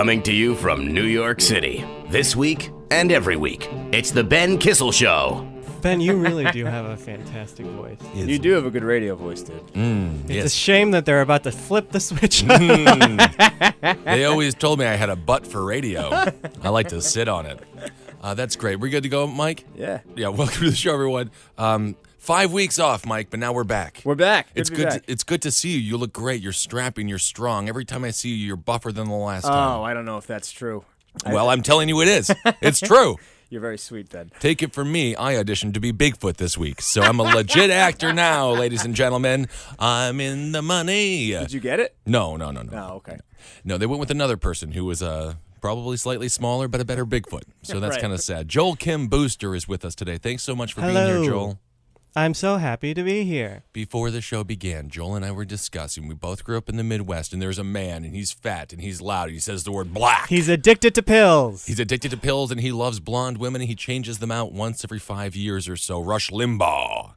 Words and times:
Coming 0.00 0.22
to 0.22 0.32
you 0.32 0.54
from 0.54 0.94
New 0.94 1.04
York 1.04 1.42
City. 1.42 1.84
This 2.08 2.34
week 2.34 2.70
and 2.90 3.12
every 3.12 3.36
week, 3.36 3.68
it's 3.92 4.10
The 4.10 4.24
Ben 4.24 4.56
Kissel 4.56 4.92
Show. 4.92 5.46
Ben, 5.82 6.00
you 6.00 6.16
really 6.16 6.50
do 6.52 6.64
have 6.76 6.86
a 6.86 6.96
fantastic 6.96 7.66
voice. 7.66 7.98
You 8.14 8.38
do 8.38 8.52
have 8.52 8.64
a 8.64 8.70
good 8.70 8.82
radio 8.82 9.14
voice, 9.14 9.42
dude. 9.42 9.60
It's 10.26 10.46
a 10.46 10.48
shame 10.56 10.92
that 10.92 11.04
they're 11.04 11.20
about 11.20 11.42
to 11.42 11.52
flip 11.52 11.90
the 11.90 12.00
switch. 12.00 12.40
They 14.04 14.24
always 14.24 14.54
told 14.54 14.78
me 14.78 14.86
I 14.86 14.94
had 14.94 15.10
a 15.10 15.16
butt 15.16 15.46
for 15.46 15.62
radio. 15.62 16.08
I 16.62 16.70
like 16.70 16.88
to 16.88 17.02
sit 17.02 17.28
on 17.28 17.44
it. 17.44 17.62
Uh, 18.22 18.32
that's 18.32 18.56
great. 18.56 18.80
We're 18.80 18.90
good 18.90 19.02
to 19.02 19.10
go, 19.10 19.26
Mike? 19.26 19.66
Yeah. 19.76 20.00
Yeah, 20.16 20.28
welcome 20.28 20.62
to 20.62 20.70
the 20.70 20.76
show, 20.76 20.94
everyone. 20.94 21.30
Um, 21.58 21.94
five 22.20 22.52
weeks 22.52 22.78
off, 22.78 23.04
Mike, 23.04 23.28
but 23.30 23.40
now 23.40 23.52
we're 23.52 23.64
back. 23.64 24.02
We're 24.04 24.14
back. 24.14 24.48
it's 24.54 24.68
to 24.70 24.76
be 24.76 24.82
good. 24.82 24.88
back. 24.90 25.06
To, 25.06 25.12
it's 25.12 25.24
good 25.24 25.42
to 25.42 25.50
see 25.50 25.70
you. 25.70 25.78
You 25.78 25.96
look 25.96 26.12
great. 26.12 26.40
You're 26.40 26.52
strapping. 26.52 27.08
You're 27.08 27.18
strong. 27.18 27.68
Every 27.68 27.84
time 27.84 28.04
I 28.04 28.10
see 28.12 28.28
you, 28.28 28.36
you're 28.46 28.56
buffer 28.56 28.92
than 28.92 29.08
the 29.08 29.14
last 29.14 29.44
time. 29.44 29.80
oh. 29.80 29.82
I 29.82 29.94
don't 29.94 30.04
know 30.04 30.18
if 30.18 30.26
that's 30.26 30.52
true. 30.52 30.84
Well, 31.26 31.48
I'm 31.48 31.62
telling 31.62 31.88
you, 31.88 32.00
it 32.02 32.08
is. 32.08 32.32
It's 32.62 32.78
true. 32.78 33.16
You're 33.48 33.60
very 33.60 33.78
sweet, 33.78 34.08
Ben. 34.10 34.30
Take 34.38 34.62
it 34.62 34.72
from 34.72 34.92
me. 34.92 35.16
I 35.16 35.34
auditioned 35.34 35.74
to 35.74 35.80
be 35.80 35.92
Bigfoot 35.92 36.36
this 36.36 36.56
week, 36.56 36.80
so 36.80 37.02
I'm 37.02 37.18
a 37.18 37.24
legit 37.24 37.68
actor 37.70 38.12
now, 38.12 38.50
ladies 38.52 38.84
and 38.84 38.94
gentlemen. 38.94 39.48
I'm 39.76 40.20
in 40.20 40.52
the 40.52 40.62
money. 40.62 41.30
Did 41.30 41.52
you 41.52 41.58
get 41.58 41.80
it? 41.80 41.96
No, 42.06 42.36
no, 42.36 42.52
no, 42.52 42.62
no. 42.62 42.70
Oh, 42.92 42.94
okay. 42.98 43.16
No, 43.64 43.76
they 43.76 43.86
went 43.86 43.98
with 43.98 44.12
another 44.12 44.36
person 44.36 44.70
who 44.70 44.84
was 44.84 45.02
uh, 45.02 45.34
probably 45.60 45.96
slightly 45.96 46.28
smaller, 46.28 46.68
but 46.68 46.80
a 46.80 46.84
better 46.84 47.04
Bigfoot. 47.04 47.42
So 47.62 47.80
that's 47.80 47.94
Right. 47.96 48.00
kind 48.02 48.12
of 48.12 48.20
sad. 48.20 48.48
Joel 48.48 48.76
Kim 48.76 49.08
Booster 49.08 49.56
is 49.56 49.66
with 49.66 49.84
us 49.84 49.96
today. 49.96 50.16
Thanks 50.16 50.44
so 50.44 50.54
much 50.54 50.72
for 50.74 50.82
being 50.82 50.94
Hello. 50.94 51.20
here, 51.22 51.28
Joel. 51.30 51.58
I'm 52.16 52.34
so 52.34 52.56
happy 52.56 52.92
to 52.92 53.04
be 53.04 53.22
here. 53.22 53.62
Before 53.72 54.10
the 54.10 54.20
show 54.20 54.42
began, 54.42 54.88
Joel 54.88 55.14
and 55.14 55.24
I 55.24 55.30
were 55.30 55.44
discussing. 55.44 56.08
We 56.08 56.14
both 56.14 56.42
grew 56.42 56.56
up 56.56 56.68
in 56.68 56.76
the 56.76 56.82
Midwest, 56.82 57.32
and 57.32 57.40
there's 57.40 57.58
a 57.58 57.64
man, 57.64 58.04
and 58.04 58.16
he's 58.16 58.32
fat, 58.32 58.72
and 58.72 58.82
he's 58.82 59.00
loud, 59.00 59.24
and 59.24 59.34
he 59.34 59.38
says 59.38 59.62
the 59.62 59.70
word 59.70 59.94
black. 59.94 60.28
He's 60.28 60.48
addicted 60.48 60.92
to 60.96 61.04
pills. 61.04 61.66
He's 61.66 61.78
addicted 61.78 62.10
to 62.10 62.16
pills, 62.16 62.50
and 62.50 62.60
he 62.60 62.72
loves 62.72 62.98
blonde 62.98 63.38
women, 63.38 63.60
and 63.60 63.68
he 63.68 63.76
changes 63.76 64.18
them 64.18 64.32
out 64.32 64.52
once 64.52 64.82
every 64.82 64.98
five 64.98 65.36
years 65.36 65.68
or 65.68 65.76
so. 65.76 66.00
Rush 66.00 66.30
Limbaugh. 66.30 67.14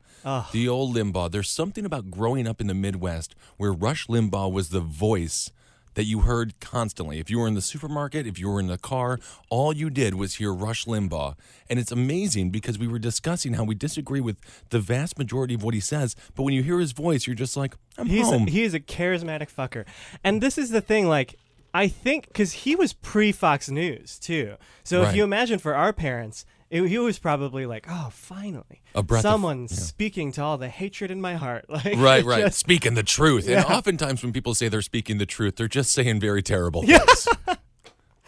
The 0.52 0.70
old 0.70 0.96
Limbaugh. 0.96 1.32
There's 1.32 1.50
something 1.50 1.86
about 1.86 2.12
growing 2.12 2.48
up 2.48 2.62
in 2.62 2.68
the 2.68 2.76
Midwest 2.76 3.36
where 3.58 3.74
Rush 3.74 4.06
Limbaugh 4.08 4.52
was 4.52 4.70
the 4.70 4.80
voice 4.80 5.52
that 5.96 6.06
you 6.06 6.22
heard 6.22 6.60
constantly. 6.60 7.20
If 7.20 7.30
you 7.30 7.40
were 7.40 7.48
in 7.48 7.54
the 7.54 7.62
supermarket, 7.62 8.26
if 8.28 8.40
you 8.40 8.50
were 8.50 8.60
in 8.60 8.68
the 8.68 8.78
car, 8.78 9.20
all 9.50 9.74
you 9.76 9.90
did 9.90 10.16
was 10.16 10.36
hear 10.36 10.54
Rush 10.54 10.86
Limbaugh. 10.86 11.36
And 11.70 11.80
it's 11.80 11.92
amazing 11.92 12.50
because 12.50 12.78
we 12.80 12.88
were 12.88 13.00
discussing 13.00 13.54
how 13.54 13.64
we 13.64 13.76
disagree 13.76 14.22
with 14.22 14.38
the 14.70 14.80
vast 14.80 15.18
majority 15.18 15.54
of 15.54 15.64
what 15.64 15.74
he 15.74 15.80
says, 15.80 16.16
but 16.36 16.44
when 16.44 16.54
you 16.54 16.64
hear 16.64 16.80
his 16.80 16.92
voice, 16.92 17.28
you're 17.28 17.36
just 17.36 17.56
like, 17.58 17.76
I'm 17.98 18.08
He's 18.08 18.28
a, 18.28 18.32
home. 18.32 18.48
he 18.48 18.64
is 18.64 18.74
a 18.74 18.80
charismatic 18.80 19.50
fucker. 19.54 19.86
And 20.24 20.42
this 20.42 20.58
is 20.58 20.70
the 20.72 20.82
thing, 20.82 21.08
like, 21.08 21.36
I 21.76 21.88
think 21.88 22.28
because 22.28 22.52
he 22.54 22.76
was 22.76 22.94
pre 22.94 23.32
Fox 23.32 23.70
News 23.70 24.20
too. 24.20 24.56
So 24.84 25.02
Right. 25.02 25.10
if 25.10 25.16
you 25.16 25.24
imagine 25.24 25.58
for 25.60 25.74
our 25.74 25.92
parents, 25.94 26.46
it, 26.74 26.88
he 26.88 26.98
was 26.98 27.20
probably 27.20 27.66
like, 27.66 27.86
"Oh, 27.90 28.10
finally, 28.12 28.82
A 28.96 29.04
breath 29.04 29.24
of- 29.24 29.32
someone 29.32 29.62
yeah. 29.62 29.68
speaking 29.78 30.32
to 30.34 30.42
all 30.44 30.58
the 30.58 30.70
hatred 30.70 31.12
in 31.12 31.22
my 31.22 31.36
heart." 31.36 31.66
Like, 31.70 31.96
Right, 31.98 32.26
right. 32.26 32.46
just- 32.46 32.58
speaking 32.60 32.96
the 32.96 33.04
truth. 33.04 33.48
And 33.48 33.64
oftentimes 33.66 34.24
when 34.24 34.34
people 34.34 34.54
say 34.56 34.68
they're 34.70 34.82
speaking 34.82 35.18
the 35.20 35.26
truth, 35.26 35.56
they're 35.56 35.68
just 35.68 35.92
saying 35.92 36.20
very 36.20 36.42
terrible 36.42 36.82
things. 36.84 37.28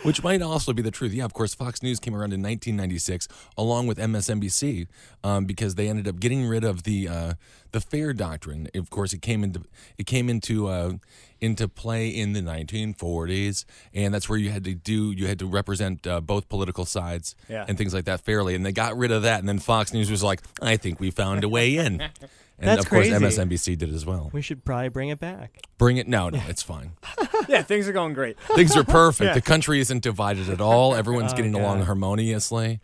Which 0.06 0.24
might 0.24 0.42
also 0.42 0.72
be 0.74 0.82
the 0.82 0.92
truth. 0.92 1.12
Yeah, 1.14 1.26
of 1.26 1.34
course, 1.34 1.54
Fox 1.56 1.82
News 1.84 2.00
came 2.00 2.14
around 2.14 2.32
in 2.34 2.42
1996 2.42 3.28
along 3.58 3.88
with 3.88 3.98
MSNBC 3.98 4.88
um, 5.24 5.46
because 5.46 5.76
they 5.76 5.90
ended 5.90 6.08
up 6.08 6.20
getting 6.20 6.46
rid 6.46 6.64
of 6.64 6.84
the 6.84 7.08
uh, 7.10 7.34
the 7.72 7.82
fair 7.82 8.14
doctrine. 8.14 8.68
Of 8.76 8.90
course, 8.90 9.12
it 9.14 9.22
came 9.22 9.44
into 9.44 9.64
it 9.98 10.06
came 10.06 10.30
into 10.30 10.68
uh, 10.68 10.94
into 11.42 11.68
play 11.68 12.08
in 12.10 12.34
the 12.34 12.42
1940s, 12.42 13.66
and 13.94 14.14
that's 14.14 14.30
where 14.30 14.38
you 14.40 14.50
had 14.52 14.64
to 14.66 14.74
do 14.76 15.12
you 15.12 15.28
had 15.28 15.40
to 15.40 15.46
represent 15.46 16.06
uh, 16.08 16.22
both 16.22 16.48
political 16.50 16.86
sides 16.86 17.36
Yeah. 17.50 17.66
and 17.68 17.78
things 17.78 17.94
like 17.94 18.06
that 18.06 18.22
fairly. 18.22 18.56
And 18.56 18.66
they 18.66 18.72
got 18.72 18.98
rid 18.98 19.12
of 19.12 19.24
that, 19.24 19.40
and 19.40 19.50
then 19.50 19.60
Fox 19.60 19.94
News 19.94 20.10
was 20.12 20.24
like, 20.24 20.42
"I 20.62 20.78
think 20.78 21.00
we 21.00 21.12
found 21.12 21.44
a 21.44 21.50
way 21.50 21.76
in." 21.78 22.02
And 22.58 22.70
That's 22.70 22.84
of 22.86 22.90
course, 22.90 23.10
crazy. 23.10 23.24
MSNBC 23.26 23.78
did 23.78 23.94
as 23.94 24.06
well. 24.06 24.30
we 24.32 24.42
should 24.42 24.64
probably 24.64 24.88
bring 24.90 25.10
it 25.10 25.20
back. 25.20 25.60
Bring 25.78 25.98
it. 25.98 26.08
No, 26.08 26.30
no, 26.30 26.42
it's 26.48 26.64
fine. 26.64 26.94
Yeah, 27.48 27.62
things 27.62 27.88
are 27.88 27.94
going 27.94 28.14
great. 28.14 28.40
Things 28.56 28.76
are 28.76 28.84
perfect. 28.84 29.34
The 29.36 29.42
country 29.42 29.80
isn't 29.80 30.02
divided 30.02 30.50
at 30.50 30.62
all. 30.62 30.96
Everyone's 30.96 31.34
Oh, 31.34 31.36
getting 31.36 31.54
along 31.54 31.84
harmoniously. 31.84 32.80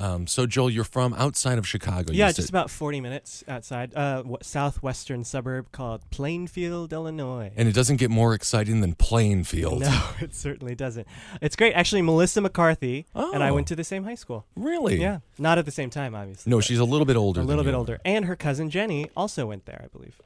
Um, 0.00 0.26
so, 0.26 0.46
Joel, 0.46 0.70
you're 0.70 0.84
from 0.84 1.12
outside 1.14 1.58
of 1.58 1.68
Chicago. 1.68 2.12
yeah, 2.12 2.28
said. 2.28 2.36
just 2.36 2.48
about 2.48 2.70
40 2.70 3.00
minutes 3.00 3.44
outside, 3.46 3.92
uh, 3.94 4.16
w- 4.18 4.38
southwestern 4.42 5.24
suburb 5.24 5.70
called 5.72 6.02
Plainfield, 6.10 6.92
Illinois. 6.92 7.52
And 7.56 7.68
it 7.68 7.72
doesn't 7.74 7.96
get 7.96 8.10
more 8.10 8.32
exciting 8.34 8.80
than 8.80 8.94
Plainfield. 8.94 9.80
No, 9.80 10.02
it 10.20 10.34
certainly 10.34 10.74
doesn't. 10.74 11.06
It's 11.42 11.54
great. 11.56 11.74
Actually, 11.74 12.02
Melissa 12.02 12.40
McCarthy 12.40 13.06
and 13.14 13.42
I 13.42 13.50
Oh. 13.50 13.54
went 13.54 13.66
to 13.68 13.76
the 13.76 13.84
same 13.84 14.04
high 14.04 14.14
school. 14.14 14.46
Really? 14.56 15.00
Yeah, 15.00 15.18
not 15.38 15.58
at 15.58 15.64
the 15.66 15.70
same 15.70 15.90
time, 15.90 16.14
obviously. 16.14 16.48
No, 16.50 16.60
she's 16.60 16.78
a 16.78 16.84
little 16.84 17.04
bit 17.06 17.16
older. 17.16 17.40
a 17.40 17.44
little 17.44 17.64
bit 17.64 17.70
you. 17.72 17.76
older. 17.76 18.00
And 18.04 18.24
her 18.24 18.36
cousin 18.36 18.70
Jenny 18.70 19.10
also 19.16 19.46
went 19.46 19.66
there, 19.66 19.82
I 19.84 19.88
believe. 19.88 20.16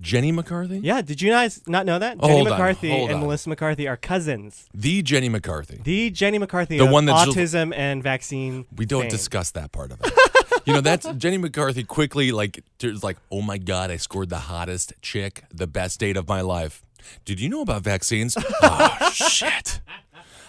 Jenny 0.00 0.32
McCarthy? 0.32 0.80
Yeah, 0.82 1.02
did 1.02 1.20
you 1.20 1.30
guys 1.30 1.60
not 1.66 1.84
know 1.86 1.98
that? 1.98 2.16
Oh, 2.20 2.26
Jenny 2.26 2.34
hold 2.36 2.48
on, 2.48 2.52
McCarthy 2.54 2.90
hold 2.90 3.10
and 3.10 3.16
on. 3.16 3.20
Melissa 3.22 3.48
McCarthy 3.50 3.86
are 3.86 3.96
cousins. 3.96 4.68
The 4.72 5.02
Jenny 5.02 5.28
McCarthy. 5.28 5.80
The 5.84 6.10
Jenny 6.10 6.38
McCarthy 6.38 6.78
The 6.78 6.84
of 6.84 6.90
one 6.90 7.04
that 7.06 7.24
Jill- 7.24 7.34
autism 7.34 7.74
and 7.76 8.02
vaccine. 8.02 8.64
We 8.74 8.86
don't 8.86 9.02
fame. 9.02 9.10
discuss 9.10 9.50
that 9.52 9.72
part 9.72 9.92
of 9.92 10.00
it. 10.02 10.12
you 10.66 10.72
know, 10.72 10.80
that's 10.80 11.06
Jenny 11.14 11.36
McCarthy 11.38 11.84
quickly 11.84 12.32
like 12.32 12.62
was 12.82 13.04
like, 13.04 13.18
"Oh 13.30 13.42
my 13.42 13.58
god, 13.58 13.90
I 13.90 13.96
scored 13.96 14.30
the 14.30 14.38
hottest 14.38 14.92
chick, 15.02 15.44
the 15.52 15.66
best 15.66 16.00
date 16.00 16.16
of 16.16 16.26
my 16.28 16.40
life." 16.40 16.82
Did 17.24 17.40
you 17.40 17.48
know 17.48 17.60
about 17.62 17.82
vaccines? 17.82 18.36
oh 18.62 19.10
shit. 19.12 19.80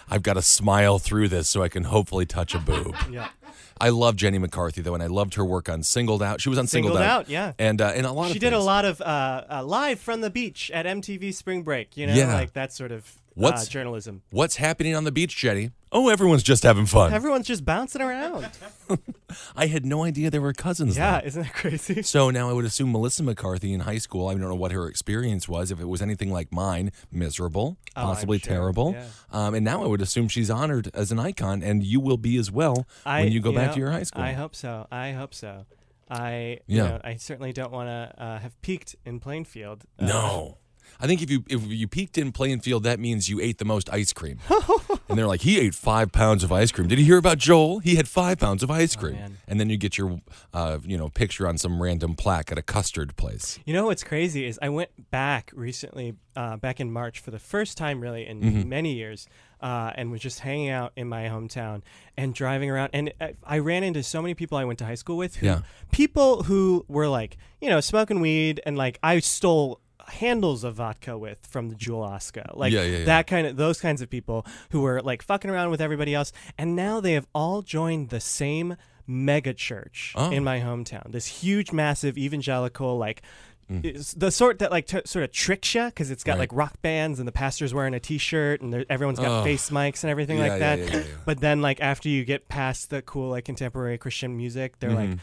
I've 0.08 0.22
got 0.22 0.34
to 0.34 0.42
smile 0.42 0.98
through 0.98 1.28
this 1.28 1.48
so 1.48 1.62
I 1.62 1.68
can 1.68 1.84
hopefully 1.84 2.26
touch 2.26 2.54
a 2.54 2.58
boob. 2.58 2.94
Yeah. 3.10 3.28
I 3.80 3.88
love 3.90 4.16
Jenny 4.16 4.38
McCarthy 4.38 4.80
though, 4.82 4.94
and 4.94 5.02
I 5.02 5.06
loved 5.06 5.34
her 5.34 5.44
work 5.44 5.68
on 5.68 5.82
Singled 5.82 6.22
Out. 6.22 6.40
She 6.40 6.48
was 6.48 6.58
on 6.58 6.66
Singled, 6.66 6.92
Singled 6.92 7.02
Out, 7.08 7.28
yeah. 7.28 7.52
and 7.58 7.80
uh, 7.80 7.92
and 7.94 8.06
a 8.06 8.12
lot 8.12 8.26
of 8.26 8.32
She 8.32 8.38
of 8.38 8.40
did 8.40 8.52
a 8.52 8.60
lot 8.60 8.84
of 8.84 9.00
uh, 9.00 9.44
uh, 9.50 9.64
live 9.64 9.98
from 10.00 10.20
the 10.20 10.30
beach 10.30 10.70
at 10.72 10.86
MTV 10.86 11.34
Spring 11.34 11.62
Break. 11.62 11.96
You 11.96 12.06
know, 12.06 12.14
Yeah. 12.14 12.34
like 12.34 12.52
that 12.54 12.72
sort 12.72 12.92
of 12.92 13.18
uh, 13.36 13.40
What's- 13.40 13.68
journalism. 13.68 14.22
What's 14.30 14.56
happening 14.56 14.94
on 14.94 15.04
the 15.04 15.12
beach, 15.12 15.36
Jenny? 15.36 15.70
Oh, 15.94 16.08
everyone's 16.08 16.42
just 16.42 16.62
having 16.62 16.86
fun. 16.86 17.12
Everyone's 17.12 17.46
just 17.46 17.66
bouncing 17.66 18.00
around. 18.00 18.48
I 19.56 19.66
had 19.66 19.84
no 19.84 20.04
idea 20.04 20.30
they 20.30 20.38
were 20.38 20.52
cousins. 20.54 20.96
yeah, 20.96 21.20
isn't 21.22 21.42
that 21.42 21.52
crazy? 21.52 22.02
So 22.02 22.30
now 22.30 22.48
I 22.48 22.52
would 22.54 22.64
assume 22.64 22.92
Melissa 22.92 23.22
McCarthy 23.22 23.74
in 23.74 23.80
high 23.80 23.98
school. 23.98 24.28
I 24.28 24.32
don't 24.32 24.40
know 24.40 24.54
what 24.54 24.72
her 24.72 24.86
experience 24.88 25.48
was. 25.48 25.70
If 25.70 25.80
it 25.80 25.84
was 25.88 26.00
anything 26.00 26.30
like 26.32 26.50
mine, 26.50 26.92
miserable, 27.10 27.76
Oh, 27.94 28.02
possibly 28.02 28.38
sure, 28.38 28.48
terrible. 28.54 28.92
yeah. 28.92 29.04
Um, 29.30 29.54
and 29.54 29.64
now 29.64 29.82
I 29.82 29.86
would 29.86 30.00
assume 30.00 30.28
she's 30.28 30.48
honored 30.50 30.90
as 30.94 31.12
an 31.12 31.18
icon, 31.18 31.62
and 31.62 31.82
you 31.84 32.00
will 32.00 32.16
be 32.18 32.38
as 32.38 32.50
well 32.50 32.86
I, 33.04 33.24
when 33.24 33.32
you 33.32 33.40
go 33.40 33.52
back 33.52 33.68
know, 33.68 33.74
to 33.74 33.80
your 33.80 33.90
high 33.90 34.02
school. 34.04 34.22
I 34.22 34.32
hope 34.32 34.54
so. 34.54 34.86
I 34.90 35.12
hope 35.12 35.34
so. 35.34 35.66
I 36.10 36.58
you 36.66 36.78
Yeah. 36.78 36.88
know, 36.88 37.00
I 37.04 37.16
certainly 37.16 37.52
don't 37.52 37.72
want 37.72 37.88
to 37.88 38.22
uh, 38.22 38.38
have 38.38 38.60
peaked 38.62 38.96
in 39.04 39.20
Plainfield. 39.20 39.84
Uh, 39.98 40.06
No. 40.06 40.58
I 41.02 41.06
think 41.08 41.20
if 41.20 41.30
you 41.30 41.44
if 41.48 41.66
you 41.66 41.88
peaked 41.88 42.16
in 42.16 42.30
Plainfield, 42.32 42.84
that 42.84 43.00
means 43.00 43.28
you 43.28 43.40
ate 43.40 43.58
the 43.58 43.64
most 43.64 43.90
ice 43.92 44.12
cream. 44.12 44.38
and 45.08 45.18
they're 45.18 45.26
like, 45.26 45.40
he 45.42 45.58
ate 45.58 45.74
five 45.74 46.12
pounds 46.12 46.44
of 46.44 46.52
ice 46.52 46.70
cream. 46.70 46.86
Did 46.86 46.98
you 47.00 47.04
hear 47.04 47.16
about 47.18 47.38
Joel? 47.38 47.80
He 47.80 47.96
had 47.96 48.06
five 48.08 48.38
pounds 48.38 48.62
of 48.62 48.70
ice 48.70 48.94
cream. 48.94 49.18
Oh, 49.20 49.32
and 49.48 49.58
then 49.58 49.68
you 49.68 49.76
get 49.76 49.98
your 49.98 50.20
uh, 50.54 50.78
you 50.84 50.96
know 50.96 51.08
picture 51.08 51.48
on 51.48 51.58
some 51.58 51.82
random 51.82 52.14
plaque 52.14 52.52
at 52.52 52.58
a 52.58 52.62
custard 52.62 53.16
place. 53.16 53.58
You 53.66 53.74
know 53.74 53.86
what's 53.86 54.04
crazy 54.04 54.46
is 54.46 54.58
I 54.62 54.68
went 54.68 55.10
back 55.10 55.50
recently, 55.54 56.14
uh, 56.36 56.56
back 56.56 56.78
in 56.80 56.90
March 56.92 57.18
for 57.18 57.32
the 57.32 57.38
first 57.40 57.76
time 57.76 58.00
really 58.00 58.26
in 58.26 58.40
Mm-hmm. 58.42 58.68
many 58.68 58.94
years, 58.94 59.26
uh, 59.60 59.92
and 59.94 60.10
was 60.10 60.20
just 60.20 60.40
hanging 60.40 60.68
out 60.70 60.92
in 60.96 61.08
my 61.08 61.24
hometown 61.24 61.82
and 62.16 62.34
driving 62.34 62.70
around. 62.70 62.90
And 62.92 63.12
I, 63.20 63.34
I 63.44 63.58
ran 63.58 63.82
into 63.84 64.02
so 64.02 64.20
many 64.22 64.34
people 64.34 64.56
I 64.58 64.64
went 64.64 64.78
to 64.80 64.84
high 64.84 64.96
school 64.96 65.16
with. 65.16 65.36
Who, 65.36 65.46
Yeah. 65.46 65.60
People 65.92 66.44
who 66.44 66.84
were 66.88 67.08
like, 67.08 67.36
you 67.60 67.68
know, 67.70 67.80
smoking 67.80 68.20
weed 68.20 68.60
and 68.66 68.76
like 68.78 68.98
I 69.02 69.18
stole 69.20 69.80
handles 70.08 70.64
of 70.64 70.74
vodka 70.76 71.16
with 71.18 71.38
from 71.46 71.68
the 71.68 71.74
Jewel 71.74 72.00
Osco. 72.02 72.56
Like 72.56 72.72
Yeah, 72.72 72.82
yeah, 72.82 72.98
yeah. 72.98 73.04
that 73.06 73.26
kind 73.26 73.46
of 73.46 73.56
those 73.56 73.80
kinds 73.80 74.02
of 74.02 74.10
people 74.10 74.46
who 74.70 74.80
were 74.82 75.00
like 75.02 75.22
fucking 75.22 75.50
around 75.50 75.70
with 75.70 75.80
everybody 75.80 76.14
else. 76.14 76.32
And 76.58 76.74
now 76.76 77.00
they 77.00 77.12
have 77.12 77.26
all 77.34 77.62
joined 77.62 78.10
the 78.10 78.20
same 78.20 78.76
mega 79.06 79.52
church 79.54 80.12
Oh. 80.16 80.30
in 80.30 80.44
my 80.44 80.60
hometown. 80.60 81.10
This 81.12 81.26
huge, 81.26 81.72
massive 81.72 82.16
evangelical, 82.16 82.96
like 82.98 83.22
Mm. 83.70 84.14
the 84.18 84.30
sort 84.32 84.58
that 84.58 84.70
like 84.72 84.86
t- 84.86 85.00
sort 85.06 85.24
of 85.24 85.30
tricks 85.32 85.72
you 85.74 85.84
because 85.86 86.10
it's 86.10 86.24
got 86.24 86.32
Right. 86.32 86.40
like 86.40 86.50
rock 86.52 86.82
bands 86.82 87.18
and 87.20 87.28
the 87.28 87.32
pastor's 87.32 87.72
wearing 87.72 87.94
a 87.94 88.00
t-shirt 88.00 88.60
and 88.60 88.72
there- 88.72 88.84
everyone's 88.90 89.20
got 89.20 89.30
Ugh. 89.30 89.44
face 89.44 89.70
mics 89.70 90.02
and 90.02 90.10
everything 90.10 90.38
Yeah, 90.38 90.48
like 90.48 90.58
that. 90.58 90.78
yeah, 90.80 90.96
yeah. 90.96 91.02
But 91.24 91.40
then 91.40 91.62
like 91.62 91.80
after 91.80 92.08
you 92.08 92.24
get 92.24 92.48
past 92.48 92.90
the 92.90 93.02
cool 93.02 93.30
like 93.30 93.44
contemporary 93.44 93.98
Christian 93.98 94.36
music, 94.36 94.78
they're 94.80 94.90
Mhm. 94.90 95.10
like 95.10 95.18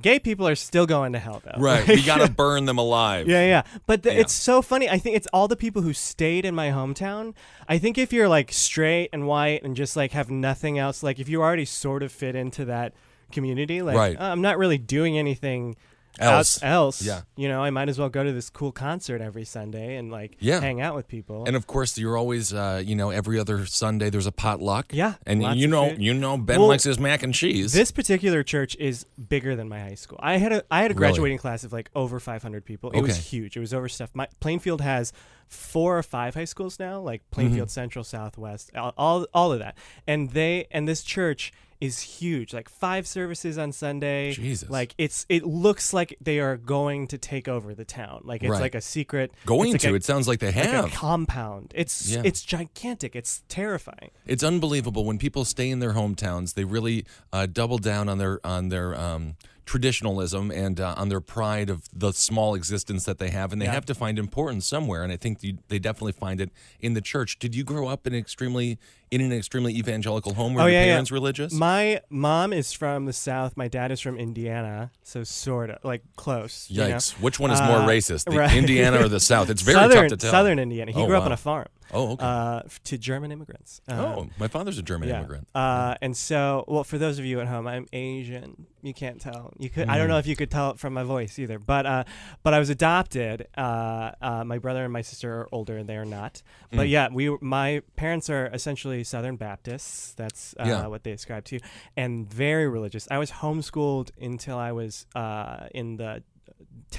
gay 0.00 0.18
people 0.18 0.46
are 0.48 0.54
still 0.54 0.86
going 0.86 1.12
to 1.12 1.18
hell 1.18 1.42
though. 1.44 1.60
Right. 1.60 1.86
we 1.88 2.02
got 2.02 2.18
to 2.18 2.30
burn 2.30 2.64
them 2.64 2.78
alive. 2.78 3.28
Yeah, 3.28 3.44
yeah. 3.46 3.62
But 3.86 4.02
the, 4.02 4.12
Yeah. 4.12 4.20
it's 4.20 4.32
so 4.32 4.62
funny. 4.62 4.88
I 4.88 4.98
think 4.98 5.16
it's 5.16 5.26
all 5.32 5.48
the 5.48 5.56
people 5.56 5.82
who 5.82 5.92
stayed 5.92 6.44
in 6.44 6.54
my 6.54 6.68
hometown. 6.70 7.34
I 7.68 7.78
think 7.78 7.98
if 7.98 8.12
you're 8.12 8.28
like 8.28 8.52
straight 8.52 9.10
and 9.12 9.26
white 9.26 9.62
and 9.62 9.76
just 9.76 9.96
like 9.96 10.12
have 10.12 10.30
nothing 10.30 10.78
else, 10.78 11.02
like 11.02 11.18
if 11.18 11.28
you 11.28 11.42
already 11.42 11.64
sort 11.64 12.02
of 12.02 12.10
fit 12.12 12.34
into 12.34 12.64
that 12.66 12.92
community, 13.32 13.82
like 13.82 13.96
Right. 13.96 14.18
uh, 14.18 14.24
I'm 14.24 14.40
not 14.40 14.58
really 14.58 14.78
doing 14.78 15.18
anything 15.18 15.76
Else. 16.20 16.62
else, 16.62 17.02
Yeah. 17.02 17.22
you 17.36 17.48
know, 17.48 17.62
I 17.62 17.70
might 17.70 17.88
as 17.88 17.98
well 17.98 18.08
go 18.08 18.24
to 18.24 18.32
this 18.32 18.50
cool 18.50 18.72
concert 18.72 19.20
every 19.20 19.44
Sunday 19.44 19.96
and 19.96 20.10
like 20.10 20.36
Yeah. 20.40 20.60
hang 20.60 20.80
out 20.80 20.94
with 20.94 21.08
people. 21.08 21.44
And 21.46 21.54
of 21.56 21.66
course, 21.66 21.96
you're 21.98 22.16
always, 22.16 22.52
uh, 22.52 22.82
you 22.84 22.94
know, 22.96 23.10
every 23.10 23.38
other 23.38 23.66
Sunday 23.66 24.10
there's 24.10 24.26
a 24.26 24.32
potluck. 24.32 24.86
Yeah, 24.92 25.14
and 25.26 25.42
lots 25.42 25.56
you 25.58 25.66
of 25.66 25.70
know, 25.70 25.88
food. 25.90 26.02
you 26.02 26.14
know, 26.14 26.36
Ben 26.38 26.58
Well, 26.60 26.68
likes 26.68 26.84
his 26.84 26.98
mac 26.98 27.22
and 27.22 27.32
cheese. 27.34 27.72
This 27.72 27.90
particular 27.90 28.42
church 28.42 28.76
is 28.78 29.04
bigger 29.28 29.54
than 29.56 29.68
my 29.68 29.80
high 29.80 29.94
school. 29.94 30.18
I 30.22 30.38
had 30.38 30.52
a 30.52 30.64
I 30.70 30.82
had 30.82 30.90
a 30.90 30.94
Really? 30.94 30.98
graduating 31.12 31.38
class 31.38 31.64
of 31.64 31.72
like 31.72 31.90
over 31.94 32.18
500 32.20 32.64
people. 32.64 32.90
It 32.92 33.00
was 33.00 33.12
Okay. 33.12 33.20
huge. 33.20 33.56
It 33.56 33.60
was 33.60 33.72
overstuffed. 33.74 34.14
My 34.14 34.28
Plainfield 34.40 34.80
has 34.80 35.12
four 35.46 35.96
or 35.96 36.02
five 36.02 36.34
high 36.34 36.44
schools 36.44 36.78
now, 36.78 37.00
like 37.00 37.20
Mm-hmm. 37.22 37.30
Plainfield 37.34 37.70
Central, 37.70 38.04
Southwest, 38.04 38.70
all, 38.76 38.92
all 38.98 39.26
all 39.32 39.52
of 39.52 39.58
that. 39.60 39.76
And 40.06 40.30
they 40.32 40.66
and 40.70 40.86
this 40.86 41.02
church 41.02 41.52
is 41.80 42.00
huge. 42.00 42.52
Like 42.52 42.68
five 42.68 43.06
services 43.06 43.56
on 43.58 43.72
Sunday. 43.72 44.32
Jesus. 44.32 44.68
Like 44.68 44.94
it's 44.98 45.24
it 45.28 45.44
looks 45.44 45.92
like 45.92 46.16
they 46.20 46.40
are 46.40 46.56
going 46.56 47.06
to 47.08 47.18
take 47.18 47.46
over 47.48 47.74
the 47.74 47.84
town. 47.84 48.22
Like 48.24 48.42
it's 48.42 48.50
Right. 48.50 48.60
like 48.60 48.74
a 48.74 48.80
secret 48.80 49.32
Going 49.46 49.74
it's 49.74 49.84
to, 49.84 49.90
a- 49.90 49.94
it 49.94 50.04
sounds 50.04 50.26
like 50.26 50.40
they 50.40 50.46
like 50.46 50.54
have. 50.56 50.84
a 50.86 50.88
compound. 50.88 51.72
It's 51.76 52.08
Yeah. 52.10 52.22
it's 52.24 52.42
gigantic. 52.42 53.14
It's 53.14 53.42
terrifying. 53.48 54.10
It's 54.26 54.42
unbelievable 54.42 55.04
when 55.04 55.18
people 55.18 55.44
stay 55.44 55.70
in 55.70 55.78
their 55.78 55.92
hometowns. 55.92 56.54
They 56.54 56.64
really 56.64 57.04
uh, 57.32 57.46
double 57.46 57.78
down 57.78 58.08
on 58.08 58.18
their 58.18 58.44
on 58.44 58.70
their 58.70 58.98
um, 58.98 59.36
traditionalism 59.64 60.50
and 60.50 60.80
uh, 60.80 60.94
on 60.96 61.08
their 61.10 61.20
pride 61.20 61.70
of 61.70 61.82
the 61.92 62.10
small 62.12 62.54
existence 62.54 63.04
that 63.04 63.18
they 63.18 63.28
have, 63.28 63.52
and 63.52 63.60
they 63.62 63.66
Yeah. 63.66 63.72
have 63.74 63.84
to 63.86 63.94
find 63.94 64.18
importance 64.18 64.66
somewhere. 64.66 65.02
And 65.04 65.12
I 65.12 65.16
think 65.16 65.40
they 65.68 65.78
definitely 65.78 66.12
find 66.12 66.40
it 66.40 66.50
in 66.80 66.94
the 66.94 67.00
church. 67.02 67.38
Did 67.38 67.54
you 67.54 67.64
grow 67.64 67.86
up 67.86 68.06
in 68.06 68.14
an 68.14 68.18
extremely 68.18 68.78
in 69.10 69.20
an 69.20 69.32
extremely 69.32 69.74
evangelical 69.76 70.34
home? 70.34 70.54
Were 70.54 70.62
Oh, 70.62 70.64
your 70.66 70.72
yeah, 70.74 70.80
yeah. 70.84 70.92
parents 70.92 71.10
religious? 71.10 71.52
My 71.52 72.00
mom 72.10 72.52
is 72.52 72.72
from 72.72 73.06
the 73.06 73.12
South. 73.12 73.56
My 73.56 73.68
dad 73.68 73.90
is 73.92 74.00
from 74.00 74.18
Indiana, 74.18 74.90
so 75.02 75.24
sort 75.24 75.70
of 75.70 75.78
like 75.84 76.02
close. 76.16 76.66
you 76.70 76.80
know? 76.82 76.88
Yikes! 76.90 77.12
Which 77.20 77.38
one 77.40 77.50
is 77.50 77.60
more 77.60 77.78
Uh, 77.78 77.86
racist, 77.86 78.24
the 78.30 78.38
right. 78.38 78.54
Indiana 78.56 78.98
or 79.04 79.08
the 79.08 79.20
South? 79.20 79.50
It's 79.50 79.62
very 79.62 79.74
Southern, 79.74 80.02
tough 80.02 80.08
to 80.10 80.16
tell. 80.16 80.30
Southern 80.30 80.58
Indiana. 80.58 80.92
He 80.92 81.00
Oh, 81.00 81.06
grew 81.06 81.16
up 81.16 81.24
on 81.24 81.32
a 81.32 81.36
farm. 81.36 81.66
Oh, 81.90 82.12
okay. 82.12 82.24
Uh, 82.26 82.62
to 82.84 82.98
German 82.98 83.32
immigrants. 83.32 83.80
Um, 83.88 83.98
oh, 83.98 84.28
my 84.38 84.46
father's 84.46 84.76
a 84.76 84.82
German 84.82 85.08
yeah. 85.08 85.18
immigrant. 85.20 85.48
Uh, 85.54 85.94
and 86.02 86.14
so, 86.14 86.66
well, 86.68 86.84
for 86.84 86.98
those 86.98 87.18
of 87.18 87.24
you 87.24 87.40
at 87.40 87.46
home, 87.48 87.66
I'm 87.66 87.86
Asian. 87.94 88.66
You 88.82 88.92
can't 88.92 89.18
tell. 89.18 89.54
You 89.58 89.70
could. 89.70 89.88
I 89.88 89.94
Mm. 89.94 89.98
don't 90.00 90.08
know 90.08 90.18
if 90.18 90.26
you 90.26 90.36
could 90.36 90.50
tell 90.50 90.70
it 90.72 90.78
from 90.78 90.92
my 90.92 91.02
voice 91.02 91.38
either. 91.38 91.58
But, 91.58 91.86
uh, 91.86 92.04
but 92.42 92.52
I 92.52 92.58
was 92.58 92.68
adopted. 92.68 93.48
Uh, 93.56 94.10
uh, 94.20 94.44
my 94.44 94.58
brother 94.58 94.84
and 94.84 94.92
my 94.92 95.00
sister 95.00 95.32
are 95.32 95.48
older, 95.50 95.78
and 95.78 95.88
they 95.88 95.96
are 95.96 96.04
not. 96.04 96.42
But 96.70 96.88
Mm. 96.88 96.90
yeah, 96.90 97.08
we. 97.10 97.34
My 97.40 97.80
parents 97.96 98.28
are 98.28 98.48
essentially 98.52 98.97
Southern 99.04 99.36
Baptists. 99.36 100.14
That's 100.14 100.54
uh, 100.58 100.64
Yeah. 100.66 100.86
what 100.86 101.04
they 101.04 101.12
ascribe 101.12 101.44
to, 101.46 101.60
and 101.96 102.28
very 102.32 102.68
religious. 102.68 103.08
I 103.10 103.18
was 103.18 103.30
homeschooled 103.30 104.10
until 104.20 104.58
I 104.58 104.72
was 104.72 105.06
uh, 105.14 105.68
in 105.74 105.96
the 105.96 106.22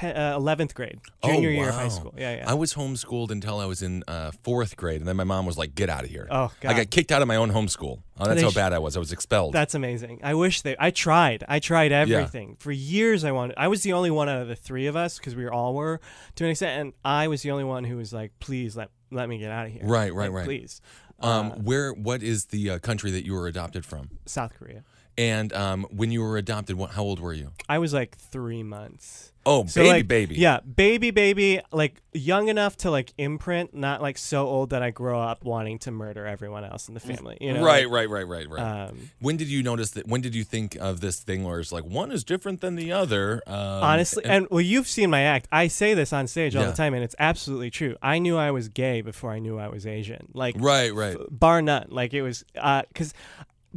uh, 0.01 0.38
11th 0.38 0.74
grade, 0.74 1.00
junior 1.24 1.50
oh, 1.50 1.51
year 1.51 1.69
of 1.69 1.75
high 1.75 1.88
school. 1.88 2.13
Yeah, 2.18 2.38
yeah. 2.38 2.50
I 2.50 2.54
was 2.54 2.74
homeschooled 2.74 3.31
until 3.31 3.60
I 3.60 3.66
was 3.66 3.81
in 3.81 4.04
uh, 4.07 4.31
fourth 4.44 4.78
grade, 4.78 5.01
and 5.01 5.07
then 5.07 5.16
my 5.16 5.24
mom 5.24 5.46
was 5.46 5.57
like, 5.57 5.75
"Get 5.75 5.90
out 5.90 6.04
of 6.04 6.10
here." 6.10 6.28
Oh, 6.30 6.51
God. 6.62 6.72
I 6.72 6.78
got 6.78 6.90
kicked 6.90 7.12
out 7.12 7.22
of 7.22 7.28
my 7.28 7.36
own 7.36 7.51
homeschool. 7.51 8.02
Oh, 8.19 8.25
that's 8.25 8.40
They 8.40 8.44
how 8.44 8.52
bad 8.52 8.72
I 8.74 8.80
was. 8.80 8.95
I 8.95 9.00
was 9.00 9.12
expelled. 9.12 9.54
That's 9.54 9.75
amazing. 9.75 10.22
I 10.24 10.36
wish 10.36 10.62
they. 10.62 10.75
I 10.80 10.92
tried. 10.92 11.44
I 11.48 11.60
tried 11.60 11.92
everything 11.92 12.56
for 12.60 12.72
years. 12.72 13.24
I 13.24 13.31
wanted. 13.31 13.56
I 13.57 13.68
was 13.68 13.81
the 13.81 13.94
only 13.94 14.12
one 14.12 14.30
out 14.30 14.42
of 14.42 14.48
the 14.48 14.56
three 14.56 14.88
of 14.88 14.95
us 14.95 15.18
because 15.18 15.36
we 15.36 15.48
all 15.48 15.74
were 15.74 16.00
to 16.36 16.44
an 16.45 16.52
extent, 16.52 16.80
and 16.80 16.94
I 17.04 17.28
was 17.28 17.42
the 17.42 17.52
only 17.52 17.63
one 17.66 17.84
who 17.84 17.98
was 17.98 18.13
like, 18.13 18.31
"Please 18.40 18.78
let 18.78 18.90
let 19.12 19.28
me 19.28 19.38
get 19.40 19.52
out 19.52 19.66
of 19.66 19.72
here." 19.72 19.81
Right, 19.84 20.13
right, 20.13 20.30
Like, 20.31 20.38
right. 20.38 20.45
Please. 20.45 20.81
Um, 21.21 21.51
Uh, 21.51 21.56
where? 21.56 21.94
What 21.94 22.24
is 22.24 22.45
the 22.45 22.69
uh, 22.71 22.80
country 22.80 23.12
that 23.12 23.25
you 23.25 23.33
were 23.33 23.48
adopted 23.48 23.86
from? 23.86 24.10
South 24.25 24.54
Korea. 24.57 24.83
And 25.19 25.51
um, 25.51 25.86
when 25.92 26.12
you 26.12 26.21
were 26.21 26.38
adopted, 26.38 26.77
what, 26.77 26.92
how 26.92 27.04
old 27.04 27.19
were 27.19 27.33
you? 27.33 27.51
I 27.68 27.77
was 27.80 27.94
like 27.94 28.16
three 28.18 28.63
months. 28.63 29.33
Oh, 29.45 29.66
So, 29.66 29.81
baby, 29.81 29.89
like, 29.89 30.07
baby. 30.07 30.36
Yeah, 30.36 30.60
baby, 30.60 31.12
baby. 31.12 31.60
Like 31.71 32.01
young 32.13 32.50
enough 32.50 32.77
to 32.77 32.92
like 32.92 33.13
imprint, 33.18 33.74
not 33.74 34.01
like 34.01 34.18
so 34.18 34.45
old 34.48 34.69
that 34.69 34.83
I 34.83 34.92
grow 34.92 35.19
up 35.19 35.44
wanting 35.44 35.80
to 35.80 35.92
murder 35.92 36.25
everyone 36.25 36.63
else 36.63 36.88
in 36.88 36.94
the 36.94 37.00
family. 37.00 37.38
You 37.42 37.54
know, 37.54 37.63
right, 37.63 37.89
right, 37.89 38.10
right, 38.10 38.27
right, 38.27 38.50
right. 38.50 38.62
Um, 38.89 39.10
when 39.19 39.38
did 39.38 39.48
you 39.48 39.63
notice 39.63 39.92
that? 39.92 40.07
When 40.07 40.21
did 40.21 40.36
you 40.36 40.44
think 40.44 40.75
of 40.75 41.00
this 41.01 41.19
thing 41.19 41.44
where 41.44 41.60
it's 41.60 41.71
like 41.71 41.83
one 41.86 42.12
is 42.12 42.24
different 42.24 42.62
than 42.62 42.75
the 42.75 42.92
other? 42.92 43.42
Um, 43.48 43.56
Honestly, 43.56 44.24
and 44.25 44.48
well, 44.51 44.62
you've 44.62 44.88
seen 44.88 45.10
my 45.10 45.21
act. 45.21 45.48
I 45.51 45.68
say 45.68 45.94
this 45.95 46.13
on 46.13 46.27
stage 46.27 46.56
all 46.56 46.63
Yeah. 46.63 46.69
the 46.71 46.77
time, 46.77 46.94
and 46.94 47.04
it's 47.04 47.16
absolutely 47.18 47.71
true. 47.71 47.95
I 48.01 48.19
knew 48.19 48.38
I 48.38 48.51
was 48.51 48.69
gay 48.69 49.01
before 49.01 49.31
I 49.31 49.39
knew 49.39 49.57
I 49.57 49.68
was 49.69 49.86
Asian. 49.88 50.27
Like, 50.33 50.56
right, 50.60 50.94
right. 50.94 51.18
bar 51.30 51.62
none. 51.62 51.88
Like 51.89 52.13
it 52.13 52.21
was, 52.21 52.44
because 52.54 53.13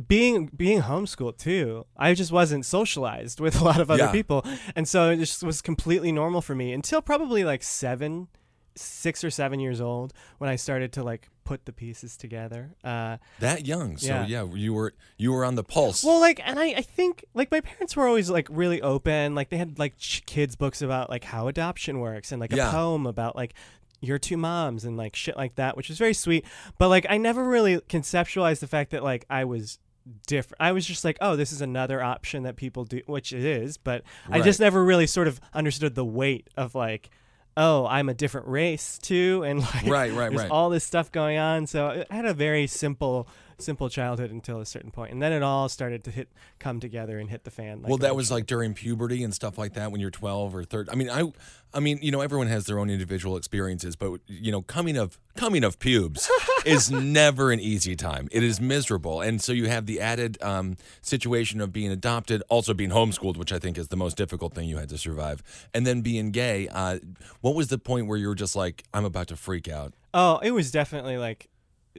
being 0.09 0.47
being 0.57 0.83
homeschooled 0.83 1.37
too, 1.39 1.87
I 1.97 2.15
just 2.15 2.33
wasn't 2.33 2.65
socialized 2.65 3.41
with 3.41 3.55
a 3.61 3.65
lot 3.65 3.81
of 3.81 3.91
other 3.91 4.05
Yeah. 4.05 4.13
people, 4.13 4.45
and 4.75 4.89
so 4.89 5.11
it 5.11 5.17
just 5.19 5.43
was 5.43 5.61
completely 5.63 6.13
normal 6.13 6.41
for 6.41 6.55
me 6.55 6.73
until 6.73 7.03
probably 7.03 7.45
like 7.45 7.63
seven, 7.63 8.29
six 8.75 9.23
or 9.23 9.31
seven 9.31 9.61
years 9.61 9.81
old 9.81 10.13
when 10.39 10.49
I 10.49 10.57
started 10.57 10.93
to 10.95 11.03
like 11.05 11.29
put 11.45 11.67
the 11.67 11.73
pieces 11.73 12.17
together. 12.17 12.71
Uh, 12.85 13.19
That 13.41 13.67
young, 13.67 13.97
so 13.99 14.07
Yeah. 14.07 14.27
yeah. 14.27 14.45
you 14.55 14.73
were 14.73 14.95
you 15.19 15.33
were 15.33 15.45
on 15.45 15.57
the 15.57 15.65
pulse. 15.65 16.03
Well, 16.05 16.21
like, 16.21 16.41
and 16.45 16.59
I, 16.59 16.67
I 16.77 16.83
think 16.83 17.25
like 17.35 17.51
my 17.51 17.61
parents 17.61 17.95
were 17.97 18.07
always 18.07 18.31
like 18.31 18.47
really 18.51 18.81
open. 18.81 19.35
Like 19.35 19.51
they 19.51 19.59
had 19.59 19.79
like 19.79 19.99
ch- 19.99 20.25
kids 20.25 20.57
books 20.57 20.81
about 20.81 21.11
like 21.11 21.25
how 21.25 21.49
adoption 21.49 21.99
works 22.01 22.33
and 22.33 22.41
like 22.41 22.53
a 22.53 22.57
Yeah. 22.57 22.71
poem 22.71 23.07
about 23.07 23.37
like 23.37 23.55
your 24.03 24.19
two 24.19 24.37
moms 24.37 24.85
and 24.85 24.99
like 24.99 25.17
shit 25.17 25.37
like 25.37 25.55
that, 25.55 25.77
which 25.77 25.89
was 25.89 25.97
very 25.97 26.13
sweet. 26.13 26.45
But 26.77 26.89
like 26.89 27.07
I 27.09 27.17
never 27.17 27.43
really 27.43 27.79
conceptualized 27.79 28.61
the 28.61 28.67
fact 28.67 28.91
that 28.91 29.03
like 29.03 29.25
I 29.31 29.45
was 29.45 29.79
different. 30.27 30.61
I 30.61 30.73
was 30.73 30.85
just 30.85 31.05
like, 31.05 31.17
oh, 31.21 31.37
this 31.37 31.53
is 31.53 31.63
another 31.63 32.03
option 32.03 32.43
that 32.43 32.57
people 32.57 32.85
do, 32.85 33.01
which 33.07 33.33
it 33.33 33.45
is. 33.45 33.79
But 33.79 34.03
I 34.29 34.41
just 34.41 34.61
never 34.61 34.85
really 34.85 35.07
sort 35.07 35.29
of 35.29 35.41
understood 35.55 35.95
the 35.95 36.05
weight 36.05 36.51
of 36.57 36.75
like. 36.75 37.09
Oh, 37.55 37.85
I'm 37.85 38.09
a 38.09 38.15
different 38.15 38.49
race 38.49 38.97
too, 38.97 39.43
and 39.45 39.61
like 39.75 39.87
Right, 39.87 40.11
right, 40.11 40.31
there's 40.31 40.41
right. 40.41 40.51
all 40.51 40.71
this 40.71 40.85
stuff 40.85 41.13
going 41.13 41.37
on. 41.37 41.67
So 41.67 42.03
I 42.11 42.15
had 42.15 42.25
a 42.25 42.33
very 42.33 42.67
simple, 42.67 43.29
simple 43.63 43.89
childhood 43.89 44.31
until 44.31 44.61
a 44.61 44.67
certain 44.67 44.91
point, 44.91 45.13
and 45.13 45.23
then 45.23 45.33
it 45.33 45.43
all 45.43 45.69
started 45.69 46.05
to 46.05 46.11
hit, 46.11 46.29
come 46.59 46.81
together 46.81 47.19
and 47.19 47.31
hit 47.31 47.45
the 47.45 47.51
fan. 47.51 47.83
Like 47.83 47.89
well, 47.89 47.99
that 47.99 48.17
was 48.17 48.31
like 48.31 48.47
during 48.47 48.75
puberty 48.75 49.23
and 49.23 49.33
stuff 49.33 49.59
like 49.59 49.75
that 49.75 49.93
when 49.93 50.01
you're 50.01 50.11
12 50.11 50.55
or 50.55 50.65
13. 50.65 50.93
I 50.93 50.97
mean, 50.97 51.11
I, 51.11 51.33
I 51.75 51.81
mean, 51.81 51.99
you 52.03 52.11
know, 52.11 52.21
everyone 52.21 52.49
has 52.49 52.67
their 52.67 52.79
own 52.79 52.91
individual 52.91 53.37
experiences, 53.37 53.97
but 53.97 54.21
you 54.27 54.53
know, 54.53 54.63
coming 54.63 54.97
of 54.97 55.19
coming 55.37 55.65
of 55.65 55.79
pubes 55.79 56.31
is 56.67 56.91
never 56.91 57.51
an 57.51 57.61
easy 57.61 57.97
time. 57.97 58.29
It 58.33 58.43
is 58.43 58.61
miserable, 58.61 59.21
and 59.21 59.41
so 59.41 59.53
you 59.53 59.69
have 59.69 59.87
the 59.87 60.01
added 60.01 60.43
um, 60.43 60.77
situation 61.01 61.61
of 61.61 61.73
being 61.73 61.91
adopted, 61.91 62.43
also 62.49 62.75
being 62.75 62.91
homeschooled, 62.91 63.37
which 63.37 63.53
I 63.53 63.59
think 63.59 63.79
is 63.79 63.89
the 63.89 63.97
most 63.97 64.17
difficult 64.17 64.55
thing 64.55 64.69
you 64.69 64.79
had 64.79 64.89
to 64.91 64.99
survive, 64.99 65.43
and 65.73 65.87
then 65.87 66.03
being 66.03 66.31
gay. 66.31 66.69
Uh, 66.69 66.99
what 67.41 67.55
was 67.55 67.69
the 67.69 67.79
point 67.79 68.07
where 68.07 68.19
you 68.19 68.29
were 68.29 68.35
just 68.35 68.57
like, 68.57 68.85
I'm 68.93 69.05
about 69.05 69.29
to 69.29 69.37
freak 69.37 69.69
out? 69.69 69.95
Oh, 70.15 70.39
it 70.43 70.51
was 70.51 70.71
definitely 70.71 71.17
like 71.17 71.49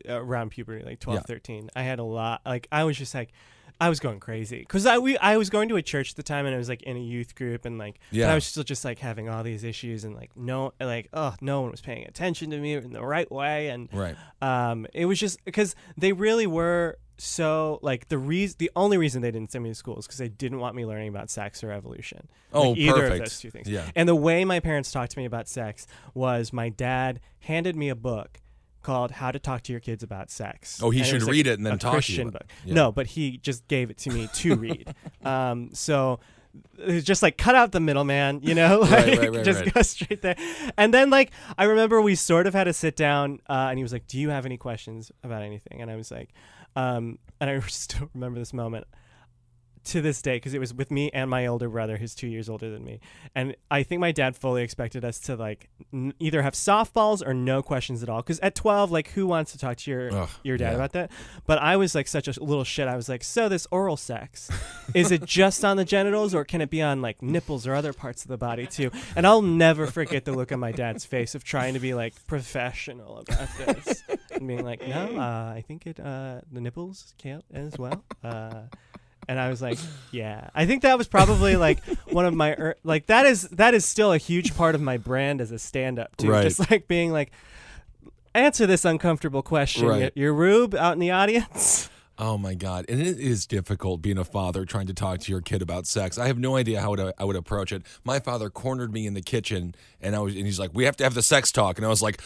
around 0.08 0.50
puberty, 0.52 0.84
like 0.86 1.00
12, 1.00 1.18
Yeah. 1.20 1.22
13. 1.24 1.70
I 1.76 1.84
had 1.84 2.00
a 2.00 2.04
lot. 2.04 2.42
Like 2.46 2.68
I 2.72 2.84
was 2.84 2.98
just 2.98 3.14
like, 3.14 3.32
I 3.82 3.90
was 3.90 4.00
going 4.00 4.20
crazy 4.20 4.60
because 4.60 4.86
I 4.86 5.00
we 5.00 5.18
I 5.18 5.36
was 5.36 5.50
going 5.50 5.68
to 5.70 5.76
a 5.78 5.82
church 5.82 6.12
at 6.12 6.16
the 6.16 6.24
time 6.24 6.46
and 6.46 6.54
I 6.54 6.58
was 6.58 6.70
like 6.70 6.84
in 6.84 6.96
a 6.96 7.00
youth 7.02 7.34
group 7.36 7.66
and 7.66 7.78
like 7.78 8.00
Yeah. 8.12 8.32
I 8.32 8.36
was 8.36 8.46
still 8.46 8.64
just 8.64 8.86
like 8.86 9.00
having 9.00 9.30
all 9.30 9.44
these 9.44 9.64
issues 9.64 10.04
and 10.04 10.16
like 10.16 10.30
no 10.38 10.74
like 10.80 11.10
oh 11.12 11.34
no 11.42 11.62
one 11.62 11.72
was 11.72 11.82
paying 11.82 12.06
attention 12.08 12.52
to 12.52 12.60
me 12.60 12.74
in 12.76 12.94
the 12.94 13.04
right 13.04 13.30
way 13.32 13.70
and 13.70 13.90
Right. 13.92 14.16
um 14.42 14.86
it 14.94 15.06
was 15.06 15.20
just 15.20 15.44
because 15.44 15.76
they 15.98 16.14
really 16.14 16.46
were 16.48 16.98
so 17.18 17.80
like 17.82 18.08
the 18.10 18.18
reason 18.18 18.56
the 18.60 18.72
only 18.76 18.98
reason 18.98 19.22
they 19.22 19.32
didn't 19.32 19.52
send 19.52 19.64
me 19.64 19.72
to 19.72 19.76
school 19.76 19.98
is 19.98 20.06
because 20.06 20.20
they 20.20 20.30
didn't 20.30 20.60
want 20.60 20.76
me 20.76 20.86
learning 20.86 21.10
about 21.10 21.30
sex 21.30 21.64
or 21.64 21.72
evolution 21.72 22.28
Oh, 22.54 22.70
like, 22.70 22.78
either 22.78 22.94
perfect. 22.94 23.14
of 23.14 23.20
those 23.20 23.40
two 23.40 23.50
things 23.52 23.68
Yeah. 23.70 23.90
and 23.96 24.08
the 24.08 24.16
way 24.16 24.46
my 24.46 24.60
parents 24.60 24.92
talked 24.92 25.12
to 25.14 25.20
me 25.20 25.26
about 25.26 25.48
sex 25.48 25.88
was 26.14 26.54
my 26.54 26.70
dad 26.70 27.20
handed 27.40 27.76
me 27.76 27.90
a 27.90 27.96
book 27.96 28.40
called 28.84 29.12
How 29.12 29.32
to 29.32 29.40
Talk 29.40 29.64
to 29.64 29.72
Your 29.74 29.80
Kids 29.80 30.04
About 30.04 30.30
Sex. 30.30 30.80
Oh, 30.84 30.90
he 30.92 31.00
And 31.00 31.08
should 31.08 31.22
was, 31.22 31.30
read 31.30 31.48
it 31.48 31.58
and 31.58 31.66
then 31.66 31.80
talk 31.80 31.92
to 32.04 32.12
you 32.12 32.24
Christian. 32.30 32.34
Yeah. 32.66 32.74
No, 32.76 32.92
but 32.92 33.08
he 33.08 33.38
just 33.38 33.68
gave 33.68 33.90
it 33.90 33.98
to 34.00 34.12
me 34.12 34.28
to 34.34 34.56
read. 34.58 34.94
um, 35.24 35.70
so 35.74 36.20
it's 36.78 37.06
just 37.06 37.24
like 37.24 37.38
cut 37.38 37.56
out 37.56 37.72
the 37.72 37.80
middleman, 37.80 38.42
you 38.44 38.54
know, 38.54 38.80
like 38.82 38.92
Right, 38.92 39.18
right, 39.18 39.34
right, 39.36 39.46
just 39.46 39.62
right. 39.62 39.74
go 39.74 39.82
straight 39.82 40.22
there. 40.22 40.36
And 40.78 40.94
then 40.94 41.10
like 41.10 41.32
I 41.58 41.64
remember 41.64 42.00
we 42.02 42.14
sort 42.16 42.46
of 42.46 42.54
had 42.54 42.66
to 42.66 42.74
sit 42.74 42.96
down, 42.96 43.40
uh, 43.50 43.68
and 43.70 43.80
he 43.80 43.84
was 43.84 43.92
like, 43.92 44.06
"Do 44.08 44.20
you 44.20 44.30
have 44.30 44.46
any 44.46 44.58
questions 44.58 45.12
about 45.24 45.42
anything?" 45.42 45.82
And 45.82 45.90
I 45.90 45.96
was 45.96 46.12
like, 46.12 46.30
um, 46.76 47.18
and 47.42 47.50
I 47.50 47.60
still 47.68 48.10
remember 48.14 48.38
this 48.40 48.54
moment 48.54 48.86
to 49.86 50.02
this 50.02 50.22
day 50.22 50.38
because 50.38 50.54
it 50.54 50.60
was 50.60 50.74
with 50.74 50.92
me 50.92 51.10
and 51.14 51.30
my 51.30 51.46
older 51.46 51.70
brother 51.70 51.98
who's 51.98 52.16
two 52.16 52.28
years 52.28 52.50
older 52.50 52.70
than 52.70 52.84
me. 52.84 53.00
And 53.36 53.56
i 53.70 53.84
think 53.84 54.00
my 54.00 54.12
dad 54.12 54.36
fully 54.36 54.64
expected 54.64 55.04
us 55.04 55.20
to 55.20 55.36
like 55.36 55.70
n- 55.92 56.14
either 56.20 56.42
have 56.42 56.54
softballs 56.54 57.26
or 57.26 57.34
no 57.34 57.62
questions 57.62 58.04
at 58.04 58.10
all. 58.10 58.22
Because 58.22 58.40
at 58.40 58.56
12 58.56 58.92
like 58.92 59.10
who 59.12 59.28
wants 59.28 59.52
to 59.52 59.58
talk 59.58 59.78
to 59.78 59.92
your 59.92 60.14
Ugh, 60.14 60.30
your 60.44 60.58
dad 60.58 60.70
yeah. 60.70 60.76
about 60.76 60.94
that? 60.94 61.12
But 61.46 61.60
i 61.60 61.76
was 61.76 61.96
like 61.96 62.08
such 62.08 62.28
a 62.28 62.44
little 62.44 62.64
shit. 62.64 62.88
I 62.88 62.96
was 62.96 63.10
like 63.10 63.24
so 63.24 63.50
this 63.50 63.68
oral 63.72 63.98
sex 63.98 64.50
is 64.94 65.12
it 65.12 65.26
just 65.26 65.64
on 65.66 65.78
the 65.78 65.86
genitals 65.86 66.34
or 66.34 66.44
can 66.44 66.62
it 66.62 66.70
be 66.70 66.82
on 66.82 67.02
like 67.02 67.22
nipples 67.22 67.68
or 67.68 67.76
other 67.76 67.94
parts 67.94 68.24
of 68.24 68.30
the 68.30 68.38
body 68.38 68.66
too? 68.68 68.92
And 69.16 69.26
i'll 69.28 69.42
never 69.42 69.88
forget 69.88 70.26
the 70.26 70.34
look 70.34 70.52
on 70.52 70.60
my 70.60 70.72
dad's 70.72 71.06
face 71.06 71.36
of 71.36 71.44
trying 71.44 71.74
to 71.74 71.80
be 71.80 71.94
like 71.94 72.14
professional 72.28 73.20
about 73.20 73.50
this 73.58 74.04
and 74.32 74.48
being 74.48 74.64
like 74.64 74.86
no 74.88 75.18
uh, 75.18 75.54
i 75.56 75.64
think 75.68 75.86
it 75.86 76.00
uh, 76.00 76.42
the 76.52 76.62
nipples 76.62 77.14
count 77.18 77.46
as 77.54 77.78
well. 77.78 78.04
Uh, 78.24 78.64
And 79.28 79.40
I 79.40 79.50
was 79.50 79.62
like, 79.62 79.78
yeah. 80.12 80.50
I 80.54 80.66
think 80.66 80.82
that 80.82 80.98
was 80.98 81.08
probably 81.08 81.56
like 81.56 81.84
one 82.10 82.26
of 82.26 82.34
my 82.34 82.52
er- 82.54 82.76
like 82.84 83.06
that 83.08 83.26
is 83.26 83.44
that 83.50 83.74
is 83.74 83.86
still 83.86 84.12
a 84.14 84.18
huge 84.18 84.56
part 84.56 84.76
of 84.76 84.82
my 84.82 84.98
brand 84.98 85.40
as 85.42 85.52
a 85.52 85.60
stand-up 85.60 86.18
too. 86.18 86.30
Right. 86.30 86.44
Just 86.44 86.70
like 86.72 86.88
being 86.88 87.12
like, 87.12 87.32
answer 88.36 88.66
this 88.66 88.86
uncomfortable 88.86 89.42
question. 89.42 89.88
Right. 89.88 90.02
Y- 90.04 90.12
Your 90.16 90.34
Rube 90.34 90.76
out 90.76 90.94
in 90.94 91.00
the 91.00 91.12
audience. 91.12 91.90
Oh 92.20 92.38
my 92.38 92.54
god! 92.54 92.86
And 92.90 93.02
it 93.02 93.20
is 93.20 93.48
difficult 93.48 94.04
being 94.04 94.20
a 94.20 94.24
father 94.24 94.66
trying 94.66 94.86
to 94.86 94.94
talk 94.94 95.20
to 95.22 95.32
your 95.32 95.42
kid 95.42 95.64
about 95.64 95.88
sex. 95.88 96.20
I 96.20 96.28
have 96.28 96.38
no 96.38 96.56
idea 96.56 96.80
how 96.80 96.94
to, 96.96 97.12
I 97.18 97.24
would 97.26 97.36
approach 97.36 97.72
it. 97.72 97.82
My 98.04 98.20
father 98.20 98.52
cornered 98.52 98.94
me 98.94 99.08
in 99.08 99.16
the 99.16 99.22
kitchen, 99.22 99.74
and 100.00 100.16
I 100.16 100.20
was, 100.20 100.36
and 100.36 100.46
he's 100.46 100.60
like, 100.60 100.70
"We 100.76 100.84
have 100.86 100.96
to 100.98 101.04
have 101.06 101.16
the 101.16 101.24
sex 101.24 101.52
talk," 101.52 101.78
and 101.80 101.86
I 101.88 101.90
was 101.90 102.04
like, 102.04 102.22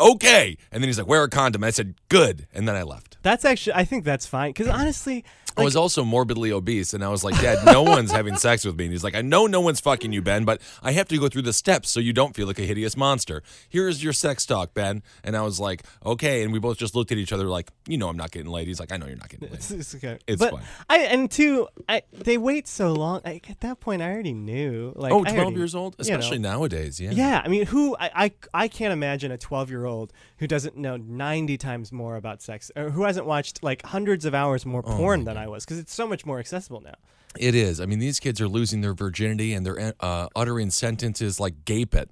"Okay." 0.00 0.56
And 0.70 0.80
then 0.82 0.88
he's 0.88 0.98
like, 0.98 1.08
"Wear 1.08 1.24
a 1.24 1.28
condom." 1.28 1.64
I 1.64 1.70
said, 1.70 1.94
"Good," 2.08 2.46
and 2.54 2.68
then 2.68 2.76
I 2.76 2.82
left. 2.84 3.18
That's 3.22 3.44
actually 3.44 3.74
I 3.74 3.84
think 3.84 4.04
that's 4.04 4.24
fine 4.24 4.50
because 4.50 4.68
honestly, 4.68 5.24
I 5.58 5.64
was 5.64 5.76
also 5.76 6.04
morbidly 6.04 6.52
obese, 6.52 6.94
and 6.94 7.04
I 7.04 7.08
was 7.08 7.24
like, 7.24 7.40
Dad, 7.40 7.64
no 7.66 7.82
one's 7.94 8.10
having 8.12 8.36
sex 8.36 8.64
with 8.64 8.76
me. 8.76 8.84
And 8.84 8.92
he's 8.92 9.04
like, 9.04 9.14
I 9.14 9.22
know 9.22 9.46
no 9.46 9.60
one's 9.60 9.80
fucking 9.80 10.12
you, 10.12 10.22
Ben, 10.22 10.44
but 10.44 10.60
I 10.82 10.92
have 10.92 11.08
to 11.08 11.18
go 11.18 11.28
through 11.28 11.42
the 11.42 11.52
steps 11.52 11.90
so 11.90 12.00
you 12.00 12.12
don't 12.12 12.34
feel 12.36 12.46
like 12.46 12.58
a 12.58 12.62
hideous 12.62 12.96
monster. 12.96 13.42
Here 13.68 13.88
is 13.88 14.02
your 14.02 14.12
sex 14.12 14.46
talk, 14.46 14.74
Ben. 14.74 15.02
And 15.24 15.36
I 15.36 15.42
was 15.42 15.58
like, 15.58 15.82
okay. 16.04 16.42
And 16.42 16.52
we 16.52 16.58
both 16.58 16.78
just 16.78 16.94
looked 16.94 17.10
at 17.12 17.18
each 17.18 17.32
other 17.32 17.44
like, 17.44 17.70
you 17.86 17.98
know, 17.98 18.08
I'm 18.08 18.16
not 18.16 18.30
getting 18.30 18.50
laid. 18.50 18.68
He's 18.68 18.80
like, 18.80 18.92
I 18.92 18.96
know 18.96 19.06
you're 19.06 19.16
not 19.16 19.28
getting 19.28 19.48
laid. 19.48 19.54
It's, 19.58 19.70
it's 19.70 19.94
okay. 19.96 20.18
It's 20.26 20.38
but 20.38 20.52
fine. 20.52 20.62
I 20.88 20.98
and 21.00 21.30
two, 21.30 21.68
I 21.88 22.02
they 22.12 22.38
wait 22.38 22.68
so 22.68 22.92
long. 22.92 23.20
I, 23.24 23.40
at 23.48 23.60
that 23.60 23.80
point, 23.80 24.02
I 24.02 24.10
already 24.12 24.34
knew. 24.34 24.92
Like, 24.94 25.12
oh, 25.12 25.20
I 25.20 25.30
12 25.30 25.38
already- 25.38 25.56
years 25.56 25.74
old? 25.74 25.96
you 25.98 26.04
know. 26.10 26.18
Especially 26.18 26.38
nowadays, 26.38 27.00
yeah. 27.00 27.10
Yeah, 27.10 27.42
I 27.44 27.48
mean, 27.48 27.66
who 27.66 27.96
I, 27.98 28.10
I 28.14 28.32
I 28.54 28.68
can't 28.68 28.92
imagine 28.92 29.32
a 29.32 29.38
12 29.38 29.70
year 29.70 29.84
old 29.86 30.12
who 30.38 30.46
doesn't 30.46 30.76
know 30.76 30.96
90 30.96 31.56
times 31.58 31.90
more 31.92 32.16
about 32.16 32.42
sex, 32.42 32.70
or 32.76 32.90
who 32.90 33.02
hasn't 33.04 33.26
watched 33.26 33.62
like 33.62 33.84
hundreds 33.84 34.24
of 34.24 34.34
hours 34.34 34.64
more 34.64 34.82
Oh 34.86 34.96
porn 34.96 35.24
than 35.24 35.36
I 35.36 35.47
was, 35.50 35.64
because 35.64 35.78
it's 35.78 35.94
so 35.94 36.06
much 36.06 36.24
more 36.26 36.38
accessible 36.38 36.80
now. 36.80 36.94
It 37.38 37.54
is. 37.54 37.80
I 37.80 37.86
mean, 37.86 37.98
these 37.98 38.20
kids 38.20 38.40
are 38.40 38.48
losing 38.48 38.80
their 38.80 38.94
virginity 38.94 39.52
and 39.52 39.64
they're 39.64 39.94
uh, 40.00 40.28
uttering 40.34 40.70
sentences 40.70 41.38
like 41.38 41.64
"gape 41.64 41.94
it." 41.94 42.10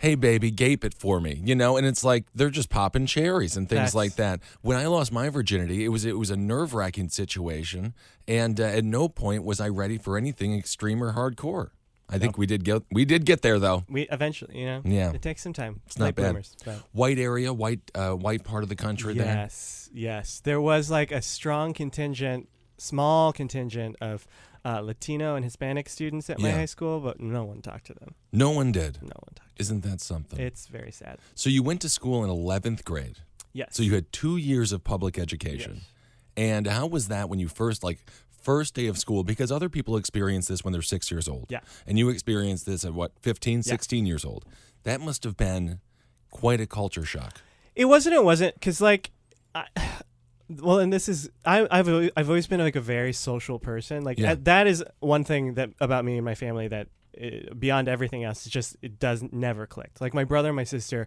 Hey, 0.00 0.14
baby, 0.14 0.52
gape 0.52 0.84
it 0.84 0.94
for 0.94 1.20
me, 1.20 1.40
you 1.44 1.56
know, 1.56 1.76
and 1.76 1.84
it's 1.84 2.04
like 2.04 2.26
they're 2.32 2.50
just 2.50 2.70
popping 2.70 3.06
cherries 3.06 3.56
and 3.56 3.68
things 3.68 3.78
That's- 3.78 3.94
like 3.96 4.14
that. 4.14 4.40
When 4.60 4.76
I 4.76 4.86
lost 4.86 5.10
my 5.10 5.28
virginity, 5.28 5.84
it 5.84 5.88
was 5.88 6.04
it 6.04 6.16
was 6.16 6.30
a 6.30 6.36
nerve 6.36 6.72
wracking 6.74 7.08
situation, 7.08 7.94
and 8.28 8.60
uh, 8.60 8.64
at 8.64 8.84
no 8.84 9.08
point 9.08 9.42
was 9.42 9.60
I 9.60 9.68
ready 9.68 9.98
for 9.98 10.16
anything 10.16 10.54
extreme 10.56 11.02
or 11.02 11.14
hardcore. 11.14 11.70
I 12.10 12.18
think 12.18 12.38
we 12.38 12.46
did 12.46 12.64
get 12.64 12.84
we 12.92 13.04
did 13.04 13.26
get 13.26 13.42
there 13.42 13.58
though. 13.58 13.84
We 13.88 14.02
eventually, 14.08 14.58
you 14.60 14.66
know, 14.66 14.82
Yeah. 14.84 15.12
it 15.12 15.20
takes 15.20 15.42
some 15.42 15.52
time. 15.52 15.80
It's 15.86 15.98
not 15.98 16.14
bad. 16.14 16.22
bloomers, 16.32 16.56
White 16.92 17.18
area, 17.18 17.52
white 17.52 17.80
uh, 17.94 18.12
white 18.12 18.44
part 18.44 18.62
of 18.62 18.68
the 18.70 18.76
country. 18.76 19.12
There. 19.14 19.26
Yes, 19.26 19.90
yes. 19.92 20.40
There 20.40 20.60
was 20.60 20.90
like 20.90 21.10
a 21.12 21.20
strong 21.20 21.74
contingent, 21.74 22.48
small 22.78 23.32
contingent 23.32 23.96
of 24.00 24.26
uh, 24.64 24.80
Latino 24.80 25.34
and 25.34 25.44
Hispanic 25.44 25.88
students 25.88 26.28
at 26.30 26.38
my 26.38 26.48
Yeah. 26.48 26.56
high 26.56 26.64
school, 26.66 27.00
but 27.00 27.20
no 27.20 27.44
one 27.44 27.62
talked 27.62 27.86
to 27.86 27.94
them. 27.94 28.14
No 28.32 28.50
one 28.50 28.72
did. 28.72 28.98
No 29.02 29.08
one 29.08 29.34
talked. 29.34 29.52
Isn't 29.56 29.82
that 29.84 30.00
something? 30.00 30.38
It's 30.40 30.66
very 30.66 30.90
sad. 30.92 31.18
so 31.34 31.48
you 31.50 31.62
went 31.62 31.80
to 31.82 31.88
school 31.88 32.22
in 32.24 32.30
eleventh 32.30 32.84
grade. 32.84 33.18
Yes. 33.52 33.68
So 33.72 33.82
you 33.82 33.94
had 33.94 34.12
two 34.12 34.36
years 34.36 34.72
of 34.72 34.84
public 34.84 35.18
education. 35.18 35.80
And 36.36 36.66
how 36.68 36.86
was 36.86 37.08
that 37.08 37.28
when 37.28 37.40
you 37.40 37.48
first 37.48 37.82
like 37.82 37.98
first 38.42 38.74
day 38.74 38.86
of 38.86 38.96
school? 38.98 39.24
Because 39.24 39.50
other 39.50 39.68
people 39.68 39.96
experience 39.96 40.46
this 40.46 40.62
when 40.62 40.72
they're 40.72 40.82
six 40.82 41.10
years 41.10 41.28
old. 41.28 41.46
Yeah. 41.48 41.60
And 41.86 41.98
you 41.98 42.08
experienced 42.10 42.66
this 42.66 42.84
at 42.84 42.94
what, 42.94 43.12
15, 43.22 43.62
16 43.64 44.06
years 44.06 44.24
old. 44.24 44.44
That 44.84 45.00
must 45.00 45.24
have 45.24 45.36
been 45.36 45.80
quite 46.30 46.60
a 46.60 46.66
culture 46.66 47.04
shock. 47.04 47.40
It 47.74 47.86
wasn't. 47.86 48.14
It 48.14 48.22
wasn't 48.24 48.54
because 48.54 48.80
like, 48.80 49.10
I, 49.54 49.66
well, 50.48 50.78
and 50.78 50.92
this 50.92 51.08
is 51.08 51.30
I, 51.44 51.66
I've 51.70 51.88
I've 52.16 52.28
always 52.28 52.46
been 52.46 52.60
like 52.60 52.76
a 52.76 52.80
very 52.80 53.12
social 53.12 53.58
person. 53.58 54.02
Like 54.04 54.18
Yeah. 54.18 54.32
uh, 54.32 54.36
that 54.42 54.66
is 54.66 54.84
one 55.00 55.24
thing 55.24 55.54
that 55.54 55.70
about 55.80 56.04
me 56.04 56.16
and 56.16 56.24
my 56.24 56.34
family 56.34 56.68
that 56.68 56.88
uh, 57.20 57.52
beyond 57.58 57.88
everything 57.88 58.24
else, 58.24 58.46
it 58.46 58.50
just 58.50 58.76
it 58.82 58.98
does 58.98 59.22
never 59.32 59.66
clicked. 59.66 60.00
Like 60.00 60.14
my 60.14 60.24
brother 60.24 60.48
and 60.48 60.56
my 60.56 60.64
sister 60.64 61.06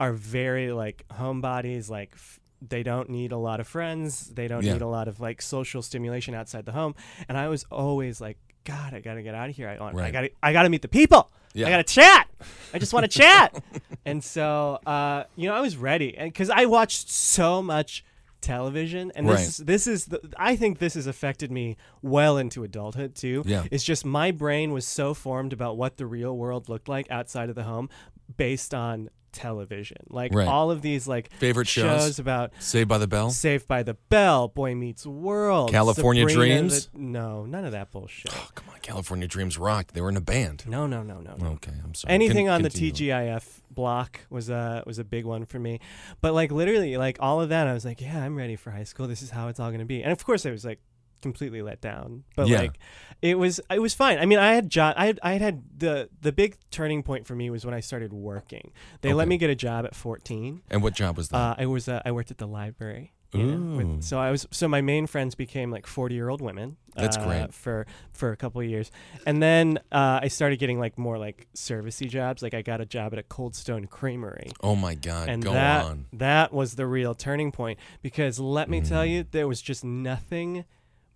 are 0.00 0.12
very 0.12 0.72
like 0.72 1.04
homebodies. 1.12 1.90
Like 1.90 2.12
f- 2.14 2.40
they 2.66 2.82
don't 2.82 3.08
need 3.10 3.32
a 3.32 3.36
lot 3.36 3.60
of 3.60 3.68
friends. 3.68 4.28
They 4.28 4.48
don't 4.48 4.64
Yeah. 4.64 4.72
need 4.74 4.82
a 4.82 4.86
lot 4.88 5.06
of 5.08 5.20
like 5.20 5.42
social 5.42 5.82
stimulation 5.82 6.34
outside 6.34 6.64
the 6.64 6.72
home. 6.72 6.94
And 7.28 7.36
I 7.36 7.48
was 7.48 7.64
always 7.70 8.20
like, 8.20 8.38
God, 8.64 8.94
I 8.94 9.00
gotta 9.00 9.22
get 9.22 9.34
out 9.34 9.48
of 9.50 9.56
here. 9.56 9.68
I 9.68 9.78
want. 9.78 9.98
I 9.98 10.10
gotta. 10.10 10.30
I 10.42 10.52
gotta 10.52 10.68
meet 10.68 10.82
the 10.82 10.88
people. 10.88 11.30
Yeah. 11.54 11.66
I 11.66 11.70
gotta 11.70 11.82
chat. 11.84 12.28
I 12.74 12.78
just 12.78 12.92
want 12.92 13.10
to 13.10 13.18
chat. 13.22 13.62
And 14.04 14.22
so, 14.22 14.78
uh, 14.86 15.24
you 15.36 15.48
know, 15.48 15.54
I 15.54 15.60
was 15.60 15.76
ready, 15.76 16.16
and 16.16 16.30
because 16.32 16.50
I 16.50 16.66
watched 16.66 17.08
so 17.10 17.62
much 17.62 18.04
television, 18.40 19.10
and 19.14 19.28
this 19.28 19.34
Right. 19.36 19.46
is 19.48 19.56
this 19.58 19.86
is 19.86 20.06
the, 20.06 20.20
I 20.36 20.56
think 20.56 20.78
this 20.78 20.94
has 20.94 21.06
affected 21.06 21.50
me 21.50 21.76
well 22.02 22.36
into 22.38 22.64
adulthood 22.64 23.14
too. 23.14 23.42
Yeah. 23.46 23.64
it's 23.70 23.84
just 23.84 24.04
my 24.04 24.30
brain 24.30 24.72
was 24.72 24.86
so 24.86 25.14
formed 25.14 25.52
about 25.52 25.76
what 25.76 25.96
the 25.96 26.06
real 26.06 26.36
world 26.36 26.68
looked 26.68 26.88
like 26.88 27.10
outside 27.10 27.48
of 27.48 27.54
the 27.54 27.64
home, 27.64 27.88
based 28.36 28.74
on 28.74 29.10
television. 29.38 29.98
Like 30.10 30.34
Right. 30.34 30.48
all 30.48 30.70
of 30.70 30.82
these 30.82 31.06
like 31.06 31.32
Favorite 31.34 31.68
shows? 31.68 32.18
about 32.18 32.52
Saved 32.58 32.88
by 32.88 32.98
the 32.98 33.06
Bell? 33.06 33.30
Saved 33.30 33.66
by 33.68 33.82
the 33.82 33.94
Bell, 33.94 34.48
Boy 34.48 34.74
Meets 34.74 35.06
World, 35.06 35.70
California 35.70 36.28
Sabrina 36.28 36.58
Dreams? 36.60 36.86
the- 36.88 36.98
no, 36.98 37.46
none 37.46 37.64
of 37.64 37.72
that 37.72 37.90
bullshit. 37.90 38.32
Oh, 38.34 38.48
come 38.54 38.68
on. 38.70 38.76
California 38.82 39.28
Dreams 39.28 39.58
rocked. 39.58 39.92
They 39.94 40.00
were 40.00 40.08
in 40.08 40.16
a 40.16 40.20
band. 40.22 40.64
No, 40.66 40.86
no, 40.86 41.02
no, 41.02 41.20
no, 41.20 41.34
no. 41.38 41.46
Okay, 41.56 41.72
I'm 41.84 41.94
sorry. 41.94 42.14
Anything 42.14 42.46
Con- 42.46 42.54
on 42.56 42.62
the. 42.62 42.70
TGIF 42.70 43.60
block 43.70 44.20
was 44.30 44.48
a 44.48 44.82
was 44.86 44.98
a 44.98 45.04
big 45.04 45.24
one 45.24 45.44
for 45.44 45.58
me. 45.58 45.78
But 46.20 46.32
like 46.34 46.50
literally, 46.50 46.96
like 46.96 47.18
all 47.20 47.40
of 47.40 47.48
that, 47.50 47.66
I 47.68 47.74
was 47.74 47.84
like, 47.84 48.00
yeah, 48.00 48.22
I'm 48.24 48.34
ready 48.36 48.56
for 48.56 48.70
high 48.70 48.84
school. 48.84 49.06
This 49.06 49.22
is 49.22 49.30
how 49.30 49.48
it's 49.48 49.60
all 49.60 49.70
gonna 49.70 49.84
be. 49.84 50.02
And 50.02 50.10
of 50.10 50.24
course, 50.24 50.46
I 50.46 50.50
was 50.50 50.64
like 50.64 50.80
completely 51.22 51.62
let 51.62 51.80
down. 51.80 52.24
But 52.36 52.48
Yeah. 52.48 52.58
like, 52.60 52.78
it 53.22 53.38
was 53.38 53.60
it 53.70 53.80
was 53.80 53.94
fine. 53.94 54.18
I 54.18 54.26
mean, 54.26 54.38
I 54.38 54.54
had 54.54 54.70
job. 54.70 54.94
I 54.96 55.06
had 55.06 55.20
I 55.22 55.32
had 55.32 55.42
had 55.42 55.62
the 55.76 56.08
the 56.20 56.32
big 56.32 56.56
turning 56.70 57.02
point 57.02 57.26
for 57.26 57.34
me 57.34 57.50
was 57.50 57.64
when 57.64 57.74
I 57.74 57.80
started 57.80 58.12
working. 58.12 58.72
They 59.00 59.12
let 59.12 59.28
me 59.28 59.38
get 59.38 59.50
a 59.50 59.54
job 59.56 59.84
at 59.84 59.94
14. 59.94 60.62
And 60.70 60.82
what 60.82 60.94
job 60.94 61.16
was 61.16 61.28
that? 61.30 61.36
Uh, 61.36 61.54
I 61.58 61.66
was 61.66 61.88
uh, 61.88 62.00
I 62.04 62.12
worked 62.12 62.30
at 62.30 62.38
the 62.38 62.46
library. 62.48 63.12
you 63.34 63.44
know, 63.44 63.76
with- 63.76 64.02
so 64.04 64.18
I 64.18 64.30
was 64.30 64.46
so 64.50 64.66
my 64.68 64.80
main 64.80 65.06
friends 65.06 65.34
became 65.34 65.70
like 65.70 65.86
40 65.86 66.14
year 66.14 66.30
old 66.30 66.40
women. 66.40 66.76
That's 66.96 67.16
uh, 67.18 67.24
great. 67.26 67.52
for 67.54 67.86
for 68.10 68.32
a 68.32 68.36
couple 68.36 68.60
of 68.62 68.66
years, 68.66 68.90
and 69.26 69.40
then 69.42 69.78
uh, 69.92 70.18
I 70.22 70.28
started 70.28 70.58
getting 70.58 70.80
like 70.80 70.96
more 70.98 71.18
like 71.18 71.46
servicey 71.54 72.08
jobs. 72.08 72.42
Like 72.42 72.54
I 72.54 72.62
got 72.62 72.80
a 72.80 72.86
job 72.86 73.12
at 73.12 73.18
a 73.18 73.22
Cold 73.22 73.54
Stone 73.54 73.86
Creamery, 73.88 74.50
oh 74.62 74.74
my 74.74 74.94
God. 74.94 75.28
and 75.28 75.42
Go 75.44 75.52
that 75.52 75.84
on. 75.84 76.06
that 76.14 76.52
was 76.54 76.74
the 76.76 76.86
real 76.86 77.14
turning 77.14 77.52
point. 77.52 77.78
Because 78.02 78.40
let 78.40 78.68
me 78.70 78.80
tell 78.80 79.04
Mm. 79.04 79.10
you, 79.10 79.24
there 79.30 79.46
was 79.46 79.60
just 79.62 79.84
nothing 79.84 80.64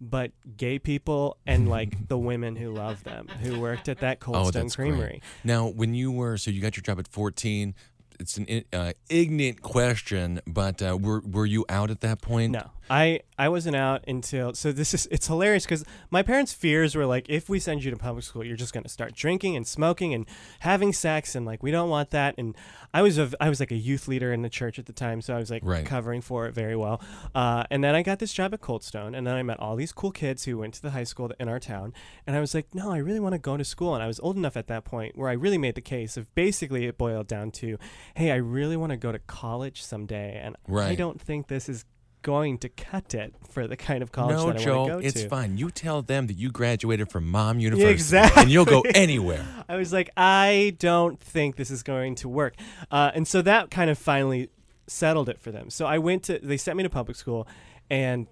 but 0.03 0.33
gay 0.57 0.81
people 0.81 1.37
and 1.47 1.69
like 1.69 2.09
the 2.09 2.19
women 2.19 2.57
who 2.57 2.73
loved 2.73 3.05
them 3.05 3.29
who 3.41 3.61
worked 3.61 3.89
at 3.89 4.01
that 4.01 4.19
Cold 4.19 4.37
Oh, 4.37 4.51
Stone 4.51 4.63
that's 4.63 4.77
great. 4.77 4.89
Creamery. 4.89 5.23
Now, 5.45 5.69
when 5.69 5.95
you 5.95 6.11
were, 6.11 6.37
so 6.37 6.51
you 6.51 6.61
got 6.61 6.77
your 6.77 6.83
job 6.83 6.99
at 6.99 7.07
14. 7.07 7.75
It's 8.21 8.37
an 8.37 8.65
uh, 8.73 8.93
ignorant 9.09 9.63
question, 9.63 10.41
but 10.47 10.83
uh, 10.83 10.99
were 11.01 11.21
were 11.21 11.47
you 11.47 11.65
out 11.69 11.91
at 11.91 12.01
that 12.03 12.21
point? 12.21 12.53
No, 12.53 12.71
I 12.93 13.21
I 13.39 13.49
wasn't 13.49 13.75
out 13.75 14.05
until 14.07 14.53
so 14.53 14.71
this 14.71 14.93
is 14.93 15.09
it's 15.11 15.27
hilarious 15.27 15.65
because 15.65 15.83
my 16.11 16.23
parents' 16.23 16.53
fears 16.53 16.95
were 16.95 17.07
like 17.07 17.27
if 17.31 17.49
we 17.49 17.59
send 17.59 17.83
you 17.83 17.91
to 17.91 17.97
public 17.97 18.23
school 18.23 18.45
you're 18.45 18.55
just 18.55 18.75
gonna 18.75 18.91
start 18.91 19.15
drinking 19.15 19.57
and 19.57 19.67
smoking 19.67 20.13
and 20.13 20.27
having 20.61 20.93
sex 20.93 21.35
and 21.35 21.47
like 21.47 21.63
we 21.63 21.71
don't 21.71 21.89
want 21.89 22.11
that. 22.11 22.35
And 22.37 22.55
I 22.93 23.01
was 23.01 23.17
a 23.17 23.31
I 23.41 23.49
was 23.49 23.61
like 23.61 23.71
a 23.71 23.77
youth 23.77 24.09
leader 24.09 24.31
in 24.31 24.43
the 24.43 24.51
church 24.51 24.79
at 24.79 24.85
the 24.85 24.93
time 24.93 25.23
so 25.23 25.35
I 25.35 25.39
was 25.39 25.51
like 25.51 25.63
Right. 25.65 25.87
covering 25.87 26.21
for 26.21 26.47
it 26.47 26.55
very 26.55 26.77
well. 26.77 27.01
Uh, 27.35 27.65
and 27.71 27.83
then 27.83 27.95
I 27.95 28.03
got 28.03 28.19
this 28.19 28.35
job 28.35 28.53
at 28.53 28.61
Cold 28.61 28.85
Stone 28.85 29.15
and 29.15 29.27
then 29.27 29.37
I 29.37 29.43
met 29.43 29.59
all 29.59 29.75
these 29.75 29.93
cool 29.93 30.13
kids 30.13 30.45
who 30.45 30.59
went 30.59 30.75
to 30.75 30.83
the 30.83 30.91
high 30.91 31.05
school 31.05 31.33
in 31.41 31.49
our 31.49 31.59
town. 31.59 31.95
And 32.27 32.37
I 32.37 32.41
was 32.41 32.53
like 32.55 32.75
no 32.75 32.93
I 32.93 32.99
really 32.99 33.21
want 33.21 33.33
to 33.33 33.39
go 33.39 33.57
to 33.57 33.65
school. 33.65 33.95
And 33.95 34.03
I 34.03 34.07
was 34.07 34.21
old 34.21 34.37
enough 34.37 34.57
at 34.59 34.67
that 34.67 34.85
point 34.85 35.17
where 35.17 35.31
I 35.31 35.33
really 35.33 35.57
made 35.57 35.77
the 35.77 35.81
case 35.81 36.19
of 36.19 36.33
basically 36.35 36.85
it 36.85 36.99
boiled 36.99 37.27
down 37.27 37.53
to 37.53 37.79
hey 38.17 38.33
I 38.33 38.37
really 38.37 38.77
want 38.77 38.91
to 38.91 38.99
go 38.99 39.13
to 39.13 39.19
college 39.19 39.83
someday 39.83 40.39
and 40.45 40.57
I 40.91 40.95
don't 40.95 41.19
think 41.19 41.49
this 41.49 41.71
is 41.71 41.87
going 42.23 42.59
to 42.59 42.69
cut 42.69 43.15
it 43.15 43.35
for 43.51 43.67
the 43.67 43.77
kind 43.77 44.03
of 44.03 44.13
college 44.13 44.37
No, 44.37 44.47
that 44.47 44.61
I 44.61 44.65
Joe, 44.65 44.77
want 44.79 44.89
to 44.89 44.95
go 45.03 45.07
it's 45.07 45.23
to. 45.23 45.29
fine. 45.29 45.59
You 45.59 45.71
tell 45.71 46.03
them 46.03 46.27
that 46.29 46.35
you 46.35 46.51
graduated 46.51 47.11
from 47.11 47.29
Mom 47.31 47.59
University, 47.61 47.93
exactly. 47.93 48.43
and 48.43 48.51
you'll 48.51 48.65
go 48.65 48.81
anywhere. 48.95 49.45
I 49.69 49.77
was 49.77 49.93
like, 49.93 50.11
I 50.17 50.75
don't 50.79 51.21
think 51.21 51.57
this 51.57 51.71
is 51.71 51.83
going 51.83 52.15
to 52.17 52.29
work, 52.29 52.55
uh, 52.91 53.11
and 53.15 53.27
so 53.29 53.43
that 53.43 53.71
kind 53.71 53.91
of 53.91 53.99
finally 53.99 54.49
settled 54.87 55.29
it 55.29 55.41
for 55.41 55.51
them. 55.53 55.71
So 55.71 55.87
I 55.87 55.99
went 55.99 56.23
to 56.25 56.39
they 56.39 56.57
sent 56.57 56.77
me 56.77 56.83
to 56.83 56.91
public 56.91 57.17
school, 57.17 57.47
and 57.91 58.27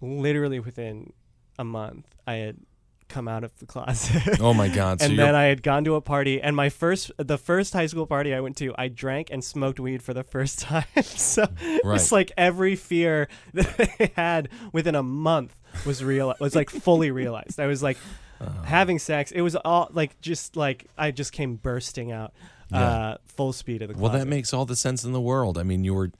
literally 0.00 0.60
within 0.60 1.12
a 1.58 1.64
month, 1.64 2.06
I 2.26 2.34
had 2.34 2.56
come 3.08 3.28
out 3.28 3.44
of 3.44 3.56
the 3.58 3.66
closet. 3.66 4.40
Oh 4.40 4.54
my 4.54 4.68
God! 4.68 4.98
And 5.02 5.12
you're 5.14 5.24
then 5.26 5.34
I 5.34 5.44
had 5.44 5.62
gone 5.62 5.84
to 5.84 5.94
a 5.94 6.00
party, 6.00 6.40
and 6.40 6.54
my 6.56 6.68
first, 6.68 7.10
the 7.18 7.38
first 7.38 7.72
high 7.72 7.86
school 7.86 8.06
party 8.06 8.34
I 8.34 8.40
went 8.40 8.56
to, 8.58 8.74
I 8.78 8.88
drank 8.88 9.28
and 9.30 9.42
smoked 9.44 9.78
weed 9.80 10.02
for 10.02 10.14
the 10.14 10.22
first 10.24 10.58
time. 10.70 10.84
so 11.02 11.46
Right. 11.84 11.96
it's 11.96 12.12
like 12.12 12.32
every 12.36 12.76
fear 12.76 13.28
that 13.54 13.74
I 14.00 14.10
had 14.16 14.48
within 14.72 14.94
a 14.94 15.02
month 15.02 15.54
was 15.86 16.02
real, 16.02 16.34
was 16.40 16.54
like 16.54 16.70
fully 16.70 17.10
realized. 17.10 17.58
I 17.60 17.66
was 17.66 17.82
like 17.82 17.98
Uh-huh. 18.40 18.62
having 18.64 18.98
sex. 18.98 19.30
It 19.32 19.42
was 19.42 19.54
all 19.56 19.88
like 19.92 20.20
just 20.20 20.56
like 20.56 20.86
I 20.98 21.10
just 21.12 21.32
came 21.32 21.56
bursting 21.56 22.10
out, 22.12 22.32
Yeah. 22.70 22.80
uh, 22.82 23.16
full 23.26 23.52
speed 23.52 23.82
of 23.82 23.88
the 23.88 23.98
well, 23.98 24.10
that 24.12 24.26
makes 24.26 24.52
all 24.52 24.66
the 24.66 24.76
sense 24.76 25.04
in 25.04 25.12
the 25.12 25.20
world. 25.20 25.56
I 25.58 25.62
mean, 25.62 25.84
you 25.84 25.94
were 25.94 26.10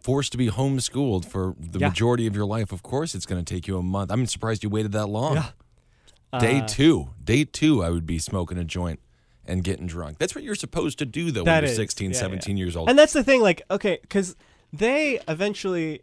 forced 0.00 0.32
to 0.32 0.38
be 0.38 0.48
homeschooled 0.48 1.24
for 1.26 1.54
the 1.58 1.78
Yeah. 1.78 1.88
majority 1.88 2.26
of 2.26 2.34
your 2.36 2.46
life, 2.46 2.72
of 2.72 2.82
course 2.82 3.14
it's 3.14 3.26
going 3.26 3.42
to 3.44 3.54
take 3.54 3.66
you 3.68 3.76
a 3.78 3.82
month. 3.82 4.10
I'm 4.10 4.24
surprised 4.26 4.62
you 4.62 4.70
waited 4.70 4.92
that 4.92 5.06
long. 5.08 5.34
Yeah. 5.36 5.50
Day 6.40 6.60
Uh, 6.60 6.66
two, 6.66 7.10
day 7.22 7.44
two, 7.44 7.82
I 7.82 7.90
would 7.90 8.06
be 8.06 8.18
smoking 8.18 8.58
a 8.58 8.64
joint 8.64 9.00
and 9.46 9.62
getting 9.62 9.86
drunk. 9.86 10.18
That's 10.18 10.34
what 10.34 10.42
you're 10.44 10.54
supposed 10.54 10.98
to 11.00 11.06
do, 11.06 11.30
though, 11.30 11.44
when 11.44 11.62
you're 11.62 11.70
is, 11.70 11.76
16, 11.76 12.12
yeah, 12.12 12.18
17 12.18 12.56
yeah. 12.56 12.64
years 12.64 12.76
old. 12.76 12.88
And 12.88 12.98
that's 12.98 13.12
the 13.12 13.22
thing, 13.24 13.40
like, 13.42 13.62
okay, 13.70 13.98
because 14.02 14.36
they 14.72 15.20
eventually 15.28 16.00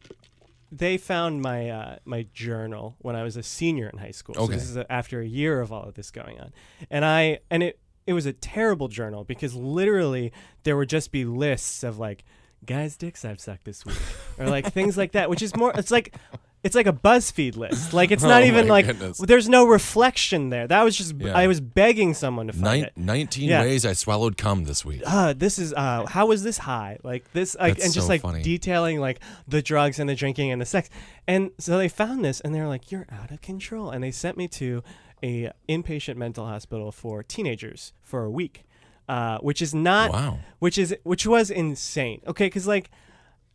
they 0.72 0.98
found 0.98 1.42
my 1.42 1.70
uh, 1.70 1.96
my 2.06 2.26
journal 2.34 2.96
when 3.00 3.16
I 3.16 3.24
was 3.24 3.36
a 3.36 3.44
senior 3.44 3.90
in 3.90 4.00
high 4.00 4.12
school. 4.12 4.36
So 4.36 4.44
Okay. 4.44 4.54
this 4.54 4.70
is 4.70 4.78
after 4.90 5.20
a 5.20 5.26
year 5.26 5.60
of 5.60 5.74
all 5.74 5.84
of 5.84 5.96
this 5.96 6.12
going 6.12 6.40
on, 6.40 6.54
and 6.90 7.04
I 7.04 7.40
and 7.50 7.62
it 7.64 7.80
it 8.08 8.14
was 8.14 8.26
a 8.26 8.32
terrible 8.34 8.88
journal 8.88 9.24
because 9.26 9.54
literally 9.54 10.32
there 10.64 10.78
would 10.78 10.88
just 10.90 11.12
be 11.12 11.26
lists 11.26 11.84
of 11.84 12.00
like 12.00 12.24
guys' 12.66 12.96
dicks 12.96 13.26
I've 13.26 13.42
sucked 13.42 13.66
this 13.66 13.86
week 13.86 13.98
or 14.38 14.48
like 14.48 14.72
things 14.72 14.98
like 14.98 15.12
that, 15.12 15.30
which 15.30 15.42
is 15.42 15.56
more. 15.56 15.74
It's 15.76 15.92
like. 15.92 16.16
It's 16.64 16.76
like 16.76 16.86
a 16.86 16.94
BuzzFeed 16.94 17.58
list. 17.58 17.92
Like 17.94 18.12
it's 18.12 18.22
not 18.34 18.44
Oh 18.44 18.46
even 18.46 18.68
like 18.68 18.86
goodness. 18.86 19.18
there's 19.18 19.50
no 19.50 19.66
reflection 19.66 20.50
there. 20.50 20.68
That 20.68 20.84
was 20.84 20.96
just 20.96 21.16
Yeah. 21.18 21.36
I 21.36 21.48
was 21.48 21.60
begging 21.60 22.14
someone 22.14 22.48
to 22.48 22.54
find 22.54 22.82
Nin- 22.82 22.84
it. 22.86 22.94
19 22.98 23.50
Yeah. 23.50 23.62
ways 23.62 23.86
I 23.86 23.94
swallowed 23.94 24.38
cum 24.38 24.66
this 24.66 24.86
week. 24.86 25.02
uh, 25.06 25.34
this 25.34 25.58
is 25.58 25.74
uh, 25.74 26.06
how 26.06 26.28
was 26.28 26.44
this 26.44 26.60
high? 26.60 26.98
Like 27.04 27.32
this, 27.34 27.56
like, 27.60 27.80
and 27.84 27.92
just 27.94 28.06
so 28.06 28.14
like 28.14 28.22
funny. 28.22 28.44
detailing 28.44 29.00
like 29.00 29.20
the 29.48 29.62
drugs 29.64 29.98
and 30.00 30.08
the 30.08 30.16
drinking 30.16 30.52
and 30.52 30.62
the 30.62 30.66
sex. 30.66 30.90
And 31.28 31.50
so 31.58 31.78
they 31.80 31.90
found 31.90 32.24
this, 32.24 32.42
and 32.42 32.54
they're 32.54 32.68
like, 32.68 32.92
"You're 32.92 33.08
out 33.12 33.32
of 33.32 33.42
control," 33.42 33.90
and 33.90 34.04
they 34.04 34.12
sent 34.12 34.38
me 34.38 34.48
to 34.50 34.84
a 35.24 35.52
inpatient 35.70 36.16
mental 36.18 36.46
hospital 36.46 36.92
for 36.92 37.24
teenagers 37.24 37.94
for 38.04 38.24
a 38.24 38.30
week, 38.30 38.66
uh, 39.10 39.38
which 39.40 39.62
is 39.62 39.74
not, 39.74 40.12
Wow. 40.12 40.40
which 40.60 40.78
is 40.78 40.96
which 41.04 41.26
was 41.26 41.50
insane. 41.50 42.22
Okay, 42.28 42.46
because 42.48 42.68
like 42.68 42.90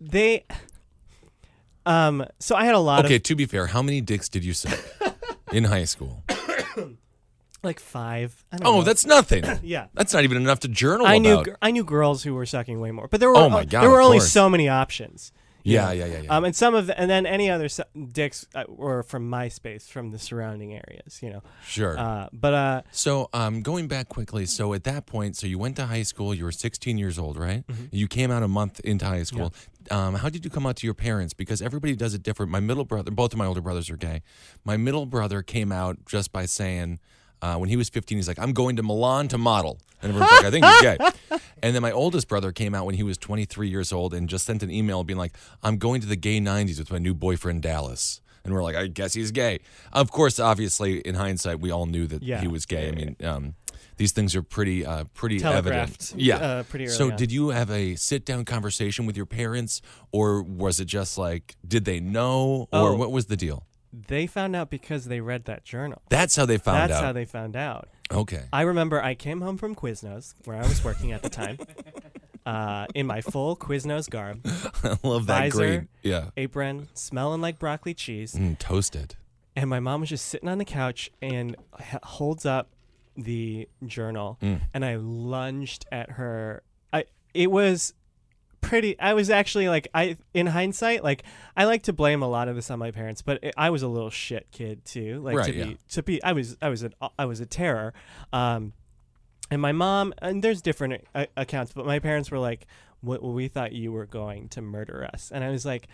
they, 0.00 0.44
um, 1.86 2.24
so 2.40 2.54
I 2.56 2.64
had 2.66 2.74
a 2.74 2.78
lot 2.78 3.04
Okay, 3.06 3.16
of 3.16 3.22
to 3.24 3.34
be 3.34 3.46
fair, 3.46 3.68
how 3.68 3.80
many 3.82 4.00
dicks 4.00 4.28
did 4.28 4.44
you 4.44 4.52
suck 4.52 4.78
in 5.52 5.64
high 5.64 5.84
school? 5.84 6.24
like 7.62 7.80
five. 7.80 8.44
I 8.52 8.58
don't 8.58 8.66
Oh, 8.66 8.76
know. 8.78 8.82
that's 8.82 9.06
nothing. 9.06 9.44
yeah. 9.62 9.86
That's 9.94 10.12
not 10.12 10.24
even 10.24 10.36
enough 10.36 10.60
to 10.60 10.68
journal 10.68 11.06
I 11.06 11.18
knew 11.18 11.38
about. 11.40 11.56
I 11.62 11.70
knew 11.70 11.84
girls 11.84 12.22
who 12.22 12.34
were 12.34 12.46
sucking 12.46 12.78
way 12.80 12.90
more, 12.90 13.08
but 13.08 13.20
there 13.20 13.28
were 13.30 13.36
Oh 13.36 13.48
my 13.48 13.64
God, 13.64 13.82
there 13.82 13.90
were 13.90 14.00
of 14.00 14.06
only 14.06 14.18
course. 14.18 14.30
so 14.32 14.48
many 14.48 14.68
options. 14.68 15.32
Yeah, 15.66 15.92
yeah, 15.92 16.06
yeah, 16.06 16.20
yeah. 16.22 16.36
Um, 16.36 16.44
and 16.44 16.54
some 16.54 16.74
of 16.74 16.86
the, 16.86 16.98
and 16.98 17.10
then 17.10 17.26
any 17.26 17.50
other 17.50 17.68
dicks 18.12 18.46
uh, 18.54 18.64
were 18.68 19.02
from 19.02 19.30
MySpace, 19.30 19.88
from 19.88 20.10
the 20.10 20.18
surrounding 20.18 20.74
areas, 20.74 21.20
you 21.22 21.30
know. 21.30 21.42
sure. 21.66 21.98
Uh, 21.98 22.28
but 22.32 22.54
uh, 22.54 22.82
So, 22.92 23.28
um, 23.32 23.62
going 23.62 23.88
back 23.88 24.08
quickly, 24.08 24.46
so 24.46 24.74
at 24.74 24.84
that 24.84 25.06
point, 25.06 25.36
so 25.36 25.46
you 25.46 25.58
went 25.58 25.76
to 25.76 25.86
high 25.86 26.02
school. 26.02 26.34
You 26.34 26.44
were 26.44 26.52
16 26.52 26.98
years 26.98 27.18
old, 27.18 27.36
right? 27.36 27.66
Mm-hmm. 27.66 27.84
You 27.90 28.08
came 28.08 28.30
out 28.30 28.42
a 28.42 28.48
month 28.48 28.80
into 28.80 29.04
high 29.04 29.24
school. 29.24 29.52
Um, 29.90 30.14
how 30.14 30.28
did 30.28 30.44
you 30.44 30.50
come 30.50 30.66
out 30.66 30.76
to 30.76 30.86
your 30.86 30.94
parents? 30.94 31.32
Because 31.32 31.62
everybody 31.62 31.94
does 31.94 32.14
it 32.14 32.22
different. 32.22 32.50
My 32.50 32.60
middle 32.60 32.84
brother, 32.84 33.10
both 33.10 33.32
of 33.32 33.38
my 33.38 33.46
older 33.46 33.60
brothers 33.60 33.88
are 33.90 33.96
gay. 33.96 34.22
My 34.64 34.76
middle 34.76 35.06
brother 35.06 35.42
came 35.42 35.70
out 35.70 36.04
just 36.06 36.32
by 36.32 36.46
saying, 36.46 36.98
uh, 37.42 37.56
when 37.56 37.68
he 37.68 37.76
was 37.76 37.88
15, 37.88 38.18
he's 38.18 38.28
like, 38.28 38.38
"I'm 38.38 38.52
going 38.52 38.76
to 38.76 38.82
Milan 38.82 39.28
to 39.28 39.38
model," 39.38 39.78
and 40.02 40.10
everyone's 40.10 40.32
like, 40.32 40.44
"I 40.46 40.50
think 40.50 40.64
he's 40.64 40.80
gay." 40.82 40.96
And 41.62 41.74
then 41.74 41.80
my 41.80 41.90
oldest 41.90 42.28
brother 42.28 42.52
came 42.52 42.74
out 42.74 42.84
when 42.84 42.94
he 42.96 43.02
was 43.02 43.16
23 43.16 43.68
years 43.68 43.90
old 43.90 44.12
and 44.12 44.28
just 44.28 44.44
sent 44.44 44.62
an 44.62 44.70
email 44.70 45.04
being 45.04 45.18
like, 45.18 45.32
"I'm 45.62 45.78
going 45.78 46.02
to 46.02 46.06
the 46.06 46.14
gay 46.16 46.38
90s 46.38 46.78
with 46.78 46.90
my 46.92 46.98
new 46.98 47.14
boyfriend 47.14 47.62
Dallas." 47.62 48.20
And 48.44 48.52
we're 48.54 48.62
like, 48.62 48.76
I 48.76 48.86
guess 48.88 49.14
he's 49.14 49.32
gay. 49.32 49.58
Of 49.92 50.12
course, 50.12 50.38
obviously, 50.38 50.98
in 51.00 51.14
hindsight, 51.16 51.58
we 51.58 51.70
all 51.72 51.86
knew 51.86 52.06
that 52.08 52.22
Yeah. 52.22 52.40
he 52.40 52.46
was 52.46 52.64
gay. 52.66 52.88
I 52.88 52.92
mean, 52.92 53.16
um, 53.24 53.54
these 53.96 54.12
things 54.12 54.36
are 54.36 54.42
pretty, 54.42 54.84
uh, 54.86 55.04
pretty 55.14 55.42
evident. 55.42 56.12
Yeah, 56.16 56.36
uh, 56.36 56.62
pretty 56.64 56.86
So, 56.88 57.10
on. 57.10 57.16
did 57.16 57.32
you 57.32 57.48
have 57.48 57.70
a 57.70 57.96
sit-down 57.96 58.44
conversation 58.44 59.04
with 59.06 59.16
your 59.16 59.26
parents, 59.26 59.80
or 60.12 60.42
was 60.42 60.78
it 60.78 60.84
just 60.84 61.18
like, 61.18 61.56
did 61.66 61.86
they 61.86 61.98
know, 61.98 62.68
or 62.72 62.90
Oh. 62.90 62.94
what 62.94 63.10
was 63.10 63.26
the 63.26 63.36
deal? 63.36 63.64
They 63.92 64.26
found 64.26 64.54
out 64.56 64.70
because 64.70 65.06
they 65.06 65.20
read 65.20 65.44
that 65.46 65.64
journal. 65.64 66.02
That's 66.08 66.36
how 66.36 66.46
they 66.46 66.58
found 66.58 66.76
out 66.78 66.88
That's 66.88 66.98
out. 67.00 67.04
how 67.04 67.12
they 67.12 67.24
found 67.24 67.56
out. 67.56 67.88
okay. 68.10 68.44
I 68.52 68.62
remember 68.62 69.02
I 69.02 69.14
came 69.14 69.40
home 69.40 69.56
from 69.56 69.74
Quiznos, 69.74 70.34
where 70.44 70.56
I 70.56 70.62
was 70.62 70.84
working 70.84 71.12
at 71.12 71.22
the 71.22 71.30
time, 71.30 71.58
uh, 72.46 72.86
in 72.94 73.06
my 73.06 73.20
full 73.20 73.56
Quiznos 73.56 74.08
garb, 74.08 74.40
I 74.84 74.96
love 75.06 75.26
that 75.26 75.44
Visor. 75.52 75.56
green. 75.58 75.88
Yeah. 76.02 76.30
apron, 76.36 76.88
smelling 76.94 77.40
like 77.40 77.58
broccoli 77.58 77.94
cheese. 77.94 78.34
Mm, 78.34 78.58
toasted. 78.58 79.16
and 79.56 79.68
my 79.70 79.80
mom 79.80 80.00
was 80.00 80.10
just 80.10 80.26
sitting 80.26 80.48
on 80.48 80.58
the 80.58 80.64
couch 80.64 81.10
and 81.22 81.56
h- 81.80 82.00
holds 82.02 82.44
up 82.46 82.68
the 83.16 83.66
journal 83.86 84.36
Mm. 84.42 84.60
and 84.74 84.84
i 84.84 84.96
lunged 84.96 85.86
at 85.90 86.10
her 86.12 86.62
i 86.92 87.04
it 87.32 87.50
was 87.50 87.94
pretty 88.60 88.98
i 88.98 89.14
was 89.14 89.30
actually 89.30 89.68
like 89.68 89.86
i 89.94 90.16
in 90.34 90.46
hindsight 90.46 91.04
like 91.04 91.22
i 91.56 91.64
like 91.64 91.82
to 91.84 91.92
blame 91.92 92.22
a 92.22 92.28
lot 92.28 92.48
of 92.48 92.56
this 92.56 92.70
on 92.70 92.78
my 92.78 92.90
parents 92.90 93.22
but 93.22 93.38
it, 93.42 93.54
i 93.56 93.70
was 93.70 93.82
a 93.82 93.88
little 93.88 94.10
shit 94.10 94.46
kid 94.50 94.84
too 94.84 95.20
like 95.20 95.36
Right, 95.36 95.52
to 95.52 95.54
yeah. 95.58 95.64
be 95.66 95.78
to 95.90 96.02
be 96.02 96.22
i 96.24 96.32
was 96.32 96.56
i 96.60 96.68
was 96.68 96.82
an 96.82 96.92
i 97.18 97.24
was 97.26 97.38
a 97.40 97.46
terror 97.46 97.94
um 98.32 98.72
and 99.50 99.62
my 99.62 99.70
mom 99.72 100.12
and 100.18 100.42
there's 100.42 100.60
different 100.62 101.04
uh, 101.14 101.26
accounts 101.36 101.72
but 101.72 101.86
my 101.86 102.00
parents 102.00 102.30
were 102.30 102.38
like 102.40 102.66
"What- 103.02 103.22
well, 103.22 103.32
we 103.32 103.46
thought 103.46 103.72
you 103.72 103.92
were 103.92 104.06
going 104.06 104.48
to 104.50 104.60
murder 104.62 105.08
us 105.12 105.30
and 105.32 105.44
i 105.44 105.50
was 105.50 105.64
like 105.64 105.86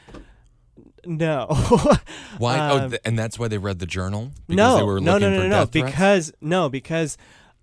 no 1.05 1.47
Why? 2.39 2.59
oh, 2.71 2.79
Um, 2.79 2.91
th- 2.91 3.03
and 3.05 3.19
that's 3.19 3.39
why 3.39 3.49
they 3.49 3.59
read 3.59 3.79
the 3.79 3.87
journal 3.87 4.33
because 4.49 4.57
no, 4.57 4.77
they 4.79 4.83
were 4.85 5.01
no, 5.01 5.13
looking 5.13 5.31
no, 5.31 5.37
no, 5.37 5.43
for 5.43 5.49
no, 5.49 5.57
threats? 5.67 5.71
because 5.93 6.33
no, 6.41 6.69
because 6.71 7.19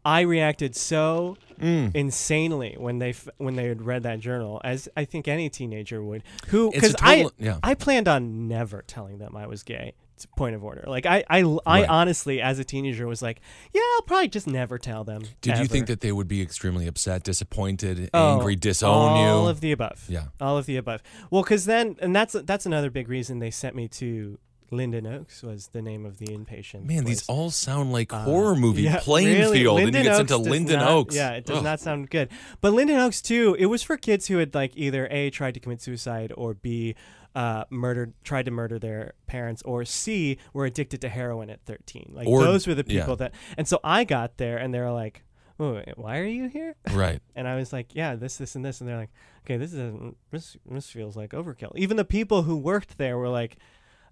I 0.06 0.22
reacted 0.22 0.76
so 0.76 1.38
Mm. 1.60 1.94
insanely 1.94 2.76
when 2.78 3.00
they 3.00 3.10
f- 3.10 3.28
when 3.38 3.56
they 3.56 3.66
had 3.68 3.82
read 3.82 4.04
that 4.04 4.22
journal, 4.22 4.62
as 4.64 4.88
I 4.96 5.04
think 5.04 5.28
any 5.28 5.50
teenager 5.50 6.02
would. 6.02 6.24
Who 6.48 6.72
because 6.72 6.96
I 7.02 7.28
yeah. 7.38 7.58
I 7.62 7.74
planned 7.74 8.08
on 8.08 8.48
never 8.48 8.82
telling 8.88 9.18
them 9.18 9.36
I 9.36 9.46
was 9.46 9.64
gay. 9.64 9.94
Point 10.38 10.54
of 10.56 10.64
order. 10.64 10.84
Like 10.88 11.06
I 11.06 11.24
I, 11.30 11.40
I 11.66 11.82
Right. 11.82 11.90
honestly 11.90 12.42
as 12.42 12.60
a 12.60 12.64
teenager 12.64 13.08
was 13.08 13.22
like, 13.22 13.42
yeah, 13.74 13.82
I'll 13.96 14.02
probably 14.04 14.28
just 14.30 14.48
never 14.48 14.78
tell 14.78 15.04
them. 15.04 15.24
Did 15.42 15.58
you 15.58 15.66
think 15.68 15.88
that 15.88 16.00
they 16.02 16.12
would 16.14 16.28
be 16.30 16.42
extremely 16.42 16.88
upset, 16.88 17.24
disappointed, 17.24 18.10
Oh, 18.14 18.36
angry, 18.36 18.56
disown 18.56 18.90
all 18.94 19.22
you? 19.22 19.28
All 19.30 19.48
of 19.50 19.60
the 19.62 19.72
above. 19.74 20.06
Yeah. 20.10 20.26
all 20.42 20.58
of 20.58 20.66
the 20.66 20.78
above. 20.78 21.02
Well, 21.30 21.44
because 21.44 21.66
then, 21.66 21.98
and 22.02 22.16
that's 22.16 22.36
that's 22.44 22.66
another 22.66 22.90
big 22.90 23.08
reason 23.10 23.40
they 23.40 23.52
sent 23.52 23.76
me 23.76 23.88
to 23.90 24.40
Linden 24.72 25.06
Oaks 25.08 25.42
was 25.44 25.68
the 25.70 25.82
name 25.82 26.06
of 26.06 26.18
the 26.18 26.28
inpatient. 26.28 26.86
Man, 26.86 27.06
these 27.06 27.28
all 27.28 27.50
sound 27.50 27.92
like 27.92 28.14
Uh, 28.14 28.24
horror 28.24 28.56
movie 28.56 28.84
yeah, 28.84 29.00
Plainfield, 29.00 29.54
really, 29.54 29.58
and 29.58 29.64
you 29.64 29.72
Linden 29.72 30.04
get 30.04 30.16
sent 30.16 30.32
Oaks 30.32 30.44
to 30.44 30.50
Linden 30.50 30.80
not- 30.80 30.90
Oaks. 30.92 31.16
Yeah, 31.16 31.32
it 31.32 31.46
does 31.46 31.58
Ugh. 31.58 31.64
not 31.64 31.80
sound 31.80 32.10
good. 32.10 32.30
But 32.62 32.74
Linden 32.74 32.98
Oaks 32.98 33.22
too, 33.22 33.56
it 33.60 33.68
was 33.68 33.84
for 33.84 33.98
kids 33.98 34.28
who 34.28 34.38
had 34.38 34.54
like 34.56 34.72
either 34.76 35.08
a 35.12 35.30
tried 35.30 35.54
to 35.56 35.60
commit 35.60 35.82
suicide 35.82 36.32
or 36.38 36.54
b 36.54 36.96
uh, 37.36 37.64
murdered, 37.70 38.14
tried 38.24 38.46
to 38.46 38.52
murder 38.52 38.80
their 38.80 39.14
parents, 39.28 39.62
or 39.64 39.86
c 39.86 40.38
were 40.54 40.66
addicted 40.66 41.00
to 41.02 41.10
heroin 41.10 41.50
at 41.50 41.62
thirteen. 41.66 42.12
Like 42.14 42.28
Or- 42.28 42.44
those 42.44 42.66
were 42.68 42.76
the 42.76 42.84
yeah. 42.88 43.02
people 43.02 43.16
that. 43.18 43.34
And 43.58 43.68
so 43.68 43.80
I 43.84 44.04
got 44.04 44.38
there, 44.38 44.58
and 44.58 44.74
they 44.74 44.80
were 44.80 44.92
like. 44.92 45.24
"Oh, 45.62 45.82
why 45.98 46.20
are 46.20 46.24
you 46.24 46.48
here? 46.48 46.76
Right. 46.94 47.20
And 47.36 47.46
I 47.46 47.58
was 47.58 47.74
like, 47.74 47.94
yeah, 47.94 48.16
this, 48.16 48.38
this, 48.38 48.56
and 48.56 48.64
this. 48.64 48.80
And 48.80 48.88
they're 48.90 48.96
like, 48.96 49.10
okay, 49.44 49.58
this 49.58 49.74
is 49.74 49.94
this, 50.32 50.56
this 50.66 50.90
feels 50.90 51.18
like 51.18 51.32
overkill. 51.32 51.74
Even 51.76 51.98
the 51.98 52.06
people 52.06 52.44
who 52.44 52.56
worked 52.56 52.98
there 52.98 53.18
were 53.18 53.28
like, 53.28 53.58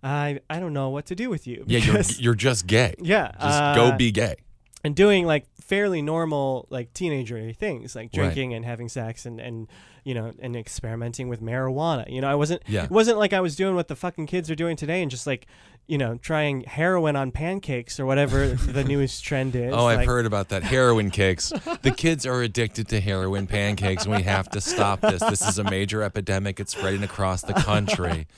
I 0.03 0.39
I 0.49 0.59
don't 0.59 0.73
know 0.73 0.89
what 0.89 1.05
to 1.07 1.15
do 1.15 1.29
with 1.29 1.47
you. 1.47 1.63
Yeah, 1.67 1.79
you're 1.79 2.01
you're 2.19 2.35
just 2.35 2.67
gay. 2.67 2.95
yeah, 3.01 3.31
Just 3.33 3.61
uh, 3.61 3.75
go 3.75 3.97
be 3.97 4.11
gay. 4.11 4.35
and 4.83 4.95
doing 4.95 5.25
like 5.25 5.45
fairly 5.61 6.01
normal 6.01 6.65
like 6.69 6.93
teenager 6.93 7.51
things 7.51 7.93
like 7.95 8.03
Right. 8.05 8.11
drinking 8.13 8.53
and 8.53 8.63
having 8.63 8.87
sex 8.87 9.25
and 9.25 9.41
and 9.41 9.67
you 10.05 10.13
know 10.13 10.31
and 10.39 10.55
experimenting 10.55 11.27
with 11.27 11.41
marijuana 11.41 12.09
you 12.09 12.21
know 12.21 12.29
i 12.29 12.35
wasn't 12.35 12.61
Yeah. 12.67 12.85
it 12.85 12.89
wasn't 12.89 13.17
like 13.17 13.33
i 13.33 13.41
was 13.41 13.57
doing 13.57 13.75
what 13.75 13.89
the 13.89 13.95
fucking 13.97 14.27
kids 14.27 14.49
are 14.49 14.55
doing 14.55 14.77
today 14.77 15.01
and 15.01 15.11
just 15.11 15.27
like 15.27 15.45
you 15.87 15.97
know 15.97 16.15
trying 16.19 16.61
heroin 16.61 17.17
on 17.17 17.31
pancakes 17.31 17.99
or 17.99 18.05
whatever 18.05 18.47
the 18.77 18.85
newest 18.85 19.25
trend 19.25 19.55
is 19.57 19.73
Oh, 19.73 19.87
I've 19.87 20.05
heard 20.05 20.25
about 20.25 20.47
that. 20.49 20.63
Heroin 20.63 21.09
cakes. 21.11 21.51
The 21.81 21.91
kids 21.91 22.25
are 22.25 22.41
addicted 22.41 22.87
to 22.89 23.01
heroin 23.01 23.45
pancakes, 23.47 24.05
and 24.05 24.15
we 24.15 24.23
have 24.23 24.47
to 24.51 24.61
stop 24.61 25.01
this. 25.01 25.21
This 25.21 25.41
is 25.41 25.59
a 25.59 25.63
major 25.65 26.01
epidemic. 26.03 26.59
It's 26.61 26.71
spreading 26.71 27.03
across 27.03 27.41
the 27.41 27.53
country. 27.53 28.27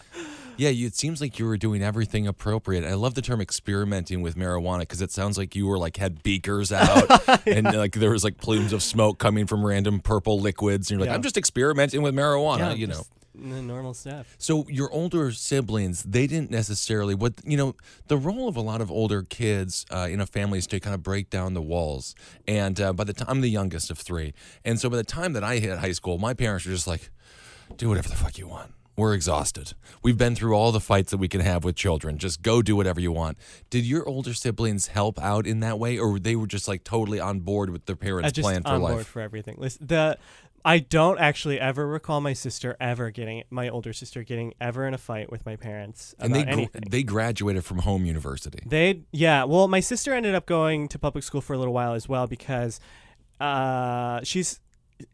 Yeah, 0.60 0.70
you, 0.70 0.88
it 0.88 0.96
seems 0.96 1.22
like 1.22 1.40
you 1.40 1.46
were 1.46 1.56
doing 1.56 1.82
everything 1.82 2.28
appropriate. 2.28 2.84
I 2.84 2.96
love 2.96 3.14
the 3.14 3.22
term 3.22 3.40
experimenting 3.40 4.22
with 4.22 4.36
marijuana 4.36 4.82
because 4.82 5.02
it 5.02 5.10
sounds 5.10 5.38
like 5.38 5.56
you 5.56 5.66
were 5.66 5.78
like 5.78 5.96
had 5.96 6.22
beakers 6.22 6.74
out 6.74 7.08
and 7.48 7.66
like 7.66 7.94
there 7.94 8.12
was 8.12 8.26
like 8.26 8.38
plumes 8.38 8.74
of 8.74 8.84
smoke 8.84 9.20
coming 9.20 9.48
from 9.48 9.66
random 9.66 10.02
purple 10.02 10.38
liquids, 10.38 10.92
and 10.92 11.00
you're 11.00 11.06
like, 11.06 11.12
Yeah. 11.12 11.16
I'm 11.16 11.22
just 11.22 11.38
experimenting 11.38 12.02
with 12.02 12.14
marijuana, 12.14 12.60
yeah, 12.60 12.74
you 12.74 12.88
know. 12.88 12.96
just 12.96 13.12
the 13.36 13.62
normal 13.62 13.94
stuff 13.94 14.36
So 14.38 14.68
your 14.68 14.92
older 14.92 15.32
siblings, 15.32 16.04
they 16.04 16.28
didn't 16.28 16.52
necessarily 16.52 17.16
what 17.16 17.36
you 17.46 17.56
know. 17.56 17.76
The 18.08 18.18
role 18.18 18.50
of 18.50 18.58
a 18.58 18.62
lot 18.62 18.82
of 18.82 18.92
older 18.92 19.24
kids 19.24 19.86
uh, 19.92 20.10
in 20.12 20.20
a 20.20 20.26
family 20.26 20.60
is 20.60 20.68
to 20.68 20.82
kind 20.82 20.94
of 20.94 21.02
break 21.04 21.30
down 21.30 21.54
the 21.54 21.62
walls. 21.62 22.16
And 22.50 22.82
uh, 22.82 22.92
by 22.92 23.06
the 23.06 23.14
time 23.14 23.28
I'm 23.30 23.40
the 23.40 23.50
youngest 23.50 23.92
of 23.92 23.98
three, 23.98 24.34
and 24.66 24.78
so 24.78 24.90
by 24.90 24.98
the 24.98 25.06
time 25.06 25.32
that 25.34 25.44
I 25.44 25.60
hit 25.60 25.78
high 25.80 25.94
school, 25.94 26.18
my 26.18 26.34
parents 26.34 26.66
were 26.66 26.74
just 26.74 26.88
like, 26.88 27.12
"Do 27.78 27.88
whatever 27.88 28.10
the 28.10 28.16
fuck 28.16 28.38
you 28.38 28.48
want. 28.50 28.74
We're 29.00 29.14
exhausted. 29.14 29.74
We've 30.04 30.18
been 30.18 30.36
through 30.36 30.54
all 30.54 30.72
the 30.72 30.80
fights 30.80 31.12
that 31.12 31.18
we 31.18 31.28
can 31.28 31.42
have 31.42 31.64
with 31.64 31.76
children. 31.76 32.18
Just 32.18 32.42
go 32.42 32.62
do 32.62 32.76
whatever 32.76 33.00
you 33.00 33.12
want." 33.12 33.38
Did 33.70 33.86
your 33.86 34.08
older 34.08 34.34
siblings 34.34 34.88
help 34.88 35.20
out 35.20 35.48
in 35.48 35.62
that 35.62 35.80
way, 35.80 35.98
or 35.98 36.20
they 36.20 36.36
were 36.36 36.48
just 36.48 36.68
like 36.68 36.84
totally 36.84 37.20
on 37.20 37.40
board 37.40 37.70
with 37.70 37.86
their 37.86 37.96
parents' 37.96 38.34
just 38.34 38.46
plan 38.46 38.64
for 38.64 38.70
on 38.70 38.82
life? 38.82 38.94
board 38.94 39.08
for 39.08 39.22
everything. 39.22 39.56
Listen, 39.58 39.88
the 39.88 40.18
I 40.66 40.80
don't 40.80 41.20
actually 41.20 41.60
ever 41.60 41.88
recall 41.88 42.22
my 42.22 42.34
sister 42.34 42.76
ever 42.80 43.12
getting 43.12 43.44
my 43.50 43.70
older 43.70 43.94
sister 43.94 44.24
getting 44.24 44.54
ever 44.60 44.86
in 44.86 44.94
a 44.94 44.98
fight 44.98 45.32
with 45.32 45.46
my 45.46 45.56
parents 45.56 46.14
and 46.20 46.36
they 46.36 46.44
gr- 46.44 46.80
they 46.90 47.04
graduated 47.04 47.64
from 47.64 47.80
home 47.80 48.06
university. 48.06 48.60
They 48.66 49.04
yeah. 49.12 49.46
Well, 49.46 49.68
my 49.68 49.80
sister 49.80 50.14
ended 50.14 50.36
up 50.36 50.46
going 50.46 50.88
to 50.90 51.00
public 51.00 51.24
school 51.24 51.42
for 51.42 51.54
a 51.54 51.58
little 51.58 51.74
while 51.74 51.94
as 51.94 52.10
well 52.10 52.28
because 52.28 52.80
uh, 53.40 54.22
she's 54.24 54.60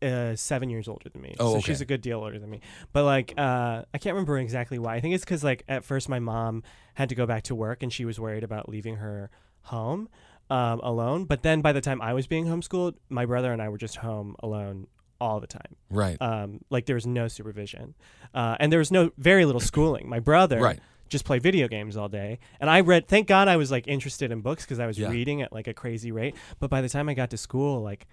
uh, 0.02 0.36
seven 0.36 0.70
years 0.70 0.88
older 0.88 1.10
than 1.10 1.22
me. 1.22 1.36
Oh, 1.40 1.52
so 1.54 1.58
okay. 1.58 1.66
she's 1.68 1.82
a 1.82 1.86
good 1.86 2.02
deal 2.02 2.20
older 2.20 2.40
than 2.40 2.50
me. 2.50 2.62
But 2.94 3.04
like, 3.06 3.34
uh, 3.38 3.84
I 3.94 3.98
can't 3.98 4.14
remember 4.16 4.38
exactly 4.38 4.80
why. 4.80 4.96
I 4.96 5.00
think 5.02 5.16
it's 5.16 5.24
because 5.26 5.44
like 5.44 5.64
at 5.68 5.84
first 5.84 6.10
my 6.10 6.20
mom 6.20 6.64
had 6.96 7.10
to 7.10 7.16
go 7.16 7.26
back 7.26 7.44
to 7.44 7.56
work 7.56 7.84
and 7.84 7.92
she 7.92 8.06
was 8.06 8.20
worried 8.20 8.44
about 8.44 8.70
leaving 8.70 8.96
her 8.98 9.30
home 9.64 10.10
um, 10.50 10.80
alone. 10.82 11.26
But 11.26 11.44
then 11.44 11.62
by 11.62 11.72
the 11.74 11.82
time 11.82 12.02
I 12.02 12.14
was 12.14 12.28
being 12.28 12.46
homeschooled, 12.46 12.96
my 13.10 13.26
brother 13.26 13.52
and 13.52 13.62
I 13.62 13.70
were 13.70 13.78
just 13.78 13.98
home 13.98 14.36
alone 14.40 14.88
all 15.22 15.40
the 15.40 15.48
time. 15.48 15.76
right. 15.90 16.18
Um, 16.22 16.60
like 16.70 16.86
there 16.86 16.96
was 16.96 17.08
no 17.08 17.28
supervision, 17.30 17.96
uh, 18.34 18.58
and 18.60 18.70
there 18.72 18.80
was 18.80 18.92
no 18.92 19.12
very 19.18 19.46
little 19.46 19.62
schooling. 19.62 20.10
My 20.10 20.20
brother 20.20 20.60
Right. 20.60 20.80
just 21.08 21.24
played 21.24 21.42
video 21.42 21.70
games 21.70 21.96
all 21.96 22.10
day, 22.10 22.38
and 22.60 22.70
I 22.70 22.82
read. 22.82 23.08
Thank 23.08 23.28
God 23.28 23.48
I 23.48 23.56
was 23.56 23.72
like 23.72 23.88
interested 23.88 24.30
in 24.30 24.42
books 24.42 24.66
because 24.66 24.78
I 24.78 24.86
was 24.88 25.00
Yeah. 25.00 25.10
reading 25.10 25.42
at 25.42 25.54
like 25.54 25.68
a 25.68 25.74
crazy 25.74 26.12
rate. 26.12 26.36
But 26.60 26.70
by 26.70 26.82
the 26.82 26.90
time 26.90 27.08
I 27.08 27.14
got 27.14 27.30
to 27.30 27.38
school, 27.38 27.82
like 27.82 28.08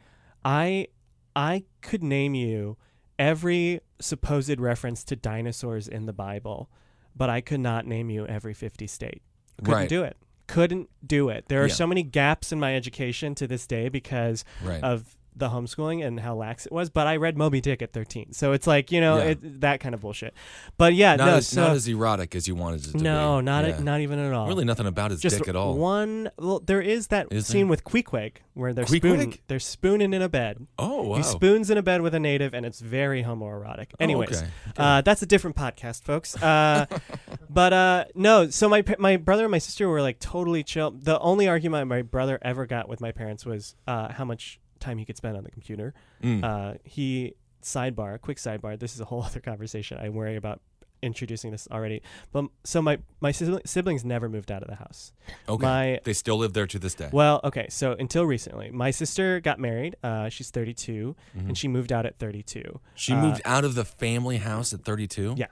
I 0.44 0.86
I 1.34 1.64
could 1.80 2.02
name 2.02 2.34
you 2.34 2.76
every 3.18 3.80
supposed 4.00 4.58
reference 4.60 5.04
to 5.04 5.16
dinosaurs 5.16 5.88
in 5.88 6.06
the 6.06 6.12
Bible, 6.12 6.70
but 7.14 7.30
I 7.30 7.40
could 7.40 7.60
not 7.60 7.86
name 7.86 8.10
you 8.10 8.26
every 8.26 8.54
fifty 8.54 8.86
state. 8.86 9.22
Couldn't 9.58 9.74
Right. 9.74 9.88
do 9.88 10.02
it. 10.02 10.16
Couldn't 10.46 10.90
do 11.06 11.28
it. 11.28 11.46
There 11.48 11.62
are 11.62 11.68
Yeah. 11.68 11.74
so 11.74 11.86
many 11.86 12.02
gaps 12.02 12.52
in 12.52 12.58
my 12.60 12.74
education 12.74 13.34
to 13.36 13.46
this 13.46 13.66
day 13.66 13.88
because 13.88 14.44
right. 14.62 14.82
of 14.82 15.16
the 15.34 15.48
homeschooling 15.48 16.04
and 16.06 16.20
how 16.20 16.34
lax 16.34 16.66
it 16.66 16.72
was. 16.72 16.90
But 16.90 17.06
I 17.06 17.16
read 17.16 17.36
Moby 17.38 17.60
Dick 17.60 17.80
at 17.82 17.92
13, 17.92 18.32
so 18.32 18.52
it's 18.52 18.66
like 18.66 18.92
you 18.92 19.00
know 19.00 19.18
Yeah. 19.18 19.24
it, 19.24 19.60
that 19.60 19.80
kind 19.80 19.94
of 19.94 20.00
bullshit. 20.02 20.34
But 20.76 20.94
yeah, 20.94 21.16
not, 21.16 21.26
no, 21.26 21.34
as, 21.36 21.48
so, 21.48 21.62
not 21.62 21.76
as 21.76 21.88
erotic 21.88 22.34
as 22.34 22.46
you 22.46 22.54
wanted 22.54 22.80
it 22.80 22.90
to 22.92 22.98
be. 22.98 23.00
no, 23.04 23.40
not 23.40 23.66
Yeah. 23.66 23.78
not 23.80 24.00
even 24.00 24.18
at 24.18 24.32
all. 24.32 24.46
really 24.48 24.64
nothing 24.64 24.86
about 24.86 25.10
his 25.10 25.20
Just 25.20 25.38
dick 25.38 25.48
at 25.48 25.56
all. 25.56 25.74
one. 25.76 26.30
Well, 26.38 26.60
there 26.60 26.80
is 26.82 27.08
that 27.08 27.28
Is 27.32 27.46
scene 27.46 27.68
with 27.68 27.84
Queequeg 27.84 28.36
where 28.54 28.72
they're 28.74 28.84
Queequeg? 28.84 28.98
spooning. 29.00 29.38
They're 29.48 29.58
spooning 29.60 30.12
in 30.12 30.22
a 30.22 30.28
bed. 30.28 30.66
oh 30.78 31.02
wow. 31.02 31.16
He 31.16 31.22
spoons 31.22 31.70
in 31.70 31.78
a 31.78 31.82
bed 31.82 32.02
with 32.02 32.14
a 32.14 32.20
native, 32.20 32.52
and 32.54 32.66
it's 32.66 32.80
very 32.80 33.22
homoerotic. 33.24 33.86
Oh, 33.92 33.96
Anyways, 34.00 34.42
okay. 34.42 34.48
uh, 34.76 35.00
that's 35.00 35.22
a 35.22 35.26
different 35.26 35.56
podcast, 35.56 36.02
folks. 36.04 36.40
Uh, 36.42 36.86
but 37.50 37.72
uh, 37.72 38.04
no, 38.14 38.50
so 38.50 38.68
my 38.68 38.84
my 38.98 39.16
brother 39.16 39.44
and 39.44 39.50
my 39.50 39.58
sister 39.58 39.88
were 39.88 40.02
like 40.02 40.18
totally 40.18 40.62
chill. 40.62 40.90
The 40.90 41.18
only 41.20 41.48
argument 41.48 41.88
my 41.88 42.02
brother 42.02 42.38
ever 42.42 42.66
got 42.66 42.88
with 42.88 43.00
my 43.00 43.12
parents 43.12 43.46
was 43.46 43.74
uh, 43.86 44.12
how 44.12 44.24
much 44.24 44.60
time 44.82 44.98
he 44.98 45.04
could 45.04 45.16
spend 45.16 45.36
on 45.36 45.44
the 45.44 45.50
computer. 45.50 45.94
Mm. 46.22 46.42
Uh, 46.44 46.74
he 46.84 47.34
sidebar, 47.62 48.20
quick 48.20 48.38
sidebar. 48.38 48.78
This 48.78 48.94
is 48.94 49.00
a 49.00 49.04
whole 49.06 49.22
other 49.28 49.40
conversation. 49.40 49.98
I 49.98 50.08
worry 50.10 50.36
about 50.36 50.60
introducing 51.04 51.50
this 51.50 51.66
already. 51.72 52.00
But 52.32 52.44
so 52.64 52.80
my 52.80 52.98
my 53.20 53.32
siblings 53.32 54.04
never 54.04 54.28
moved 54.28 54.52
out 54.52 54.62
of 54.62 54.68
the 54.68 54.76
house. 54.76 55.12
okay. 55.48 55.62
My 55.66 56.00
they 56.04 56.12
still 56.12 56.36
live 56.36 56.52
there 56.52 56.66
to 56.68 56.78
this 56.78 56.94
day. 56.94 57.08
well, 57.12 57.40
okay. 57.42 57.66
So 57.70 57.92
until 57.98 58.24
recently, 58.24 58.70
my 58.70 58.90
sister 58.92 59.40
got 59.40 59.58
married. 59.58 59.96
Uh, 60.04 60.28
she's 60.28 60.50
32, 60.50 61.16
Mhm. 61.36 61.48
and 61.48 61.58
she 61.58 61.66
moved 61.68 61.90
out 61.92 62.06
at 62.06 62.18
32. 62.18 62.80
She 62.94 63.12
uh, 63.14 63.20
moved 63.20 63.42
out 63.44 63.64
of 63.64 63.74
the 63.74 63.84
family 63.84 64.36
house 64.38 64.72
at 64.72 64.84
32. 64.84 65.34
Yeah. 65.36 65.46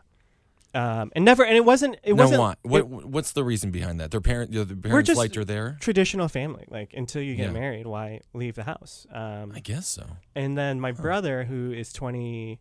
Um, 0.73 1.11
and 1.17 1.25
never, 1.25 1.45
and 1.45 1.57
it 1.57 1.65
wasn't. 1.65 1.97
It 2.05 2.15
no, 2.15 2.23
wasn't 2.23 2.41
why? 2.41 2.53
it- 2.53 2.59
What, 2.63 2.87
what's 3.07 3.33
the 3.33 3.43
reason 3.43 3.71
behind 3.73 3.99
that? 4.01 4.11
Their 4.13 4.21
parent, 4.21 4.53
the 4.53 4.65
parents 4.77 5.13
liked 5.17 5.35
her 5.35 5.45
there. 5.45 5.77
traditional 5.81 6.29
family. 6.29 6.65
Like 6.69 6.93
until 6.95 7.23
you 7.23 7.35
get 7.35 7.47
Yeah. 7.47 7.53
married, 7.53 7.87
why 7.87 8.21
leave 8.35 8.55
the 8.55 8.63
house? 8.65 9.07
Um, 9.13 9.53
I 9.55 9.61
guess 9.61 9.89
so. 9.89 10.07
and 10.37 10.57
then 10.57 10.81
my 10.81 10.93
brother, 10.93 11.45
who 11.45 11.73
is 11.73 11.93
20, 11.93 12.61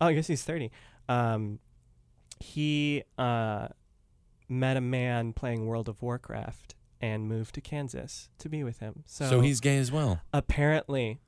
oh, 0.00 0.06
I 0.06 0.14
guess 0.14 0.26
he's 0.28 0.42
30. 0.42 0.70
Um, 1.10 1.58
he 2.40 3.02
uh, 3.18 3.68
met 4.48 4.76
a 4.76 4.80
man 4.80 5.32
playing 5.32 5.66
World 5.66 5.88
of 5.88 6.00
Warcraft 6.02 6.74
and 7.00 7.28
moved 7.28 7.54
to 7.56 7.60
Kansas 7.60 8.28
to 8.38 8.48
be 8.48 8.64
with 8.64 8.78
him. 8.78 9.02
So, 9.06 9.28
So, 9.28 9.40
he's 9.40 9.60
gay 9.60 9.76
as 9.76 9.92
well. 9.92 10.20
apparently, 10.32 11.20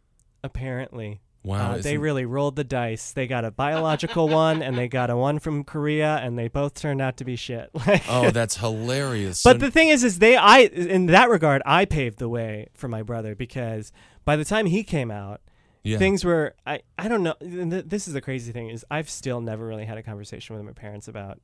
apparently, 0.43 1.21
Wow. 1.45 1.73
uh, 1.73 1.79
they 1.79 1.99
really 1.99 2.25
rolled 2.25 2.57
the 2.57 2.65
dice. 2.65 3.13
They 3.13 3.27
got 3.27 3.45
a 3.45 3.51
biological 3.51 4.29
one 4.31 4.63
and 4.63 4.79
they 4.79 4.89
got 4.89 5.11
a 5.11 5.17
one 5.17 5.39
from 5.39 5.63
Korea, 5.63 6.17
and 6.23 6.39
they 6.39 6.49
both 6.49 6.73
turned 6.75 7.03
out 7.03 7.19
to 7.19 7.25
be 7.25 7.37
shit. 7.37 7.69
Oh, 8.09 8.31
that's 8.31 8.57
hilarious. 8.57 9.43
but 9.43 9.53
So- 9.61 9.67
the 9.67 9.71
thing 9.71 9.89
is, 9.91 10.03
is 10.05 10.19
they, 10.21 10.37
I, 10.37 10.61
in 10.61 11.07
that 11.07 11.29
regard, 11.29 11.61
I 11.67 11.85
paved 11.85 12.19
the 12.19 12.29
way 12.31 12.69
for 12.75 12.89
my 12.89 13.03
brother 13.03 13.35
because 13.35 13.93
by 14.25 14.37
the 14.37 14.45
time 14.45 14.65
he 14.67 14.83
came 14.85 15.11
out, 15.11 15.43
yeah. 15.83 15.99
things 15.99 16.25
were, 16.25 16.55
I, 16.67 16.81
I 16.99 17.09
don't 17.09 17.23
know. 17.23 17.35
th- 17.41 17.85
This 17.87 18.09
is 18.09 18.15
the 18.15 18.23
crazy 18.23 18.51
thing 18.51 18.71
is 18.71 18.85
I've 18.91 19.11
still 19.11 19.43
never 19.43 19.67
really 19.67 19.85
had 19.85 19.99
a 19.99 20.03
conversation 20.03 20.57
with 20.57 20.65
my 20.65 20.73
parents 20.73 21.09
about 21.09 21.41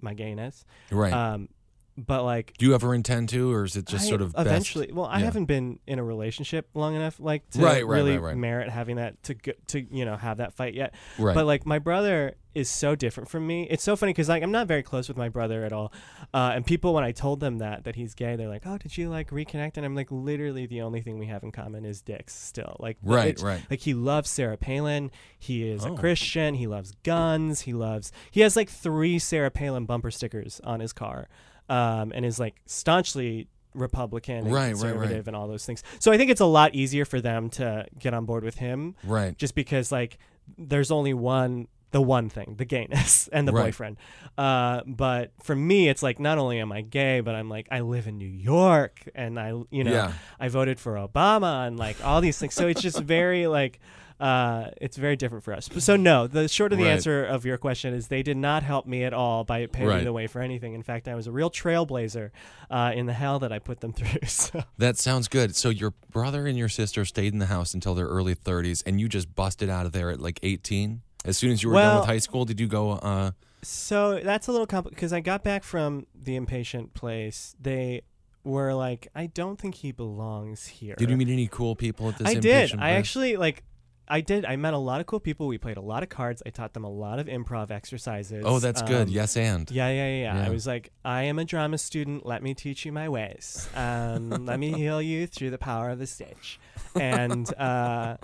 my 0.00 0.14
gayness. 0.14 0.64
right. 0.90 1.12
Um, 1.12 1.48
but 1.96 2.24
like. 2.24 2.54
Do 2.58 2.66
you 2.66 2.74
ever 2.74 2.94
intend 2.94 3.28
to, 3.30 3.52
or 3.52 3.64
is 3.64 3.76
it 3.76 3.86
just 3.86 4.06
I 4.06 4.08
sort 4.08 4.22
of 4.22 4.32
best- 4.34 4.46
eventually. 4.46 4.90
Well, 4.92 5.06
I 5.06 5.18
Yeah. 5.18 5.24
haven't 5.26 5.44
been 5.46 5.78
in 5.86 5.98
a 5.98 6.04
relationship 6.04 6.68
long 6.74 6.94
enough, 6.94 7.18
like 7.20 7.48
to 7.50 7.60
Right, 7.60 7.86
right, 7.86 7.96
really 7.96 8.18
right, 8.18 8.36
merit 8.36 8.68
having 8.70 8.96
that 8.96 9.22
to 9.24 9.34
go, 9.34 9.52
to 9.68 9.80
you 9.94 10.04
know 10.04 10.16
have 10.16 10.38
that 10.38 10.52
fight 10.54 10.74
yet. 10.74 10.94
Right. 11.18 11.34
But 11.34 11.46
like 11.46 11.66
my 11.66 11.78
brother 11.78 12.34
is 12.54 12.68
so 12.70 12.94
different 12.94 13.28
from 13.28 13.44
me. 13.44 13.66
It's 13.68 13.82
so 13.82 13.96
funny 13.96 14.10
because 14.12 14.28
like 14.28 14.42
I'm 14.44 14.52
not 14.52 14.68
very 14.68 14.82
close 14.84 15.08
with 15.08 15.16
my 15.16 15.28
brother 15.28 15.64
at 15.64 15.72
all. 15.72 15.92
Uh, 16.32 16.52
and 16.54 16.64
people 16.64 16.94
when 16.94 17.02
I 17.02 17.10
told 17.10 17.40
them 17.40 17.58
that 17.58 17.82
that 17.84 17.96
he's 17.96 18.14
gay, 18.14 18.36
they're 18.36 18.48
like, 18.48 18.62
"Oh, 18.64 18.78
did 18.78 18.96
you 18.96 19.08
like 19.10 19.30
reconnect?" 19.30 19.76
And 19.76 19.84
I'm 19.84 19.94
like, 19.96 20.08
literally 20.12 20.66
the 20.66 20.80
only 20.82 21.00
thing 21.00 21.18
we 21.18 21.26
have 21.26 21.42
in 21.42 21.50
common 21.50 21.84
is 21.84 22.00
dicks. 22.00 22.32
Still, 22.34 22.76
like 22.78 22.96
Right, 23.02 23.40
right. 23.40 23.60
Like 23.70 23.80
he 23.80 23.92
loves 23.94 24.30
Sarah 24.30 24.56
Palin. 24.56 25.10
He 25.38 25.68
is 25.68 25.84
Oh. 25.84 25.94
a 25.94 25.96
Christian. 25.98 26.54
He 26.54 26.66
loves 26.68 26.92
guns. 27.02 27.62
He 27.62 27.72
loves. 27.72 28.12
He 28.30 28.40
has 28.42 28.54
like 28.56 28.68
three 28.70 29.18
Sarah 29.18 29.50
Palin 29.50 29.84
bumper 29.84 30.12
stickers 30.12 30.60
on 30.62 30.78
his 30.78 30.92
car, 30.92 31.28
um, 31.68 32.12
and 32.14 32.24
is 32.24 32.38
like 32.38 32.54
staunchly 32.66 33.48
Republican 33.74 34.36
and 34.38 34.46
Right, 34.46 34.52
right, 34.52 34.60
right. 34.66 34.70
conservative 34.80 35.26
and 35.28 35.36
all 35.36 35.48
those 35.48 35.64
things. 35.66 35.82
So 35.98 36.12
I 36.12 36.16
think 36.16 36.30
it's 36.30 36.40
a 36.40 36.46
lot 36.46 36.74
easier 36.74 37.04
for 37.04 37.20
them 37.20 37.50
to 37.50 37.86
get 37.98 38.14
on 38.14 38.24
board 38.24 38.44
with 38.44 38.56
him 38.56 38.94
right. 39.04 39.36
just 39.36 39.54
because 39.54 39.90
like 39.90 40.18
there's 40.58 40.90
only 40.90 41.14
one 41.14 41.66
the 41.90 42.02
one 42.02 42.28
thing 42.28 42.54
the 42.58 42.64
gayness 42.64 43.28
and 43.32 43.46
the 43.48 43.52
Right. 43.52 43.66
boyfriend 43.66 43.96
uh, 44.36 44.82
but 44.84 45.30
for 45.42 45.54
me 45.54 45.88
it's 45.88 46.02
like 46.02 46.18
not 46.18 46.38
only 46.38 46.58
am 46.58 46.72
i 46.72 46.80
gay 46.80 47.20
but 47.20 47.36
i'm 47.36 47.48
like 47.48 47.68
i 47.70 47.80
live 47.80 48.08
in 48.08 48.18
new 48.18 48.26
york 48.28 49.08
and 49.14 49.38
i 49.38 49.50
you 49.70 49.84
know 49.84 49.92
Yeah. 49.92 50.12
i 50.40 50.48
voted 50.48 50.80
for 50.80 50.94
obama 50.94 51.66
and 51.68 51.78
like 51.78 52.04
all 52.04 52.20
these 52.20 52.36
things 52.36 52.52
so 52.52 52.66
it's 52.66 52.82
just 52.82 52.98
very 52.98 53.46
like 53.46 53.78
uh, 54.20 54.70
it's 54.80 54.96
very 54.96 55.16
different 55.16 55.42
for 55.44 55.52
us. 55.52 55.68
So 55.78 55.96
no, 55.96 56.26
the 56.26 56.48
short 56.48 56.72
of 56.72 56.78
the 56.78 56.84
Right. 56.84 56.92
answer 56.92 57.24
of 57.24 57.44
your 57.44 57.58
question 57.58 57.92
is 57.94 58.08
they 58.08 58.22
did 58.22 58.36
not 58.36 58.62
help 58.62 58.86
me 58.86 59.02
at 59.04 59.12
all 59.12 59.44
by 59.44 59.66
paving 59.66 59.88
Right. 59.88 60.04
the 60.04 60.12
way 60.12 60.26
for 60.28 60.40
anything. 60.40 60.74
In 60.74 60.82
fact, 60.82 61.08
I 61.08 61.14
was 61.14 61.26
a 61.26 61.32
real 61.32 61.50
trailblazer 61.50 62.30
uh, 62.70 62.92
in 62.94 63.06
the 63.06 63.12
hell 63.12 63.38
that 63.40 63.52
I 63.52 63.58
put 63.58 63.80
them 63.80 63.92
through. 63.98 64.26
So 64.28 64.62
That 64.78 64.96
sounds 64.98 65.28
good. 65.28 65.56
So 65.56 65.68
your 65.68 65.92
brother 66.10 66.46
and 66.46 66.56
your 66.56 66.68
sister 66.68 67.04
stayed 67.04 67.32
in 67.32 67.38
the 67.40 67.46
house 67.46 67.74
until 67.74 67.94
their 67.94 68.06
early 68.06 68.34
30s, 68.34 68.82
and 68.86 69.00
you 69.00 69.08
just 69.08 69.34
busted 69.34 69.68
out 69.68 69.84
of 69.86 69.92
there 69.92 70.10
at 70.10 70.20
like 70.20 70.38
18. 70.42 71.02
As 71.24 71.36
soon 71.38 71.50
as 71.50 71.62
you 71.62 71.70
were 71.70 71.76
done 71.76 71.96
with 72.00 72.06
high 72.06 72.18
school, 72.18 72.44
did 72.44 72.60
you 72.60 72.66
go? 72.68 72.92
Uh, 72.92 73.30
So 73.62 74.20
that's 74.22 74.46
a 74.46 74.52
little 74.52 74.66
complicated 74.66 74.96
because 74.96 75.12
I 75.12 75.20
got 75.20 75.42
back 75.42 75.64
from 75.64 76.06
the 76.14 76.38
inpatient 76.38 76.92
place. 76.94 77.56
They 77.60 78.02
were 78.44 78.74
like, 78.74 79.08
I 79.14 79.26
don't 79.26 79.58
think 79.58 79.76
he 79.76 79.90
belongs 79.90 80.66
here. 80.66 80.94
did 80.98 81.08
you 81.10 81.16
meet 81.16 81.30
any 81.30 81.46
cool 81.48 81.74
people 81.74 82.10
at 82.10 82.18
this? 82.18 82.28
I 82.28 82.34
did. 82.34 82.70
inpatient 82.70 82.80
I 82.82 82.90
actually 82.90 83.36
like. 83.36 83.62
I 84.08 84.20
did. 84.20 84.44
I 84.44 84.56
met 84.56 84.74
a 84.74 84.78
lot 84.78 85.00
of 85.00 85.06
cool 85.06 85.20
people. 85.20 85.46
We 85.46 85.58
played 85.58 85.76
a 85.76 85.80
lot 85.82 86.02
of 86.02 86.08
cards. 86.08 86.42
I 86.44 86.50
taught 86.50 86.74
them 86.74 86.84
a 86.84 86.90
lot 86.90 87.18
of 87.18 87.26
improv 87.26 87.70
exercises. 87.70 88.44
Oh, 88.46 88.58
that's 88.58 88.82
good. 88.82 89.08
Um, 89.08 89.14
Yes, 89.14 89.36
and 89.36 89.70
Yeah, 89.70 89.88
yeah, 89.88 90.08
yeah, 90.08 90.34
yeah. 90.34 90.46
I 90.46 90.50
was 90.50 90.66
like, 90.66 90.90
I 91.04 91.22
am 91.24 91.38
a 91.38 91.44
drama 91.44 91.78
student. 91.78 92.26
Let 92.26 92.42
me 92.42 92.54
teach 92.54 92.84
you 92.84 92.92
my 92.92 93.08
ways. 93.08 93.68
Um, 93.74 94.30
let 94.46 94.58
me 94.58 94.72
heal 94.72 95.00
you 95.00 95.26
through 95.26 95.50
the 95.50 95.58
power 95.58 95.90
of 95.90 95.98
the 95.98 96.06
stage. 96.06 96.60
And 96.94 97.52
uh, 97.58 98.16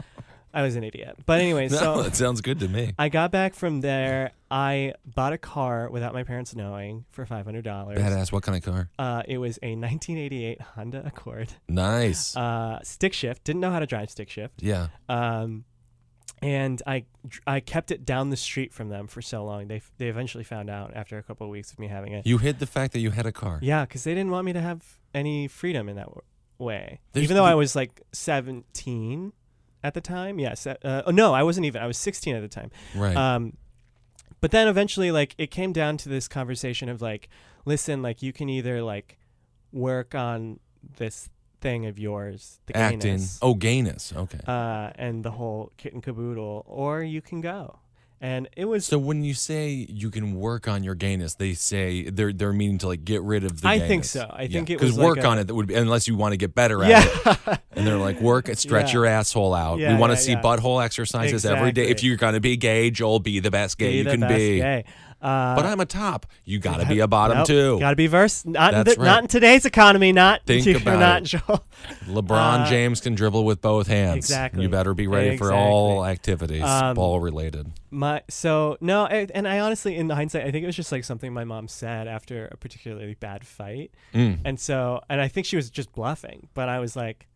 I 0.53 0.63
was 0.63 0.77
an 0.77 0.85
idiot. 0.85 1.17
But 1.27 1.41
anyway, 1.41 1.69
no, 1.69 1.77
so 1.77 2.03
that 2.03 2.17
sounds 2.17 2.41
good 2.41 2.59
to 2.61 2.69
me. 2.69 2.93
I 2.99 3.09
got 3.09 3.31
back 3.31 3.55
from 3.55 3.81
there. 3.81 4.33
I 4.51 4.95
bought 5.05 5.33
a 5.33 5.39
car 5.39 5.89
without 5.91 6.13
my 6.13 6.25
parents 6.25 6.55
knowing 6.57 7.05
for 7.13 7.25
five 7.25 7.45
hundred 7.45 7.63
dollars. 7.65 7.99
Badass. 7.99 8.33
What 8.33 8.43
kind 8.43 8.59
of 8.59 8.65
car? 8.65 8.89
Uh, 8.99 9.23
it 9.29 9.39
was 9.39 9.59
a 9.63 9.77
1988 9.77 10.61
Honda 10.61 11.05
Accord. 11.07 11.53
Nice. 11.69 12.37
Uh, 12.37 12.81
stick 12.83 13.13
shift. 13.13 13.45
Didn't 13.45 13.61
know 13.61 13.71
how 13.71 13.79
to 13.79 13.87
drive 13.87 14.11
stick 14.11 14.29
shift. 14.29 14.61
yeah. 14.63 14.89
Um, 15.09 15.65
and 16.43 16.83
I 16.87 17.05
I 17.47 17.61
kept 17.61 17.91
it 17.91 18.05
down 18.05 18.31
the 18.31 18.37
street 18.37 18.73
from 18.73 18.89
them 18.89 19.07
for 19.07 19.21
so 19.23 19.45
long. 19.45 19.69
They 19.69 19.83
they 19.99 20.09
eventually 20.09 20.45
found 20.45 20.71
out 20.71 20.93
after 20.95 21.19
a 21.19 21.23
couple 21.23 21.47
of 21.47 21.51
weeks 21.51 21.73
of 21.73 21.79
me 21.79 21.89
having 21.89 22.13
it. 22.13 22.27
You 22.27 22.39
hid 22.39 22.59
the 22.59 22.67
fact 22.67 22.93
that 22.95 23.01
you 23.01 23.11
had 23.11 23.27
a 23.27 23.33
car. 23.33 23.59
Yeah, 23.63 23.85
because 23.85 24.05
they 24.05 24.15
didn't 24.15 24.31
want 24.31 24.45
me 24.47 24.53
to 24.53 24.61
have 24.61 24.99
any 25.15 25.49
freedom 25.49 25.89
in 25.89 25.97
that 25.97 26.07
w- 26.07 26.23
way. 26.59 27.01
There's 27.13 27.25
even 27.25 27.37
though 27.37 27.45
I 27.45 27.55
was 27.55 27.75
like 27.77 28.03
17 28.13 29.33
at 29.83 29.95
the 29.95 30.01
time. 30.01 30.39
Yes. 30.39 30.67
uh, 30.67 31.03
oh, 31.07 31.11
no, 31.11 31.33
I 31.33 31.43
wasn't 31.43 31.67
even. 31.67 31.83
I 31.83 31.87
was 31.87 31.99
16 31.99 32.35
at 32.37 32.41
the 32.43 32.49
time. 32.49 32.71
Right. 32.95 33.17
Um, 33.17 33.57
but 34.41 34.51
then 34.51 34.69
eventually, 34.69 35.11
like, 35.11 35.35
it 35.39 35.51
came 35.51 35.73
down 35.73 35.97
to 35.99 36.09
this 36.09 36.29
conversation 36.29 36.89
of 36.89 37.03
like, 37.03 37.29
listen, 37.65 38.03
like, 38.03 38.23
you 38.23 38.33
can 38.33 38.49
either 38.49 38.83
like 38.83 39.19
work 39.73 40.15
on 40.15 40.61
this 40.97 41.29
thing 41.61 41.87
of 41.87 41.99
yours, 41.99 42.59
the 42.67 42.77
Acting. 42.77 42.99
gayness, 43.01 43.39
Oh, 43.43 43.55
gayness. 43.55 44.13
Okay. 44.17 44.41
uh, 44.47 44.91
and 44.97 45.25
the 45.25 45.33
whole 45.33 45.73
kit 45.77 45.93
and 45.93 46.03
caboodle, 46.03 46.65
or 46.67 47.03
you 47.03 47.21
can 47.23 47.41
go. 47.41 47.79
And 48.23 48.51
it 48.55 48.67
was 48.67 48.85
so 48.85 48.99
when 48.99 49.25
you 49.25 49.33
say 49.33 49.71
you 49.89 50.11
can 50.11 50.35
work 50.35 50.69
on 50.69 50.85
your 50.85 50.95
gayness, 50.95 51.37
they 51.37 51.55
say 51.55 52.11
they're 52.11 52.35
they're 52.35 52.53
meaning 52.53 52.77
to 52.79 52.87
like 52.89 53.03
get 53.03 53.23
rid 53.23 53.45
of 53.45 53.63
the. 53.63 53.69
I 53.69 53.79
think 53.79 54.05
so. 54.05 54.29
I 54.31 54.43
Yeah. 54.43 54.49
think 54.49 54.69
it 54.69 54.79
'Cause 54.79 54.89
was 54.91 54.99
like 54.99 55.07
work 55.07 55.19
a- 55.21 55.27
on 55.27 55.39
it 55.39 55.45
that 55.47 55.55
would 55.55 55.69
be 55.69 55.75
unless 55.75 56.07
you 56.07 56.17
want 56.17 56.33
to 56.33 56.37
get 56.37 56.55
better 56.55 56.85
at 56.85 56.91
it. 57.07 57.13
yeah. 57.25 57.57
And 57.73 57.87
they're 57.87 57.97
like, 57.97 58.21
work, 58.21 58.51
stretch 58.57 58.89
Yeah. 58.89 58.93
your 58.93 59.07
asshole 59.07 59.55
out. 59.55 59.79
Yeah, 59.79 59.95
we 59.95 59.99
want 59.99 60.11
to 60.13 60.19
see 60.19 60.35
butthole 60.37 60.85
exercises 60.85 61.47
every 61.47 61.73
day. 61.73 61.89
If 61.89 62.03
you're 62.05 62.19
gonna 62.19 62.41
be 62.41 62.59
gay, 62.59 62.91
Joel, 62.91 63.21
be 63.21 63.41
the 63.41 63.51
best 63.51 63.79
gay 63.79 63.93
be 63.93 63.97
you 63.99 64.05
the 64.05 64.11
can 64.11 64.21
best 64.21 64.35
be. 64.37 64.59
gay. 64.59 64.85
Uh, 65.23 65.55
But 65.55 65.67
I'm 65.67 65.81
a 65.81 65.87
top. 65.87 66.27
You 66.45 66.59
gotta 66.59 66.87
be 66.87 67.01
a 67.01 67.07
bottom 67.07 67.39
nope, 67.39 67.47
too. 67.47 67.79
Got 67.81 67.91
to 67.91 67.97
be 67.97 68.07
verse. 68.07 68.45
Not 68.47 68.73
in 68.75 68.85
That's 68.85 68.97
right. 68.99 69.05
not 69.05 69.23
in 69.23 69.29
today's 69.29 69.67
economy. 69.67 70.13
Not 70.13 70.47
Think 70.47 70.65
you're 70.65 70.77
about 70.81 70.99
not 70.99 71.23
it. 71.23 71.25
Joel. 71.27 71.65
LeBron 72.07 72.61
Uh, 72.63 72.67
James 72.71 73.01
can 73.01 73.15
dribble 73.15 73.45
with 73.45 73.61
both 73.61 73.87
hands. 73.87 74.17
Exactly. 74.17 74.63
You 74.63 74.69
better 74.69 74.95
be 74.95 75.07
ready 75.07 75.37
for 75.37 75.53
all 75.53 76.05
activities, 76.07 76.63
Um, 76.63 76.95
ball 76.95 77.21
related. 77.21 77.71
My 77.91 78.23
so 78.31 78.79
no, 78.81 79.05
I, 79.05 79.27
and 79.35 79.47
I 79.47 79.61
honestly, 79.61 79.97
in 79.97 80.09
hindsight, 80.11 80.47
I 80.47 80.51
think 80.51 80.63
it 80.63 80.67
was 80.67 80.77
just 80.77 80.93
like 80.93 81.05
something 81.05 81.33
my 81.33 81.45
mom 81.45 81.69
said 81.69 82.09
after 82.09 82.47
a 82.47 82.57
particularly 82.57 83.15
bad 83.15 83.47
fight, 83.47 83.91
Mm. 84.15 84.39
and 84.45 84.59
so, 84.61 85.01
and 85.11 85.21
I 85.21 85.29
think 85.29 85.47
she 85.47 85.57
was 85.57 85.69
just 85.71 85.93
bluffing. 85.93 86.49
But 86.55 86.69
I 86.69 86.79
was 86.79 86.97
like, 86.97 87.27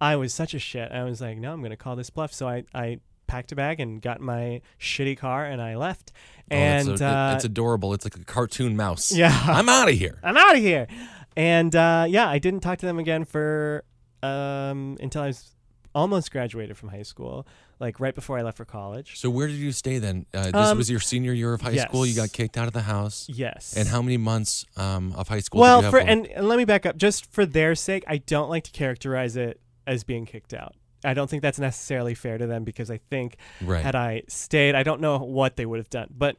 I 0.00 0.16
was 0.16 0.34
such 0.34 0.52
a 0.54 0.58
shit. 0.58 0.90
I 0.92 1.04
was 1.04 1.20
like, 1.20 1.38
no, 1.38 1.52
I'm 1.52 1.62
gonna 1.62 1.76
call 1.76 1.94
this 1.96 2.10
bluff. 2.10 2.32
So 2.32 2.48
I, 2.48 2.64
I 2.74 2.98
packed 3.32 3.50
a 3.50 3.56
bag 3.56 3.80
and 3.80 4.02
got 4.02 4.20
my 4.20 4.60
shitty 4.78 5.16
car 5.16 5.46
and 5.46 5.60
I 5.62 5.76
left. 5.76 6.12
Oh, 6.50 6.54
And 6.54 6.88
it's, 6.90 7.00
a- 7.00 7.06
uh, 7.06 7.32
it's 7.34 7.44
adorable. 7.44 7.94
It's 7.94 8.04
like 8.04 8.16
a 8.16 8.24
cartoon 8.24 8.76
mouse. 8.76 9.10
Yeah. 9.10 9.32
I'm 9.46 9.68
out 9.70 9.88
of 9.88 9.94
here. 9.94 10.18
I'm 10.22 10.36
out 10.36 10.54
of 10.54 10.60
here. 10.62 10.86
And 11.34 11.74
uh, 11.74 12.04
yeah, 12.08 12.28
I 12.28 12.38
didn't 12.38 12.60
talk 12.60 12.78
to 12.80 12.86
them 12.86 12.98
again 12.98 13.24
for 13.24 13.84
um, 14.22 14.98
until 15.00 15.22
I 15.22 15.28
was 15.28 15.50
almost 15.94 16.30
graduated 16.30 16.76
from 16.76 16.90
high 16.90 17.02
school, 17.04 17.46
like 17.80 18.00
right 18.00 18.14
before 18.14 18.38
I 18.38 18.42
left 18.42 18.58
for 18.58 18.66
college. 18.66 19.18
So 19.18 19.30
where 19.30 19.46
did 19.46 19.56
you 19.56 19.72
stay 19.72 19.98
then? 19.98 20.26
Uh, 20.34 20.44
this 20.50 20.54
Um, 20.54 20.76
was 20.76 20.90
your 20.90 21.00
senior 21.00 21.32
year 21.32 21.54
of 21.54 21.62
high 21.62 21.76
school. 21.76 22.04
You 22.04 22.14
got 22.14 22.32
kicked 22.32 22.58
out 22.58 22.66
of 22.66 22.74
the 22.74 22.82
house. 22.82 23.26
Yes. 23.30 23.74
And 23.76 23.88
how 23.88 24.02
many 24.02 24.18
months 24.18 24.66
um, 24.76 25.12
of 25.16 25.28
high 25.28 25.40
school? 25.40 25.62
well, 25.62 25.80
did 25.80 25.90
you 25.90 25.96
have 25.98 26.04
for 26.04 26.10
and, 26.10 26.26
and 26.26 26.46
let 26.48 26.58
me 26.58 26.66
back 26.66 26.84
up. 26.84 26.98
Just 26.98 27.32
for 27.32 27.46
their 27.46 27.74
sake, 27.74 28.04
I 28.06 28.18
don't 28.18 28.50
like 28.50 28.64
to 28.64 28.70
characterize 28.72 29.36
it 29.36 29.58
as 29.86 30.04
being 30.04 30.26
kicked 30.26 30.52
out. 30.52 30.74
I 31.04 31.14
don't 31.14 31.28
think 31.28 31.42
that's 31.42 31.58
necessarily 31.58 32.14
fair 32.14 32.38
to 32.38 32.46
them 32.46 32.64
because 32.64 32.90
I 32.90 32.98
think 33.10 33.36
right. 33.60 33.82
had 33.82 33.94
I 33.94 34.22
stayed, 34.28 34.74
I 34.74 34.82
don't 34.82 35.00
know 35.00 35.18
what 35.18 35.56
they 35.56 35.66
would 35.66 35.78
have 35.78 35.90
done. 35.90 36.08
But 36.16 36.36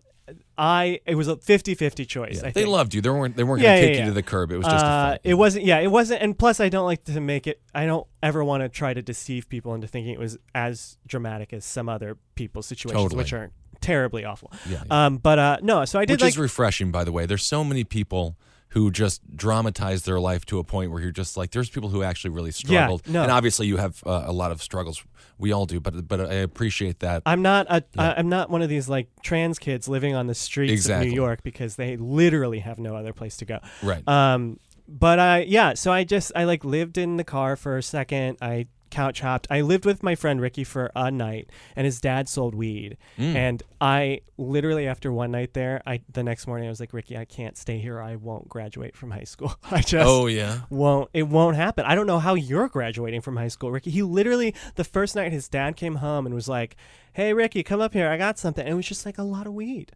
I, 0.58 1.02
it 1.06 1.16
was 1.16 1.28
a 1.28 1.36
50-50 1.36 2.08
choice. 2.08 2.42
Yeah, 2.44 2.52
they 2.52 2.64
loved 2.66 2.94
you. 2.94 3.02
They 3.02 3.10
weren't. 3.10 3.36
They 3.36 3.44
weren't 3.44 3.62
Yeah, 3.62 3.76
going 3.76 3.82
to 3.82 3.88
yeah, 3.92 3.94
yeah. 3.98 4.04
you 4.06 4.10
to 4.12 4.14
the 4.14 4.24
curb. 4.24 4.52
It 4.52 4.58
was 4.58 4.66
just. 4.66 4.84
a 4.84 4.88
Uh, 4.88 5.12
fight. 5.12 5.22
it 5.24 5.34
wasn't. 5.34 5.66
Yeah, 5.66 5.80
it 5.80 5.88
wasn't. 5.92 6.22
And 6.22 6.38
plus, 6.40 6.60
I 6.62 6.70
don't 6.70 6.86
like 6.86 7.04
to 7.06 7.20
make 7.20 7.46
it. 7.46 7.62
I 7.76 7.86
don't 7.86 8.08
ever 8.22 8.44
want 8.44 8.64
to 8.64 8.70
try 8.70 8.94
to 8.94 9.02
deceive 9.02 9.50
people 9.50 9.74
into 9.76 9.88
thinking 9.88 10.14
it 10.14 10.20
was 10.20 10.38
as 10.56 10.98
dramatic 11.06 11.52
as 11.52 11.66
some 11.66 11.90
other 11.90 12.18
people's 12.36 12.68
situations, 12.68 13.02
Totally. 13.04 13.18
which 13.18 13.34
aren't 13.34 13.52
terribly 13.82 14.24
awful. 14.24 14.50
Yeah, 14.70 14.84
yeah. 14.86 15.06
Um, 15.08 15.18
but 15.18 15.40
uh, 15.40 15.58
no. 15.62 15.84
So 15.84 16.00
I 16.00 16.06
did 16.06 16.14
Which 16.14 16.22
like. 16.22 16.30
is 16.30 16.38
refreshing, 16.38 16.90
by 16.90 17.04
the 17.04 17.12
way. 17.12 17.26
There's 17.26 17.46
so 17.46 17.64
many 17.66 17.84
people 17.84 18.38
who 18.74 18.90
just 18.92 19.22
dramatize 19.36 20.04
their 20.04 20.20
life 20.20 20.46
to 20.48 20.58
a 20.60 20.64
point 20.64 20.92
where 20.92 21.00
you're 21.02 21.12
just 21.12 21.38
like, 21.38 21.52
there's 21.52 21.70
people 21.70 21.90
who 21.90 22.02
actually 22.02 22.32
really 22.32 22.52
struggled. 22.52 23.08
no. 23.08 23.22
And 23.22 23.32
obviously, 23.32 23.68
you 23.68 23.78
have 23.78 24.04
uh, 24.06 24.24
a 24.26 24.32
lot 24.32 24.52
of 24.52 24.62
struggles. 24.62 25.04
We 25.38 25.52
all 25.52 25.66
do, 25.66 25.80
but 25.80 26.08
but 26.08 26.20
I 26.22 26.36
appreciate 26.36 27.00
that. 27.00 27.24
I'm 27.26 27.42
not 27.42 27.68
a. 27.70 27.84
Yeah. 27.96 28.14
am 28.18 28.30
not 28.30 28.50
one 28.50 28.62
of 28.62 28.70
these 28.70 28.90
like 28.90 29.10
trans 29.22 29.60
kids 29.60 29.88
living 29.88 30.16
on 30.16 30.28
the 30.28 30.36
streets 30.36 30.72
Exactly. 30.74 31.08
of 31.08 31.12
New 31.12 31.16
York 31.16 31.44
because 31.44 31.76
they 31.76 31.98
literally 31.98 32.60
have 32.60 32.80
no 32.80 32.96
other 32.96 33.14
place 33.14 33.38
to 33.38 33.46
go. 33.46 33.60
right. 33.82 34.08
Um, 34.08 34.60
but 34.88 35.20
I 35.20 35.40
yeah, 35.42 35.74
so 35.76 35.92
I 35.92 36.04
just 36.04 36.32
I 36.36 36.44
like 36.44 36.64
lived 36.66 36.98
in 36.98 37.18
the 37.18 37.24
car 37.24 37.56
for 37.56 37.78
a 37.78 37.84
second. 37.84 38.38
I 38.42 38.68
couch 38.94 39.22
hopped. 39.22 39.48
I 39.50 39.62
lived 39.62 39.86
with 39.86 40.04
my 40.04 40.16
friend 40.16 40.40
Ricky 40.40 40.64
for 40.64 40.92
a 40.96 41.10
night, 41.10 41.50
and 41.76 41.86
his 41.86 42.00
dad 42.00 42.30
sold 42.30 42.54
weed. 42.54 42.98
Mm. 43.18 43.36
And 43.36 43.64
I 43.82 44.22
literally 44.38 44.88
after 44.88 45.12
one 45.12 45.32
night 45.32 45.54
there, 45.54 45.82
I 45.86 46.02
the 46.12 46.24
next 46.24 46.46
morning 46.46 46.68
I 46.68 46.70
was 46.70 46.80
like, 46.80 46.94
Ricky, 46.94 47.18
I 47.18 47.26
can't 47.26 47.58
stay 47.58 47.80
here. 47.80 48.00
I 48.00 48.16
won't 48.16 48.48
graduate 48.48 48.96
from 48.96 49.12
high 49.12 49.24
school. 49.24 49.56
I 49.72 49.82
just 49.82 50.08
oh 50.08 50.28
yeah. 50.28 50.62
won't 50.70 51.10
it 51.14 51.24
won't 51.24 51.56
happen. 51.56 51.86
I 51.86 51.96
don't 51.96 52.08
know 52.08 52.20
how 52.20 52.36
you're 52.36 52.70
graduating 52.70 53.22
from 53.22 53.36
high 53.36 53.48
school, 53.48 53.72
Ricky. 53.72 53.90
He 53.90 54.04
literally 54.04 54.54
the 54.76 54.84
first 54.84 55.16
night 55.16 55.32
his 55.32 55.50
dad 55.50 55.76
came 55.76 55.96
home 55.96 56.26
and 56.26 56.36
was 56.36 56.48
like, 56.48 56.76
"Hey 57.14 57.34
Ricky, 57.34 57.64
come 57.64 57.82
up 57.82 57.94
here. 57.94 58.10
I 58.10 58.18
got 58.18 58.38
something." 58.40 58.64
And 58.66 58.74
it 58.74 58.76
was 58.76 58.88
just 58.88 59.06
like 59.06 59.18
a 59.18 59.24
lot 59.24 59.48
of 59.48 59.54
weed. 59.54 59.92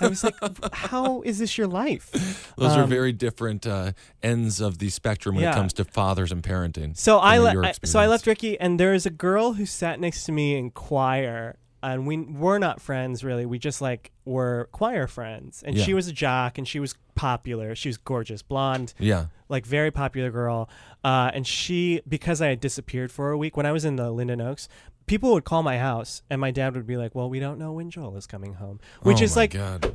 I 0.00 0.08
was 0.08 0.24
like, 0.24 0.34
"How 0.72 1.22
is 1.22 1.38
this 1.38 1.56
your 1.58 1.66
life?" 1.66 2.52
Those 2.56 2.72
are 2.76 2.82
Um, 2.84 2.88
very 2.90 3.12
different 3.12 3.66
uh, 3.66 3.92
ends 4.22 4.60
of 4.60 4.78
the 4.78 4.88
spectrum 4.90 5.36
when 5.36 5.44
it 5.44 5.54
comes 5.54 5.72
to 5.74 5.84
fathers 5.84 6.32
and 6.32 6.42
parenting. 6.42 6.96
So 6.96 7.18
I, 7.18 7.38
le- 7.38 7.66
I 7.66 7.72
so 7.84 7.98
I 8.00 8.06
left 8.06 8.26
Ricky, 8.26 8.58
and 8.60 8.78
there 8.80 8.94
is 8.94 9.06
a 9.06 9.10
girl 9.10 9.54
who 9.54 9.66
sat 9.66 10.00
next 10.00 10.24
to 10.24 10.32
me 10.32 10.56
in 10.56 10.70
choir, 10.70 11.56
and 11.82 12.06
we 12.06 12.16
were 12.18 12.58
not 12.58 12.80
friends 12.80 13.22
really. 13.24 13.46
We 13.46 13.58
just 13.58 13.80
like 13.80 14.10
were 14.24 14.68
choir 14.72 15.06
friends, 15.06 15.62
and 15.64 15.76
Yeah. 15.76 15.84
she 15.84 15.94
was 15.94 16.06
a 16.08 16.12
jock, 16.12 16.58
and 16.58 16.66
she 16.66 16.80
was 16.80 16.94
popular. 17.14 17.74
She 17.74 17.88
was 17.88 17.98
gorgeous, 17.98 18.42
blonde, 18.42 18.94
Yeah. 18.98 19.26
like 19.48 19.66
very 19.66 19.90
popular 19.90 20.30
girl. 20.30 20.68
Uh, 21.04 21.30
and 21.34 21.46
she, 21.46 22.00
because 22.08 22.40
I 22.40 22.46
had 22.48 22.60
disappeared 22.60 23.12
for 23.12 23.30
a 23.32 23.36
week 23.38 23.56
when 23.56 23.66
I 23.66 23.72
was 23.72 23.84
in 23.84 23.96
the 23.96 24.10
Linden 24.10 24.40
Oaks, 24.40 24.68
people 25.06 25.32
would 25.32 25.44
call 25.44 25.62
my 25.62 25.78
house, 25.78 26.22
and 26.30 26.40
my 26.40 26.50
dad 26.50 26.74
would 26.74 26.86
be 26.86 26.96
like, 26.96 27.14
"Well, 27.14 27.28
we 27.28 27.40
don't 27.40 27.58
know 27.58 27.72
when 27.72 27.90
Joel 27.90 28.16
is 28.16 28.26
coming 28.26 28.54
home," 28.54 28.80
which 29.02 29.20
oh 29.20 29.24
is 29.24 29.36
like 29.36 29.52
God. 29.52 29.94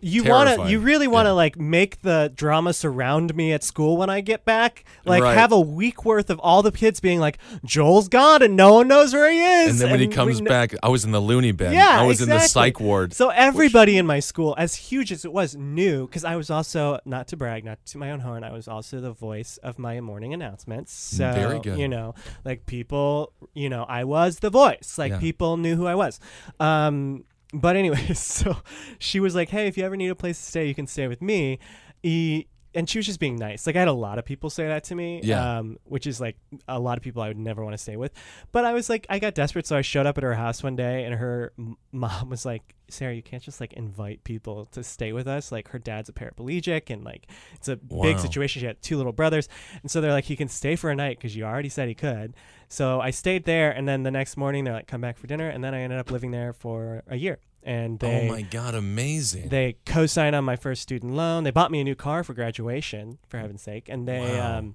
You 0.00 0.24
want 0.24 0.48
to 0.48 0.70
you 0.70 0.80
really 0.80 1.06
want 1.06 1.26
to 1.26 1.30
Yeah. 1.30 1.32
like 1.32 1.58
make 1.58 2.00
the 2.02 2.32
drama 2.34 2.72
surround 2.72 3.34
me 3.34 3.52
at 3.52 3.62
school 3.62 3.96
when 3.98 4.08
i 4.08 4.20
get 4.22 4.44
back 4.44 4.84
like 5.04 5.22
Right. 5.22 5.36
have 5.36 5.52
a 5.52 5.60
week 5.60 6.04
worth 6.06 6.30
of 6.30 6.38
all 6.40 6.62
the 6.62 6.72
kids 6.72 7.00
being 7.00 7.20
like 7.20 7.38
joel's 7.64 8.08
gone 8.08 8.40
and 8.42 8.56
no 8.56 8.72
one 8.74 8.88
knows 8.88 9.12
where 9.12 9.30
he 9.30 9.40
is 9.40 9.70
And 9.72 9.80
then 9.80 9.90
when 9.90 10.00
he 10.00 10.08
comes 10.08 10.36
kn- 10.38 10.44
back, 10.44 10.74
I 10.82 10.88
was 10.88 11.04
in 11.04 11.10
the 11.12 11.20
loony 11.20 11.52
bin. 11.52 11.72
Yeah, 11.74 12.00
I 12.00 12.06
was 12.06 12.20
in 12.22 12.28
the 12.30 12.38
psych 12.40 12.80
ward. 12.80 13.12
so 13.12 13.28
everybody 13.28 13.98
in 13.98 14.06
my 14.06 14.20
school 14.20 14.54
as 14.56 14.74
huge 14.74 15.12
as 15.12 15.24
it 15.24 15.32
was 15.32 15.54
knew 15.54 16.06
because 16.06 16.24
i 16.24 16.34
was 16.36 16.48
also 16.50 16.98
not 17.04 17.28
to 17.28 17.36
brag 17.36 17.64
not 17.64 17.78
to 17.86 17.98
my 17.98 18.10
own 18.10 18.20
horn 18.20 18.42
i 18.44 18.52
was 18.52 18.66
also 18.68 19.00
the 19.00 19.12
voice 19.12 19.58
of 19.58 19.78
my 19.78 20.00
morning 20.00 20.32
announcements 20.32 20.92
so 20.92 21.30
Very 21.32 21.58
good. 21.60 21.78
you 21.78 21.88
know 21.88 22.14
like 22.44 22.64
people 22.66 23.32
you 23.52 23.68
know 23.68 23.84
i 23.84 24.04
was 24.04 24.38
the 24.38 24.50
voice 24.50 24.96
like 24.98 25.12
Yeah. 25.12 25.18
people 25.18 25.56
knew 25.58 25.76
who 25.76 25.86
i 25.86 25.94
was 25.94 26.18
um 26.58 27.24
but 27.54 27.76
anyways 27.76 28.18
so 28.40 28.56
she 28.98 29.20
was 29.20 29.34
like 29.34 29.48
hey 29.48 29.66
if 29.66 29.76
you 29.78 29.84
ever 29.84 29.96
need 29.96 30.08
a 30.08 30.14
place 30.14 30.38
to 30.38 30.44
stay 30.44 30.66
you 30.66 30.74
can 30.74 30.86
stay 30.86 31.08
with 31.08 31.22
me. 31.22 31.58
E- 32.02 32.44
and 32.74 32.88
she 32.88 32.98
was 32.98 33.06
just 33.06 33.20
being 33.20 33.36
nice. 33.36 33.66
Like 33.66 33.76
i 33.76 33.78
had 33.78 33.88
a 33.88 33.92
lot 33.92 34.18
of 34.18 34.24
people 34.24 34.50
say 34.50 34.66
that 34.68 34.84
to 34.84 34.94
me 34.94 35.20
Yeah. 35.22 35.58
um 35.58 35.78
which 35.84 36.06
is 36.06 36.20
like 36.20 36.36
a 36.68 36.78
lot 36.78 36.98
of 36.98 37.04
people 37.04 37.22
i 37.22 37.28
would 37.28 37.38
never 37.38 37.62
want 37.64 37.74
to 37.74 37.78
stay 37.82 37.96
with. 37.96 38.12
But 38.52 38.64
i 38.64 38.72
was 38.72 38.88
like 38.88 39.06
i 39.08 39.18
got 39.18 39.34
desperate 39.34 39.66
so 39.66 39.76
i 39.76 39.82
showed 39.82 40.06
up 40.06 40.16
at 40.18 40.24
her 40.24 40.34
house 40.34 40.62
one 40.62 40.76
day 40.76 41.04
and 41.04 41.14
her 41.14 41.52
m- 41.58 41.76
mom 41.92 42.30
was 42.30 42.44
like 42.44 42.74
sarah 42.90 43.14
you 43.14 43.22
can't 43.22 43.42
just 43.42 43.60
like 43.60 43.72
invite 43.72 44.22
people 44.24 44.66
to 44.66 44.82
stay 44.84 45.12
with 45.12 45.26
us. 45.26 45.50
Like 45.50 45.68
her 45.68 45.78
dad's 45.78 46.08
a 46.08 46.12
paraplegic 46.12 46.90
and 46.90 47.02
like 47.04 47.26
it's 47.54 47.68
a 47.68 47.76
big 47.76 48.18
situation. 48.18 48.60
She 48.60 48.66
had 48.66 48.80
two 48.82 48.96
little 48.98 49.12
brothers. 49.12 49.48
And 49.82 49.90
so 49.90 50.00
they're 50.00 50.12
like 50.12 50.24
he 50.24 50.36
can 50.36 50.48
stay 50.48 50.76
for 50.76 50.90
a 50.90 50.94
night 50.94 51.16
because 51.18 51.34
you 51.34 51.44
already 51.44 51.70
said 51.70 51.88
he 51.88 51.94
could. 51.94 52.34
So 52.68 53.00
i 53.00 53.10
stayed 53.10 53.44
there 53.44 53.70
and 53.70 53.86
then 53.88 54.02
the 54.02 54.10
next 54.10 54.36
morning 54.36 54.64
they're 54.64 54.74
like 54.74 54.86
come 54.86 55.00
back 55.00 55.16
for 55.16 55.26
dinner 55.26 55.48
and 55.48 55.62
then 55.64 55.74
i 55.74 55.80
ended 55.80 55.98
up 55.98 56.10
living 56.10 56.30
there 56.30 56.52
for 56.52 57.02
a 57.08 57.16
year 57.16 57.38
and 57.64 57.98
they 57.98 58.26
oh 58.28 58.32
my 58.32 58.42
God, 58.42 58.74
amazing. 58.74 59.48
they 59.48 59.76
co-signed 59.86 60.36
on 60.36 60.44
my 60.44 60.56
first 60.56 60.82
student 60.82 61.14
loan. 61.14 61.44
They 61.44 61.50
bought 61.50 61.70
me 61.70 61.80
a 61.80 61.84
new 61.84 61.94
car 61.94 62.22
for 62.22 62.34
graduation, 62.34 63.18
for 63.28 63.38
heaven's 63.38 63.62
sake. 63.62 63.88
And 63.88 64.06
they, 64.06 64.20
Wow. 64.20 64.58
um, 64.58 64.74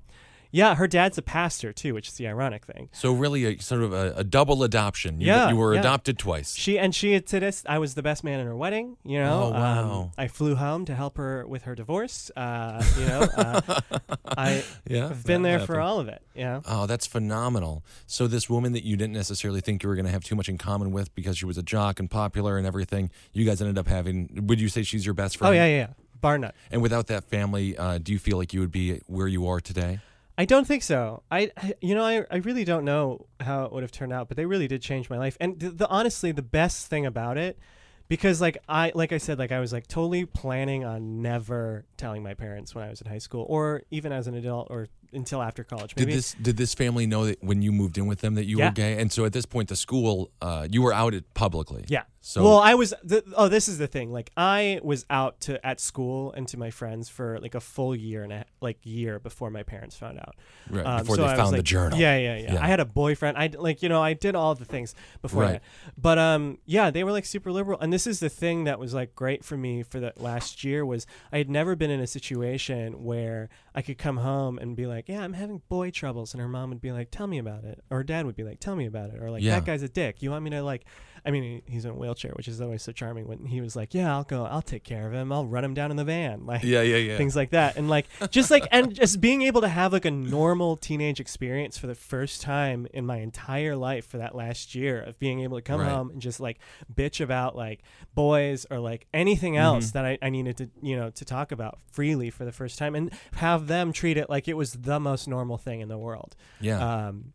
yeah, 0.51 0.75
her 0.75 0.87
dad's 0.87 1.17
a 1.17 1.21
pastor 1.21 1.71
too, 1.73 1.93
which 1.93 2.07
is 2.07 2.15
the 2.15 2.27
ironic 2.27 2.65
thing. 2.65 2.89
so 2.91 3.11
really, 3.13 3.45
a 3.45 3.59
sort 3.61 3.83
of 3.83 3.93
a, 3.93 4.13
a 4.17 4.23
double 4.23 4.63
adoption. 4.63 5.21
You, 5.21 5.27
Yeah, 5.27 5.49
you 5.49 5.55
were 5.55 5.73
yeah. 5.73 5.79
adopted 5.81 6.17
twice. 6.17 6.55
She 6.55 6.77
and 6.79 6.93
she 6.95 7.19
to 7.19 7.39
this, 7.39 7.63
I 7.67 7.77
was 7.79 7.95
the 7.95 8.01
best 8.03 8.23
man 8.23 8.39
in 8.39 8.47
her 8.47 8.55
wedding. 8.55 8.97
You 9.03 9.19
know, 9.19 9.43
Oh, 9.43 9.51
wow. 9.51 9.91
um, 10.03 10.11
I 10.17 10.27
flew 10.27 10.55
home 10.55 10.85
to 10.85 10.95
help 10.95 11.17
her 11.17 11.45
with 11.47 11.63
her 11.63 11.75
divorce. 11.75 12.31
Uh, 12.35 12.83
you 12.97 13.05
know, 13.05 13.19
uh, 13.37 13.79
I 14.37 14.63
yeah, 14.87 15.07
have 15.09 15.25
been 15.25 15.41
there 15.43 15.59
for 15.59 15.79
all 15.79 15.99
of 15.99 16.07
it. 16.07 16.21
Yeah. 16.35 16.61
Oh, 16.65 16.85
that's 16.87 17.05
phenomenal. 17.05 17.83
So 18.07 18.27
this 18.27 18.49
woman 18.49 18.73
that 18.73 18.83
you 18.83 18.95
didn't 18.97 19.13
necessarily 19.13 19.61
think 19.61 19.83
you 19.83 19.89
were 19.89 19.95
going 19.95 20.05
to 20.05 20.11
have 20.11 20.23
too 20.23 20.35
much 20.35 20.49
in 20.49 20.57
common 20.57 20.91
with 20.91 21.13
because 21.15 21.37
she 21.37 21.45
was 21.45 21.57
a 21.57 21.63
jock 21.63 21.99
and 21.99 22.09
popular 22.09 22.57
and 22.57 22.65
everything, 22.65 23.11
you 23.33 23.45
guys 23.45 23.61
ended 23.61 23.77
up 23.77 23.87
having. 23.87 24.45
Would 24.47 24.59
you 24.59 24.69
say 24.69 24.83
she's 24.83 25.05
your 25.05 25.13
best 25.13 25.37
friend? 25.37 25.51
Oh 25.51 25.55
yeah, 25.55 25.65
yeah, 25.65 25.77
yeah. 25.77 25.87
Bar. 26.21 26.51
And 26.69 26.81
without 26.81 27.07
that 27.07 27.23
family, 27.23 27.77
uh, 27.77 27.97
do 27.97 28.11
you 28.11 28.19
feel 28.19 28.37
like 28.37 28.53
you 28.53 28.59
would 28.59 28.71
be 28.73 28.99
where 29.07 29.27
you 29.27 29.47
are 29.47 29.61
today? 29.61 29.99
I 30.39 30.45
don't 30.45 30.65
think 30.65 30.83
so. 30.83 31.21
I, 31.29 31.51
I- 31.57 31.73
you 31.81 31.93
know, 31.95 32.03
I, 32.05 32.23
I 32.31 32.37
really 32.37 32.63
don't 32.63 32.85
know 32.85 33.27
how 33.41 33.65
it 33.65 33.73
would 33.73 33.83
have 33.83 33.91
turned 33.91 34.13
out, 34.13 34.27
but 34.29 34.37
they 34.37 34.45
really 34.45 34.67
did 34.67 34.81
change 34.81 35.09
my 35.09 35.17
life. 35.17 35.35
And 35.41 35.59
the, 35.59 35.69
the 35.69 35.87
honestly, 35.89 36.31
the 36.31 36.41
best 36.41 36.87
thing 36.87 37.05
about 37.05 37.37
it, 37.37 37.59
because 38.07 38.39
like 38.41 38.57
I, 38.67 38.91
like 38.95 39.11
I 39.11 39.17
said, 39.17 39.37
like 39.37 39.51
I 39.51 39.59
was 39.59 39.71
like 39.73 39.85
totally 39.87 40.25
planning 40.25 40.85
on 40.85 41.21
never 41.21 41.85
telling 41.97 42.23
my 42.23 42.33
parents 42.33 42.73
when 42.73 42.83
I 42.85 42.89
was 42.89 43.01
in 43.01 43.07
high 43.11 43.17
school, 43.19 43.45
or 43.49 43.83
even 43.91 44.11
as 44.11 44.27
an 44.27 44.33
adult, 44.35 44.67
or 44.71 44.87
until 45.13 45.41
after 45.41 45.63
college. 45.63 45.93
Did 45.93 46.07
Maybe 46.07 46.15
this 46.15 46.35
did 46.41 46.55
this 46.57 46.73
family 46.73 47.05
know 47.05 47.25
that 47.25 47.43
when 47.43 47.61
you 47.61 47.71
moved 47.71 47.97
in 47.97 48.07
with 48.07 48.21
them 48.21 48.35
that 48.35 48.45
you 48.45 48.57
Yeah. 48.59 48.67
were 48.69 48.71
gay? 48.73 48.99
And 48.99 49.11
so 49.11 49.25
at 49.25 49.33
this 49.33 49.45
point, 49.45 49.67
the 49.69 49.75
school 49.75 50.31
uh, 50.41 50.67
you 50.71 50.81
were 50.81 50.93
outed 50.93 51.31
publicly. 51.33 51.83
Yeah. 51.87 52.03
So 52.29 52.43
well, 52.43 52.59
I 52.59 52.75
was. 52.75 52.93
The, 53.03 53.23
oh, 53.35 53.47
this 53.47 53.67
is 53.67 53.79
the 53.79 53.87
thing. 53.87 54.11
Like, 54.11 54.29
I 54.37 54.79
was 54.83 55.03
out 55.09 55.39
to 55.41 55.65
at 55.65 55.79
school 55.79 56.31
and 56.33 56.47
to 56.49 56.57
my 56.59 56.69
friends 56.69 57.09
for 57.09 57.39
like 57.39 57.55
a 57.55 57.59
full 57.59 57.95
year 57.95 58.21
and 58.23 58.31
a 58.31 58.45
like 58.61 58.77
year 58.83 59.17
before 59.17 59.49
my 59.49 59.63
parents 59.63 59.95
found 59.95 60.19
out. 60.19 60.35
Right, 60.69 60.85
Um, 60.85 60.99
before 60.99 61.15
so 61.15 61.21
they 61.23 61.29
I 61.29 61.35
found 61.35 61.53
the 61.53 61.57
like- 61.57 61.65
journal. 61.65 61.97
Yeah, 61.97 62.17
yeah, 62.19 62.37
yeah, 62.37 62.53
Yeah. 62.53 62.63
I 62.63 62.67
had 62.67 62.79
a 62.79 62.85
boyfriend. 62.85 63.35
I 63.35 63.47
like, 63.57 63.81
you 63.81 63.89
know, 63.89 64.03
I 64.03 64.13
did 64.13 64.35
all 64.35 64.53
the 64.53 64.63
things 64.63 64.93
before 65.23 65.41
Right. 65.41 65.51
that. 65.53 65.63
But 65.97 66.19
um, 66.19 66.59
yeah, 66.67 66.91
they 66.91 67.03
were 67.03 67.11
like 67.11 67.25
super 67.25 67.51
liberal, 67.51 67.79
and 67.79 67.91
this 67.91 68.05
is 68.05 68.19
the 68.19 68.29
thing 68.29 68.65
that 68.65 68.77
was 68.77 68.93
like 68.93 69.15
great 69.15 69.43
for 69.43 69.57
me 69.57 69.81
for 69.81 69.99
that 69.99 70.21
last 70.21 70.63
year 70.63 70.85
was 70.85 71.07
I 71.31 71.39
had 71.39 71.49
never 71.49 71.75
been 71.75 71.89
in 71.89 71.99
a 71.99 72.05
situation 72.05 73.03
where 73.03 73.49
I 73.73 73.81
could 73.81 73.97
come 73.97 74.17
home 74.17 74.59
and 74.59 74.75
be 74.75 74.85
like, 74.85 75.09
yeah, 75.09 75.23
I'm 75.23 75.33
having 75.33 75.63
boy 75.67 75.89
troubles, 75.89 76.35
and 76.35 76.41
her 76.41 76.47
mom 76.47 76.69
would 76.69 76.81
be 76.81 76.91
like, 76.91 77.09
tell 77.09 77.25
me 77.25 77.39
about 77.39 77.63
it, 77.63 77.81
or 77.89 77.97
her 77.97 78.03
dad 78.03 78.27
would 78.27 78.35
be 78.35 78.43
like, 78.43 78.59
tell 78.59 78.75
me 78.75 78.85
about 78.85 79.09
it, 79.09 79.19
or 79.19 79.31
like 79.31 79.41
Yeah. 79.41 79.55
that 79.55 79.65
guy's 79.65 79.81
a 79.81 79.89
dick. 79.89 80.21
You 80.21 80.29
want 80.29 80.43
me 80.43 80.51
to 80.51 80.61
like, 80.61 80.85
I 81.25 81.31
mean, 81.31 81.61
he's 81.65 81.85
in 81.85 81.91
a 81.91 81.93
wheelchair, 81.93 82.31
which 82.35 82.47
is 82.47 82.61
always 82.61 82.81
so 82.83 82.91
charming. 82.91 83.27
When 83.27 83.45
he 83.45 83.61
was 83.61 83.75
like, 83.75 83.93
yeah, 83.93 84.13
I'll 84.15 84.23
go, 84.23 84.45
I'll 84.45 84.61
take 84.61 84.83
care 84.83 85.07
of 85.07 85.13
him, 85.13 85.31
I'll 85.31 85.45
run 85.45 85.63
him 85.63 85.73
down 85.73 85.91
in 85.91 85.97
the 85.97 86.03
van, 86.03 86.45
like 86.45 86.63
yeah, 86.63 86.81
yeah, 86.81 86.97
yeah. 86.97 87.17
things 87.17 87.35
like 87.35 87.49
that 87.51 87.75
and 87.77 87.89
like 87.89 88.07
just 88.29 88.49
like 88.51 88.67
and 88.71 88.93
just 88.93 89.19
being 89.21 89.41
able 89.43 89.61
to 89.61 89.67
have 89.67 89.91
like 89.93 90.05
a 90.05 90.11
normal 90.11 90.77
teenage 90.77 91.19
experience 91.19 91.77
for 91.77 91.87
the 91.87 91.95
first 91.95 92.41
time 92.41 92.87
in 92.93 93.05
my 93.05 93.17
entire 93.17 93.75
life 93.75 94.05
for 94.07 94.17
that 94.17 94.35
last 94.35 94.75
year 94.75 95.01
of 95.01 95.17
being 95.19 95.41
able 95.41 95.57
to 95.57 95.61
come 95.61 95.79
Right. 95.81 95.89
home 95.89 96.09
and 96.11 96.21
just 96.21 96.39
like 96.39 96.59
bitch 96.93 97.21
about 97.21 97.55
like 97.55 97.81
boys 98.15 98.65
or 98.71 98.79
like 98.79 99.07
anything 99.13 99.53
Mm-hmm. 99.53 99.63
else 99.63 99.91
that 99.91 100.05
I, 100.05 100.17
I 100.21 100.29
needed 100.29 100.57
to 100.57 100.69
you 100.81 100.95
know 100.95 101.09
to 101.11 101.25
talk 101.25 101.51
about 101.51 101.79
freely 101.91 102.29
for 102.29 102.45
the 102.45 102.51
first 102.51 102.77
time 102.77 102.93
and 102.95 103.11
have 103.35 103.67
them 103.67 103.91
treat 103.93 104.17
it 104.17 104.29
like 104.29 104.47
it 104.47 104.55
was 104.55 104.73
the 104.73 104.99
most 104.99 105.27
normal 105.27 105.57
thing 105.57 105.79
in 105.81 105.87
the 105.87 105.97
world 105.97 106.35
yeah. 106.59 107.07
um 107.07 107.33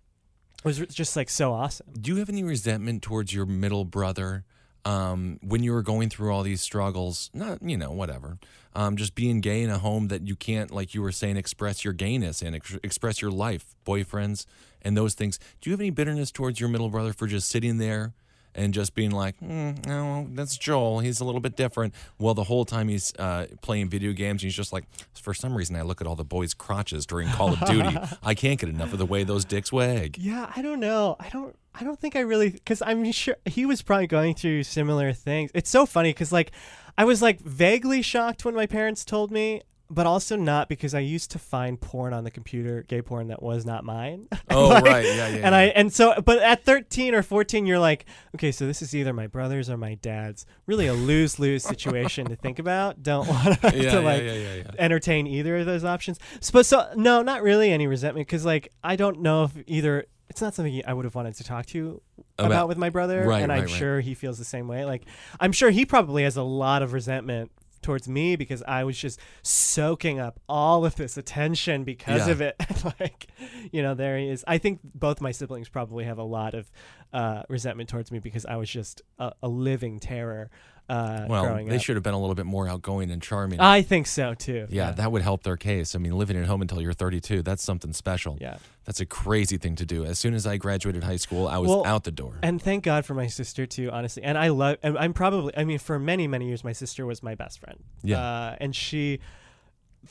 was 0.64 0.79
just 0.79 1.14
like 1.16 1.31
so 1.31 1.53
awesome 1.53 1.87
Do 2.00 2.12
you 2.12 2.18
have 2.18 2.29
any 2.29 2.42
resentment 2.42 3.03
towards 3.03 3.33
your 3.33 3.46
middle 3.46 3.85
brother 3.85 4.44
um, 4.85 5.38
when 5.42 5.62
you 5.62 5.72
were 5.72 5.83
going 5.83 6.11
through 6.11 6.33
all 6.33 6.42
these 6.42 6.61
struggles? 6.61 7.31
Not, 7.33 7.62
you 7.62 7.77
know, 7.77 7.90
whatever. 7.92 8.38
Um, 8.74 8.96
just 8.96 9.14
being 9.14 9.40
gay 9.40 9.62
in 9.62 9.70
a 9.70 9.79
home 9.79 10.09
that 10.09 10.27
you 10.27 10.35
can't, 10.37 10.70
like 10.70 10.94
you 10.94 11.03
were 11.03 11.12
saying, 11.12 11.37
express 11.37 11.85
your 11.85 11.92
gayness 11.94 12.42
and 12.42 12.57
ex- 12.57 12.79
express 12.83 13.22
your 13.22 13.31
life, 13.31 13.77
boyfriends, 13.87 14.46
and 14.83 14.96
those 14.96 15.14
things. 15.14 15.38
Do 15.61 15.70
you 15.70 15.72
have 15.72 15.81
any 15.81 15.90
bitterness 15.90 16.31
towards 16.33 16.61
your 16.61 16.68
middle 16.68 16.88
brother 16.90 17.12
for 17.12 17.27
just 17.27 17.48
sitting 17.48 17.79
there 17.79 18.12
and 18.54 18.72
just 18.74 18.94
being 18.94 19.10
like, 19.10 19.38
mm, 19.40 19.84
no, 19.86 20.26
that's 20.32 20.56
Joel. 20.56 21.00
He's 21.00 21.20
a 21.20 21.24
little 21.24 21.40
bit 21.40 21.56
different. 21.56 21.94
Well, 22.18 22.34
the 22.34 22.44
whole 22.44 22.64
time 22.64 22.88
he's 22.88 23.12
uh, 23.18 23.46
playing 23.62 23.88
video 23.88 24.12
games, 24.12 24.42
he's 24.42 24.54
just 24.54 24.72
like, 24.72 24.84
for 25.14 25.34
some 25.34 25.56
reason, 25.56 25.76
I 25.76 25.82
look 25.82 26.00
at 26.00 26.06
all 26.06 26.16
the 26.16 26.24
boys' 26.24 26.54
crotches 26.54 27.06
during 27.06 27.28
Call 27.28 27.52
of 27.52 27.60
Duty. 27.66 27.96
I 28.22 28.34
can't 28.34 28.58
get 28.60 28.68
enough 28.68 28.92
of 28.92 28.98
the 28.98 29.06
way 29.06 29.24
those 29.24 29.44
dicks 29.44 29.72
wag. 29.72 30.18
Yeah, 30.18 30.50
I 30.54 30.62
don't 30.62 30.80
know. 30.80 31.16
I 31.18 31.28
don't. 31.28 31.56
I 31.76 31.82
don't 31.82 31.98
think 31.98 32.14
I 32.14 32.20
really 32.20 32.50
because 32.50 32.82
I'm 32.82 33.10
sure 33.10 33.34
he 33.44 33.66
was 33.66 33.82
probably 33.82 34.06
going 34.06 34.36
through 34.36 34.62
similar 34.62 35.12
things. 35.12 35.50
It's 35.54 35.68
so 35.68 35.86
funny 35.86 36.10
because 36.10 36.30
like 36.30 36.52
I 36.96 37.04
was 37.04 37.20
like 37.20 37.40
vaguely 37.40 38.00
shocked 38.00 38.44
when 38.44 38.54
my 38.54 38.66
parents 38.66 39.04
told 39.04 39.32
me, 39.32 39.62
but 39.94 40.07
also 40.07 40.37
not 40.37 40.68
because 40.68 40.94
I 40.94 41.00
used 41.00 41.30
to 41.30 41.38
find 41.38 41.80
porn 41.80 42.12
on 42.12 42.24
the 42.24 42.30
computer, 42.30 42.83
gay 42.88 43.00
porn 43.02 43.28
that 43.28 43.42
was 43.42 43.64
not 43.64 43.85
mine. 43.85 44.28
Oh, 44.50 44.68
Like, 44.68 44.85
right. 44.85 45.04
Yeah, 45.04 45.14
yeah. 45.28 45.35
And 45.37 45.42
yeah. 45.52 45.57
I 45.57 45.62
and 45.74 45.92
so 45.92 46.20
but 46.24 46.38
at 46.38 46.64
13 46.64 47.14
or 47.14 47.22
14 47.22 47.66
you're 47.66 47.78
like, 47.78 48.04
okay, 48.35 48.52
so 48.52 48.66
this 48.66 48.83
is 48.83 48.94
either 48.94 49.12
my 49.12 49.26
brother's 49.26 49.70
or 49.70 49.76
my 49.76 49.94
dad's. 49.94 50.44
Really 50.66 50.87
a 50.87 50.92
lose-lose 50.94 51.62
situation 51.74 52.26
to 52.26 52.37
think 52.37 52.59
about. 52.59 53.02
Don't 53.02 53.26
want 53.28 53.59
yeah, 53.62 53.70
to 53.92 54.00
like 54.00 54.22
yeah, 54.22 54.62
entertain 54.78 55.26
either 55.26 55.57
of 55.59 55.66
those 55.66 55.85
options. 55.85 56.18
So, 56.40 56.50
but 56.52 56.66
so 56.66 56.90
no, 56.96 57.22
not 57.22 57.42
really 57.42 57.70
any 57.72 57.87
resentment 57.87 58.26
because 58.26 58.44
like 58.44 58.68
I 58.83 58.96
don't 58.96 59.20
know 59.20 59.44
if 59.44 59.52
either. 59.66 60.07
It's 60.30 60.40
not 60.40 60.54
something 60.54 60.83
I 60.87 60.92
would 60.94 61.04
have 61.04 61.14
wanted 61.14 61.35
to 61.37 61.44
talk 61.44 61.66
to 61.66 61.78
you 61.78 62.02
about, 62.38 62.46
About- 62.50 62.68
with 62.68 62.78
my 62.78 62.88
brother, 62.90 63.24
Right, 63.24 63.42
and 63.42 63.52
I'm 63.52 63.61
right, 63.61 63.70
right. 63.70 63.78
sure 63.78 64.00
he 64.00 64.14
feels 64.14 64.38
the 64.38 64.44
same 64.44 64.66
way. 64.66 64.85
Like 64.85 65.02
I'm 65.38 65.52
sure 65.52 65.70
he 65.70 65.85
probably 65.85 66.22
has 66.24 66.37
a 66.37 66.42
lot 66.42 66.83
of 66.83 66.92
resentment 66.94 67.52
towards 67.84 68.08
me 68.08 68.34
because 68.34 68.62
I 68.66 68.82
was 68.82 68.98
just 68.98 69.20
soaking 69.42 70.18
up 70.18 70.40
all 70.48 70.84
of 70.84 70.96
this 70.96 71.16
attention 71.16 71.84
because 71.84 72.26
Yeah. 72.26 72.32
of 72.32 72.40
it. 72.40 72.56
like, 73.00 73.28
you 73.70 73.82
know, 73.82 73.94
there 73.94 74.18
he 74.18 74.28
is. 74.28 74.44
I 74.48 74.58
think 74.58 74.80
both 74.82 75.20
my 75.20 75.30
siblings 75.30 75.68
probably 75.68 76.04
have 76.04 76.18
a 76.18 76.24
lot 76.24 76.54
of 76.54 76.70
uh, 77.14 77.44
resentment 77.48 77.88
towards 77.88 78.11
me 78.11 78.18
because 78.18 78.44
I 78.44 78.57
was 78.57 78.68
just 78.68 79.00
a, 79.18 79.33
a 79.42 79.48
living 79.48 80.00
terror 80.00 80.50
uh, 80.87 81.24
Well, 81.31 81.64
they 81.64 81.77
up. 81.77 81.81
should 81.81 81.96
have 81.96 82.03
been 82.03 82.12
a 82.12 82.20
little 82.20 82.35
bit 82.35 82.44
more 82.44 82.68
outgoing 82.68 83.11
and 83.11 83.22
charming. 83.22 83.59
I 83.59 83.81
think 83.81 84.07
so 84.07 84.35
too. 84.35 84.66
yeah, 84.68 84.90
that 84.90 85.11
would 85.11 85.22
help 85.22 85.42
their 85.42 85.57
case. 85.57 85.94
I 85.94 85.98
mean, 85.98 86.12
living 86.12 86.37
at 86.37 86.44
home 86.44 86.61
until 86.61 86.83
you're 86.83 86.92
32, 86.92 87.40
that's 87.42 87.62
something 87.62 87.94
special. 87.94 88.37
yeah. 88.40 88.59
That's 88.85 89.00
a 89.00 89.07
crazy 89.07 89.57
thing 89.57 89.77
to 89.77 89.87
do. 89.87 90.05
As 90.05 90.18
soon 90.18 90.35
as 90.35 90.46
I 90.46 90.59
graduated 90.59 91.03
high 91.05 91.16
school, 91.16 91.48
I 91.48 91.57
was 91.57 91.70
Well, 91.70 91.87
out 91.87 92.05
the 92.05 92.11
door. 92.11 92.35
And 92.42 92.61
thank 92.61 92.85
God 92.85 93.07
for 93.07 93.14
my 93.14 93.29
sister 93.29 93.64
too, 93.64 93.88
honestly. 93.90 94.22
And 94.22 94.37
I 94.37 94.48
love. 94.48 94.77
and 94.83 94.98
I'm 94.98 95.14
probably. 95.14 95.57
I 95.57 95.64
mean, 95.64 95.79
for 95.79 95.98
many 95.98 96.27
many 96.29 96.48
years, 96.48 96.62
my 96.62 96.72
sister 96.74 97.07
was 97.07 97.22
my 97.22 97.35
best 97.35 97.61
friend. 97.61 97.79
Yeah. 98.03 98.20
Uh, 98.20 98.57
and 98.61 98.77
she, 98.77 99.20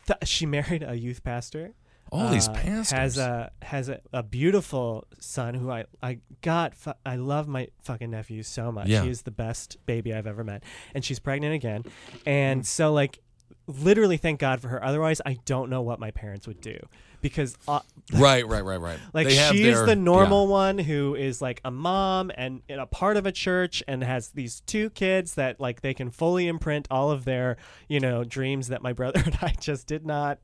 th- 0.07 0.17
she 0.27 0.45
married 0.57 0.81
a 0.81 0.95
youth 0.95 1.23
pastor. 1.23 1.73
All 2.13 2.29
these 2.29 2.47
uh, 2.47 2.53
pastors. 2.53 2.91
has 2.91 3.17
a 3.17 3.51
has 3.61 3.89
a, 3.89 3.99
a 4.13 4.23
beautiful 4.23 5.05
son 5.19 5.53
who 5.55 5.71
I 5.71 5.85
I 6.01 6.19
got. 6.41 6.75
Fu- 6.75 6.93
I 7.05 7.15
love 7.15 7.47
my 7.47 7.67
fucking 7.83 8.11
nephew 8.11 8.43
so 8.43 8.71
much. 8.71 8.87
Yeah. 8.87 9.03
He 9.03 9.09
is 9.09 9.23
the 9.23 9.31
best 9.31 9.77
baby 9.85 10.13
I've 10.13 10.27
ever 10.27 10.43
met. 10.43 10.63
And 10.93 11.03
she's 11.03 11.19
pregnant 11.19 11.53
again. 11.55 11.83
And 12.25 12.65
so 12.65 12.93
like. 12.93 13.19
Literally, 13.65 14.17
thank 14.17 14.41
God 14.41 14.59
for 14.59 14.67
her. 14.67 14.83
Otherwise, 14.83 15.21
I 15.25 15.37
don't 15.45 15.69
know 15.69 15.81
what 15.81 15.97
my 15.97 16.11
parents 16.11 16.47
would 16.47 16.59
do, 16.59 16.77
because 17.21 17.55
uh, 17.65 17.79
right, 18.13 18.45
right, 18.45 18.59
right, 18.65 18.75
right. 18.81 18.99
like 19.13 19.27
They 19.29 19.35
she's 19.35 19.77
their- 19.77 19.85
the 19.85 19.95
normal 19.95 20.43
yeah. 20.47 20.51
one 20.51 20.77
who 20.79 21.15
is 21.15 21.41
like 21.41 21.61
a 21.63 21.71
mom 21.71 22.29
and 22.35 22.61
in 22.67 22.79
a 22.79 22.85
part 22.85 23.15
of 23.15 23.25
a 23.25 23.31
church 23.31 23.81
and 23.87 24.03
has 24.03 24.31
these 24.31 24.59
two 24.65 24.89
kids 24.89 25.35
that 25.35 25.61
like 25.61 25.79
they 25.79 25.93
can 25.93 26.09
fully 26.11 26.49
imprint 26.49 26.89
all 26.91 27.09
of 27.09 27.23
their 27.23 27.55
you 27.87 28.01
know 28.01 28.25
dreams 28.25 28.67
that 28.67 28.81
my 28.81 28.91
brother 28.91 29.21
and 29.25 29.37
I 29.41 29.53
just 29.61 29.87
did 29.87 30.05
not 30.05 30.39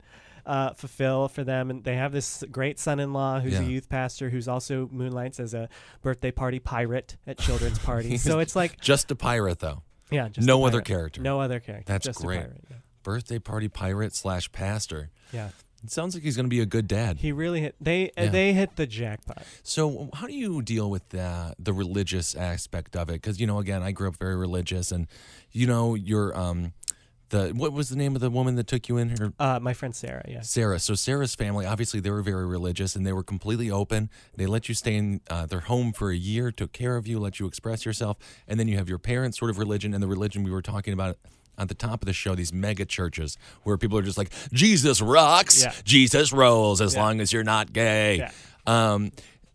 uh, 0.46 0.72
fulfill 0.74 1.28
for 1.28 1.44
them 1.44 1.70
and 1.70 1.84
they 1.84 1.96
have 1.96 2.12
this 2.12 2.42
great 2.50 2.78
son-in-law 2.78 3.40
who's 3.40 3.52
Yeah. 3.54 3.60
a 3.60 3.64
youth 3.64 3.88
pastor 3.88 4.30
who's 4.30 4.48
also 4.48 4.88
moonlights 4.92 5.38
as 5.40 5.54
a 5.54 5.68
birthday 6.02 6.30
party 6.30 6.58
pirate 6.58 7.16
at 7.26 7.38
children's 7.38 7.78
parties 7.90 8.22
so 8.22 8.38
it's 8.38 8.56
like 8.56 8.80
Just 8.90 9.10
a 9.10 9.16
pirate, 9.16 9.58
though. 9.60 9.82
yeah 10.10 10.28
just 10.28 10.46
No 10.46 10.64
other 10.64 10.80
character. 10.80 11.20
no 11.22 11.40
other 11.40 11.60
character 11.60 11.92
That's 11.92 12.06
just 12.06 12.20
great. 12.20 12.38
a 12.38 12.42
pirate 12.42 12.64
yeah. 12.70 12.76
Birthday 13.02 13.38
party 13.38 13.68
pirate 13.68 14.14
slash 14.14 14.50
pastor. 14.52 15.10
yeah 15.32 15.48
It 15.82 15.90
sounds 15.90 16.14
like 16.14 16.22
he's 16.22 16.36
going 16.36 16.44
to 16.46 16.50
be 16.50 16.60
a 16.60 16.66
good 16.66 16.86
dad. 16.86 17.16
he 17.18 17.32
really 17.32 17.60
hit 17.62 17.74
they 17.80 18.10
Yeah. 18.16 18.28
they 18.28 18.52
hit 18.52 18.76
the 18.76 18.86
jackpot 18.86 19.42
So, 19.62 20.10
how 20.14 20.26
do 20.26 20.34
you 20.34 20.60
deal 20.60 20.90
with 20.90 21.08
the 21.08 21.54
the 21.58 21.72
religious 21.72 22.34
aspect 22.34 22.96
of 22.96 23.08
it? 23.08 23.14
Because 23.14 23.40
you 23.40 23.46
know, 23.46 23.58
again, 23.58 23.82
I 23.82 23.92
grew 23.92 24.08
up 24.08 24.16
very 24.18 24.36
religious, 24.36 24.92
and 24.92 25.06
you 25.52 25.66
know, 25.66 25.94
your 25.94 26.36
um, 26.38 26.72
the 27.30 27.48
what 27.50 27.72
was 27.72 27.88
the 27.88 27.96
name 27.96 28.14
of 28.14 28.20
the 28.20 28.30
woman 28.30 28.54
that 28.56 28.66
took 28.66 28.88
you 28.88 28.96
in? 28.98 29.08
Her 29.18 29.32
uh 29.38 29.58
my 29.60 29.72
friend 29.72 29.94
Sarah 29.96 30.24
yeah 30.28 30.42
Sarah. 30.42 30.78
So 30.78 30.94
Sarah's 30.94 31.34
family, 31.34 31.66
obviously, 31.66 31.98
they 32.00 32.10
were 32.10 32.22
very 32.22 32.46
religious, 32.46 32.94
and 32.94 33.06
they 33.06 33.12
were 33.12 33.24
completely 33.24 33.70
open. 33.70 34.10
They 34.36 34.46
let 34.46 34.68
you 34.68 34.74
stay 34.74 34.94
in 34.96 35.20
uh, 35.30 35.46
their 35.46 35.60
home 35.60 35.92
for 35.92 36.10
a 36.10 36.16
year, 36.16 36.52
took 36.52 36.72
care 36.72 36.96
of 36.96 37.06
you, 37.06 37.18
let 37.18 37.40
you 37.40 37.46
express 37.46 37.84
yourself, 37.86 38.16
and 38.46 38.60
then 38.60 38.68
you 38.68 38.76
have 38.76 38.88
your 38.88 38.98
parents' 38.98 39.38
sort 39.38 39.50
of 39.50 39.58
religion 39.58 39.94
and 39.94 40.02
the 40.02 40.08
religion 40.08 40.42
we 40.44 40.50
were 40.50 40.62
talking 40.62 40.92
about. 40.92 41.16
At 41.58 41.68
the 41.68 41.74
top 41.74 42.00
of 42.02 42.06
the 42.06 42.14
show, 42.14 42.34
these 42.34 42.54
mega 42.54 42.86
churches 42.86 43.36
where 43.64 43.76
people 43.76 43.98
are 43.98 44.02
just 44.02 44.16
like, 44.16 44.30
Jesus 44.50 45.02
rocks, 45.02 45.60
Yeah. 45.62 45.74
Jesus 45.84 46.32
rolls, 46.32 46.80
as 46.80 46.94
Yeah. 46.94 47.02
long 47.02 47.20
as 47.20 47.34
you're 47.34 47.44
not 47.44 47.74
gay. 47.74 48.16
Yeah. 48.16 48.30
Um, 48.66 49.12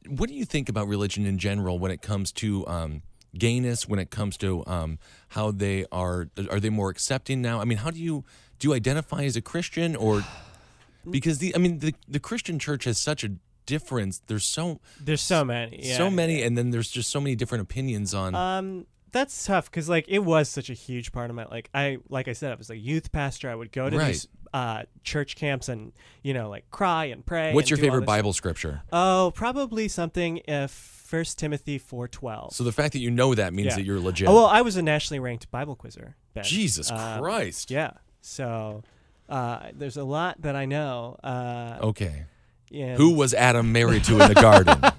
what 0.07 0.29
do 0.29 0.35
you 0.35 0.45
think 0.45 0.69
about 0.69 0.88
religion 0.88 1.25
in 1.25 1.39
general 1.39 1.79
when 1.79 1.89
it 1.89 2.03
comes 2.03 2.31
to 2.33 2.67
um, 2.67 3.01
gayness? 3.38 3.88
When 3.88 4.00
it 4.00 4.10
comes 4.10 4.38
to 4.38 4.65
um, 4.67 5.00
how 5.30 5.52
they 5.52 5.86
are, 5.91 6.30
are 6.50 6.60
they 6.60 6.69
more 6.69 6.89
accepting 6.89 7.41
now? 7.41 7.62
I 7.62 7.65
mean, 7.65 7.80
how 7.80 7.91
do 7.91 8.00
you 8.00 8.24
do 8.60 8.69
you 8.69 8.74
identify 8.74 9.24
as 9.24 9.36
a 9.36 9.41
Christian 9.41 9.95
or 9.95 10.24
because 11.10 11.39
the 11.39 11.56
I 11.56 11.60
mean 11.60 11.80
the 11.80 11.93
the 12.08 12.19
Christian 12.19 12.60
church 12.60 12.86
has 12.86 12.98
such 12.98 13.24
a 13.24 13.32
difference. 13.65 14.21
There's 14.28 14.45
so 14.45 14.80
there's 15.00 15.21
so 15.21 15.43
many 15.43 15.80
yeah. 15.84 15.98
so 15.98 16.10
many, 16.10 16.43
and 16.43 16.58
then 16.58 16.71
there's 16.71 16.89
just 16.89 17.10
so 17.10 17.19
many 17.19 17.36
different 17.36 17.63
opinions 17.63 18.13
on. 18.13 18.36
Um, 18.36 18.86
that's 19.12 19.45
tough 19.45 19.71
because 19.71 19.88
like 19.88 20.06
it 20.10 20.19
was 20.19 20.50
such 20.50 20.69
a 20.69 20.74
huge 20.74 21.12
part 21.12 21.30
of 21.30 21.36
my 21.36 21.45
like 21.45 21.69
I 21.74 22.00
like 22.10 22.28
I 22.28 22.34
said 22.34 22.52
I 22.52 22.56
was 22.56 22.69
a 22.69 22.78
youth 22.78 23.12
pastor. 23.12 23.50
I 23.50 23.56
would 23.56 23.71
go 23.71 23.89
to 23.89 23.98
Right. 23.98 24.08
these 24.08 24.28
uh 24.54 24.84
church 25.04 25.36
camps 25.36 25.67
and 25.69 25.91
you 26.21 26.34
know 26.34 26.50
like 26.50 26.69
cry 26.71 27.06
and 27.06 27.26
pray. 27.26 27.54
What's 27.54 27.71
and 27.71 27.78
your 27.78 27.86
favorite 27.86 28.02
this- 28.02 28.08
Bible 28.08 28.34
scripture? 28.34 28.82
Oh, 28.91 29.32
probably 29.34 29.88
something 29.88 30.41
if 30.48 30.94
First 31.15 31.39
Timothy 31.39 31.78
four 31.78 32.10
twelve. 32.10 32.54
So 32.54 32.65
the 32.65 32.73
fact 32.73 32.91
that 32.91 32.99
you 32.99 33.10
know 33.10 33.34
that 33.36 33.54
means 33.54 33.67
Yeah. 33.67 33.75
that 33.75 33.84
you're 33.86 34.01
legit. 34.01 34.28
Oh, 34.28 34.34
well, 34.36 34.45
I 34.47 34.60
was 34.62 34.75
a 34.75 34.82
nationally 34.82 35.19
ranked 35.21 35.49
Bible 35.49 35.75
quizzer. 35.78 36.17
Ben. 36.34 36.43
Jesus 36.43 36.91
Um, 36.91 37.22
Christ. 37.22 37.72
Yeah. 37.72 37.91
So 38.20 38.84
uh, 39.30 39.68
there's 39.74 39.95
a 39.95 40.03
lot 40.03 40.41
that 40.41 40.57
I 40.57 40.66
know. 40.66 41.18
Uh, 41.24 41.78
Okay. 41.82 42.26
Yeah. 42.70 42.95
Who 42.95 43.13
was 43.16 43.34
Adam 43.34 43.72
married 43.72 44.03
to 44.05 44.13
in 44.22 44.28
the 44.28 44.36
garden? 44.36 44.78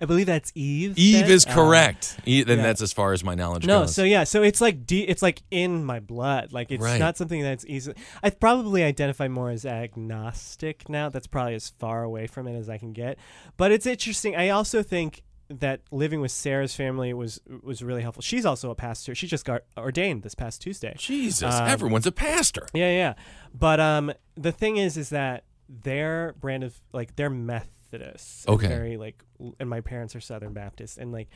I 0.00 0.04
believe 0.06 0.26
that's 0.26 0.52
Eve. 0.54 0.96
Eve 0.98 1.28
is 1.28 1.44
Uh, 1.46 1.52
correct. 1.54 2.18
E- 2.24 2.42
then 2.42 2.58
yeah. 2.58 2.64
that's 2.64 2.80
as 2.82 2.92
far 2.92 3.12
as 3.12 3.22
my 3.24 3.34
knowledge 3.34 3.62
goes. 3.62 3.68
No, 3.68 3.80
goes. 3.80 3.94
so 3.94 4.02
yeah, 4.04 4.24
so 4.24 4.42
it's 4.42 4.60
like 4.60 4.86
de- 4.86 5.06
it's 5.08 5.22
like 5.22 5.42
in 5.50 5.84
my 5.84 5.98
blood. 6.00 6.52
Like 6.52 6.70
it's 6.70 6.82
Right. 6.82 6.98
not 7.00 7.16
something 7.16 7.42
that's 7.42 7.64
easy. 7.66 7.92
I 8.22 8.30
probably 8.30 8.82
identify 8.84 9.28
more 9.28 9.50
as 9.50 9.64
agnostic 9.66 10.88
now. 10.88 11.08
That's 11.08 11.26
probably 11.26 11.54
as 11.54 11.68
far 11.78 12.02
away 12.02 12.26
from 12.26 12.46
it 12.46 12.56
as 12.56 12.68
I 12.68 12.78
can 12.78 12.92
get. 12.92 13.18
But 13.56 13.72
it's 13.72 13.86
interesting. 13.86 14.36
I 14.36 14.50
also 14.50 14.82
think 14.82 15.22
that 15.50 15.80
living 15.90 16.20
with 16.20 16.30
Sarah's 16.30 16.74
family 16.74 17.12
was 17.14 17.40
was 17.62 17.82
really 17.82 18.02
helpful. 18.02 18.22
She's 18.22 18.46
also 18.46 18.70
a 18.70 18.74
pastor. 18.74 19.14
She 19.14 19.26
just 19.26 19.44
got 19.44 19.62
ordained 19.76 20.22
this 20.22 20.34
past 20.34 20.60
Tuesday. 20.62 20.94
Jesus, 20.98 21.54
Um, 21.54 21.68
everyone's 21.68 22.06
a 22.06 22.12
pastor. 22.12 22.66
Yeah, 22.74 22.90
yeah. 22.90 23.14
But 23.54 23.80
um, 23.80 24.12
the 24.36 24.52
thing 24.52 24.76
is, 24.76 24.96
is 24.96 25.08
that 25.10 25.44
their 25.68 26.34
brand 26.40 26.64
of 26.64 26.80
like 26.92 27.16
they're 27.16 27.30
Methodists. 27.30 28.46
Okay. 28.48 28.68
Very 28.68 28.96
like, 28.96 29.22
and 29.60 29.68
my 29.68 29.80
parents 29.80 30.14
are 30.16 30.20
Southern 30.20 30.52
Baptists, 30.52 30.98
and 30.98 31.12
like, 31.12 31.28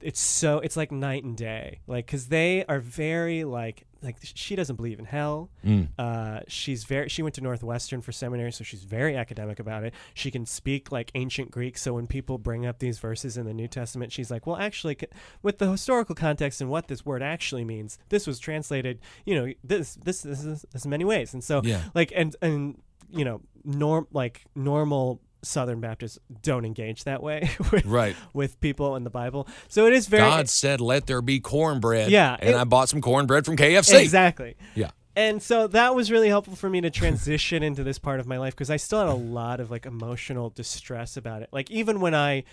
it's 0.00 0.20
so 0.20 0.58
it's 0.60 0.76
like 0.76 0.90
night 0.90 1.22
and 1.22 1.36
day. 1.36 1.80
Like, 1.86 2.06
cause 2.06 2.28
they 2.28 2.64
are 2.66 2.78
very 2.80 3.44
like 3.44 3.84
like 4.00 4.16
she 4.22 4.56
doesn't 4.56 4.76
believe 4.76 4.98
in 4.98 5.04
hell. 5.04 5.50
Mm. 5.64 5.88
Uh, 5.98 6.40
she's 6.48 6.84
very 6.84 7.08
she 7.10 7.22
went 7.22 7.34
to 7.34 7.40
Northwestern 7.42 8.00
for 8.00 8.10
seminary, 8.10 8.52
so 8.52 8.64
she's 8.64 8.84
very 8.84 9.16
academic 9.16 9.58
about 9.60 9.84
it. 9.84 9.92
She 10.14 10.30
can 10.30 10.46
speak 10.46 10.90
like 10.92 11.10
ancient 11.14 11.50
Greek, 11.50 11.76
so 11.76 11.92
when 11.94 12.06
people 12.06 12.38
bring 12.38 12.64
up 12.64 12.78
these 12.78 12.98
verses 13.00 13.36
in 13.36 13.44
the 13.44 13.52
New 13.52 13.68
Testament, 13.68 14.12
she's 14.12 14.30
like, 14.30 14.46
well, 14.46 14.56
actually, 14.56 14.96
with 15.42 15.58
the 15.58 15.70
historical 15.70 16.14
context 16.14 16.60
and 16.62 16.70
what 16.70 16.88
this 16.88 17.04
word 17.04 17.22
actually 17.22 17.64
means, 17.64 17.98
this 18.08 18.26
was 18.26 18.38
translated, 18.38 18.98
you 19.26 19.34
know, 19.34 19.52
this 19.62 19.96
this 19.96 20.22
this 20.22 20.42
is 20.42 20.64
this 20.72 20.86
many 20.86 21.04
ways, 21.04 21.34
and 21.34 21.44
so 21.44 21.60
Yeah. 21.62 21.82
like 21.94 22.12
and 22.16 22.34
and 22.40 22.80
you 23.12 23.24
know, 23.24 23.40
norm 23.64 24.06
like 24.12 24.44
normal. 24.54 25.20
Southern 25.44 25.80
Baptists 25.80 26.20
don't 26.42 26.64
engage 26.64 27.02
that 27.02 27.20
way 27.20 27.50
with, 27.72 27.84
Right. 27.84 28.14
with 28.32 28.60
people 28.60 28.94
in 28.94 29.02
the 29.02 29.10
Bible, 29.10 29.48
so 29.66 29.88
it 29.88 29.92
is 29.92 30.06
very 30.06 30.22
God 30.22 30.48
said, 30.48 30.80
"Let 30.80 31.08
there 31.08 31.20
be 31.20 31.40
cornbread." 31.40 32.12
Yeah, 32.12 32.36
and 32.38 32.50
it- 32.50 32.54
I 32.54 32.62
bought 32.62 32.88
some 32.88 33.00
cornbread 33.00 33.44
from 33.44 33.56
KFC. 33.56 34.00
exactly. 34.00 34.54
Yeah. 34.76 34.90
And 35.16 35.42
so 35.42 35.66
that 35.66 35.96
was 35.96 36.12
really 36.12 36.28
helpful 36.28 36.54
for 36.54 36.70
me 36.70 36.80
to 36.82 36.90
transition 36.90 37.62
into 37.68 37.82
this 37.82 37.98
part 37.98 38.20
of 38.20 38.28
my 38.28 38.38
life 38.38 38.54
because 38.54 38.70
I 38.70 38.76
still 38.76 39.00
had 39.00 39.08
a 39.08 39.14
lot 39.14 39.58
of 39.58 39.68
like 39.68 39.84
emotional 39.84 40.48
distress 40.50 41.16
about 41.16 41.42
it. 41.42 41.48
Like 41.50 41.72
even 41.72 42.00
when 42.00 42.14
I 42.14 42.44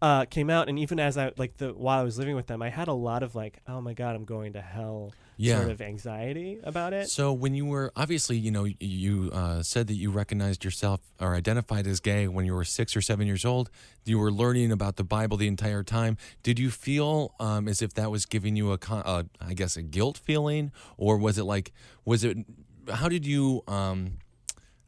uh, 0.00 0.24
came 0.26 0.48
out, 0.50 0.68
and 0.68 0.78
even 0.78 1.00
as 1.00 1.18
I 1.18 1.32
like 1.36 1.56
the 1.56 1.72
while 1.74 2.00
I 2.00 2.02
was 2.04 2.18
living 2.18 2.36
with 2.36 2.46
them, 2.46 2.62
I 2.62 2.68
had 2.70 2.88
a 2.88 2.92
lot 2.92 3.22
of 3.22 3.34
like, 3.34 3.58
oh 3.66 3.80
my 3.80 3.94
god, 3.94 4.14
I'm 4.14 4.24
going 4.24 4.52
to 4.52 4.60
hell, 4.60 5.12
Yeah. 5.36 5.58
sort 5.58 5.70
of 5.70 5.80
anxiety 5.80 6.60
about 6.62 6.92
it. 6.92 7.08
So 7.08 7.32
when 7.32 7.54
you 7.54 7.66
were 7.66 7.90
obviously, 7.96 8.36
you 8.38 8.50
know, 8.52 8.66
you 8.78 9.30
uh, 9.32 9.62
said 9.62 9.88
that 9.88 9.94
you 9.94 10.10
recognized 10.12 10.64
yourself 10.64 11.00
or 11.20 11.34
identified 11.34 11.86
as 11.86 11.98
gay 12.00 12.28
when 12.28 12.44
you 12.46 12.54
were 12.54 12.64
six 12.64 12.96
or 12.96 13.00
seven 13.00 13.26
years 13.26 13.44
old. 13.44 13.70
You 14.04 14.18
were 14.18 14.30
learning 14.30 14.70
about 14.72 14.96
the 14.96 15.04
Bible 15.04 15.36
the 15.36 15.48
entire 15.48 15.82
time. 15.82 16.16
Did 16.42 16.58
you 16.58 16.70
feel 16.70 17.34
um, 17.40 17.66
as 17.68 17.82
if 17.82 17.94
that 17.94 18.10
was 18.10 18.24
giving 18.24 18.54
you 18.56 18.70
a, 18.72 18.78
con- 18.78 19.02
uh, 19.04 19.24
I 19.40 19.54
guess, 19.54 19.76
a 19.76 19.82
guilt 19.82 20.16
feeling, 20.16 20.70
or 20.96 21.18
was 21.18 21.38
it 21.38 21.44
like, 21.44 21.72
was 22.04 22.24
it? 22.24 22.38
How 22.90 23.08
did 23.08 23.26
you, 23.26 23.62
um, 23.68 24.18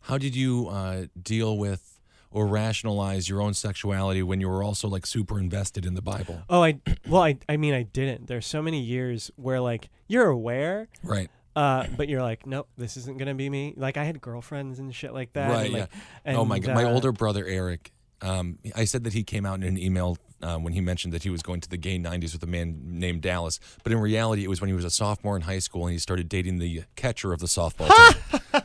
how 0.03 0.17
did 0.19 0.35
you 0.35 0.69
uh, 0.69 1.07
deal 1.21 1.59
with 1.59 1.99
or 2.31 2.47
rationalize 2.47 3.28
your 3.28 3.43
own 3.43 3.55
sexuality 3.55 4.22
when 4.22 4.41
you 4.41 4.49
were 4.49 4.62
also 4.62 4.89
like 4.89 5.07
super 5.07 5.39
invested 5.39 5.85
in 5.85 5.95
the 5.95 6.03
Bible? 6.03 6.43
Oh, 6.49 6.62
I 6.62 6.78
well, 7.09 7.22
I 7.22 7.37
I 7.49 7.57
mean, 7.57 7.74
I 7.74 7.83
didn't. 7.83 8.26
There's 8.26 8.47
so 8.47 8.62
many 8.62 8.81
years 8.81 9.31
where 9.37 9.61
like 9.61 9.89
you're 10.07 10.28
aware, 10.28 10.89
Right. 11.03 11.28
uh, 11.57 11.87
but 11.97 12.09
you're 12.09 12.22
like, 12.22 12.47
nope, 12.47 12.68
this 12.76 12.97
isn't 12.97 13.18
gonna 13.18 13.35
be 13.35 13.51
me. 13.51 13.74
Like 13.76 13.97
I 13.97 14.05
had 14.05 14.20
girlfriends 14.20 14.78
and 14.78 14.95
shit 14.95 15.12
like 15.12 15.33
that. 15.35 15.51
Right, 15.51 15.64
and, 15.66 15.74
like, 15.74 15.91
yeah. 16.26 16.37
oh 16.37 16.45
my 16.45 16.57
and, 16.57 16.64
god, 16.66 16.74
my 16.74 16.85
uh, 16.85 16.93
older 16.93 17.12
brother 17.12 17.45
Eric. 17.47 17.93
Um, 18.22 18.59
I 18.76 18.85
said 18.85 19.05
that 19.05 19.14
he 19.14 19.22
came 19.24 19.47
out 19.47 19.55
in 19.55 19.62
an 19.62 19.78
email 19.78 20.18
uh, 20.43 20.59
when 20.59 20.74
he 20.74 20.83
mentioned 20.83 21.14
that 21.14 21.22
he 21.22 21.31
was 21.31 21.41
going 21.43 21.62
to 21.62 21.68
the 21.70 21.78
gay 21.78 21.99
'90s 21.99 22.35
with 22.35 22.43
a 22.43 22.47
man 22.47 22.78
named 22.85 23.22
Dallas, 23.22 23.59
but 23.83 23.93
in 23.93 23.99
reality, 23.99 24.45
it 24.45 24.49
was 24.49 24.61
when 24.61 24.68
he 24.68 24.74
was 24.74 24.85
a 24.85 24.91
sophomore 24.91 25.37
in 25.37 25.43
high 25.43 25.59
school 25.59 25.85
and 25.87 25.93
he 25.93 25.99
started 25.99 26.28
dating 26.28 26.59
the 26.59 26.83
catcher 26.97 27.33
of 27.33 27.41
the 27.41 27.47
softball 27.47 27.89
team. 28.53 28.61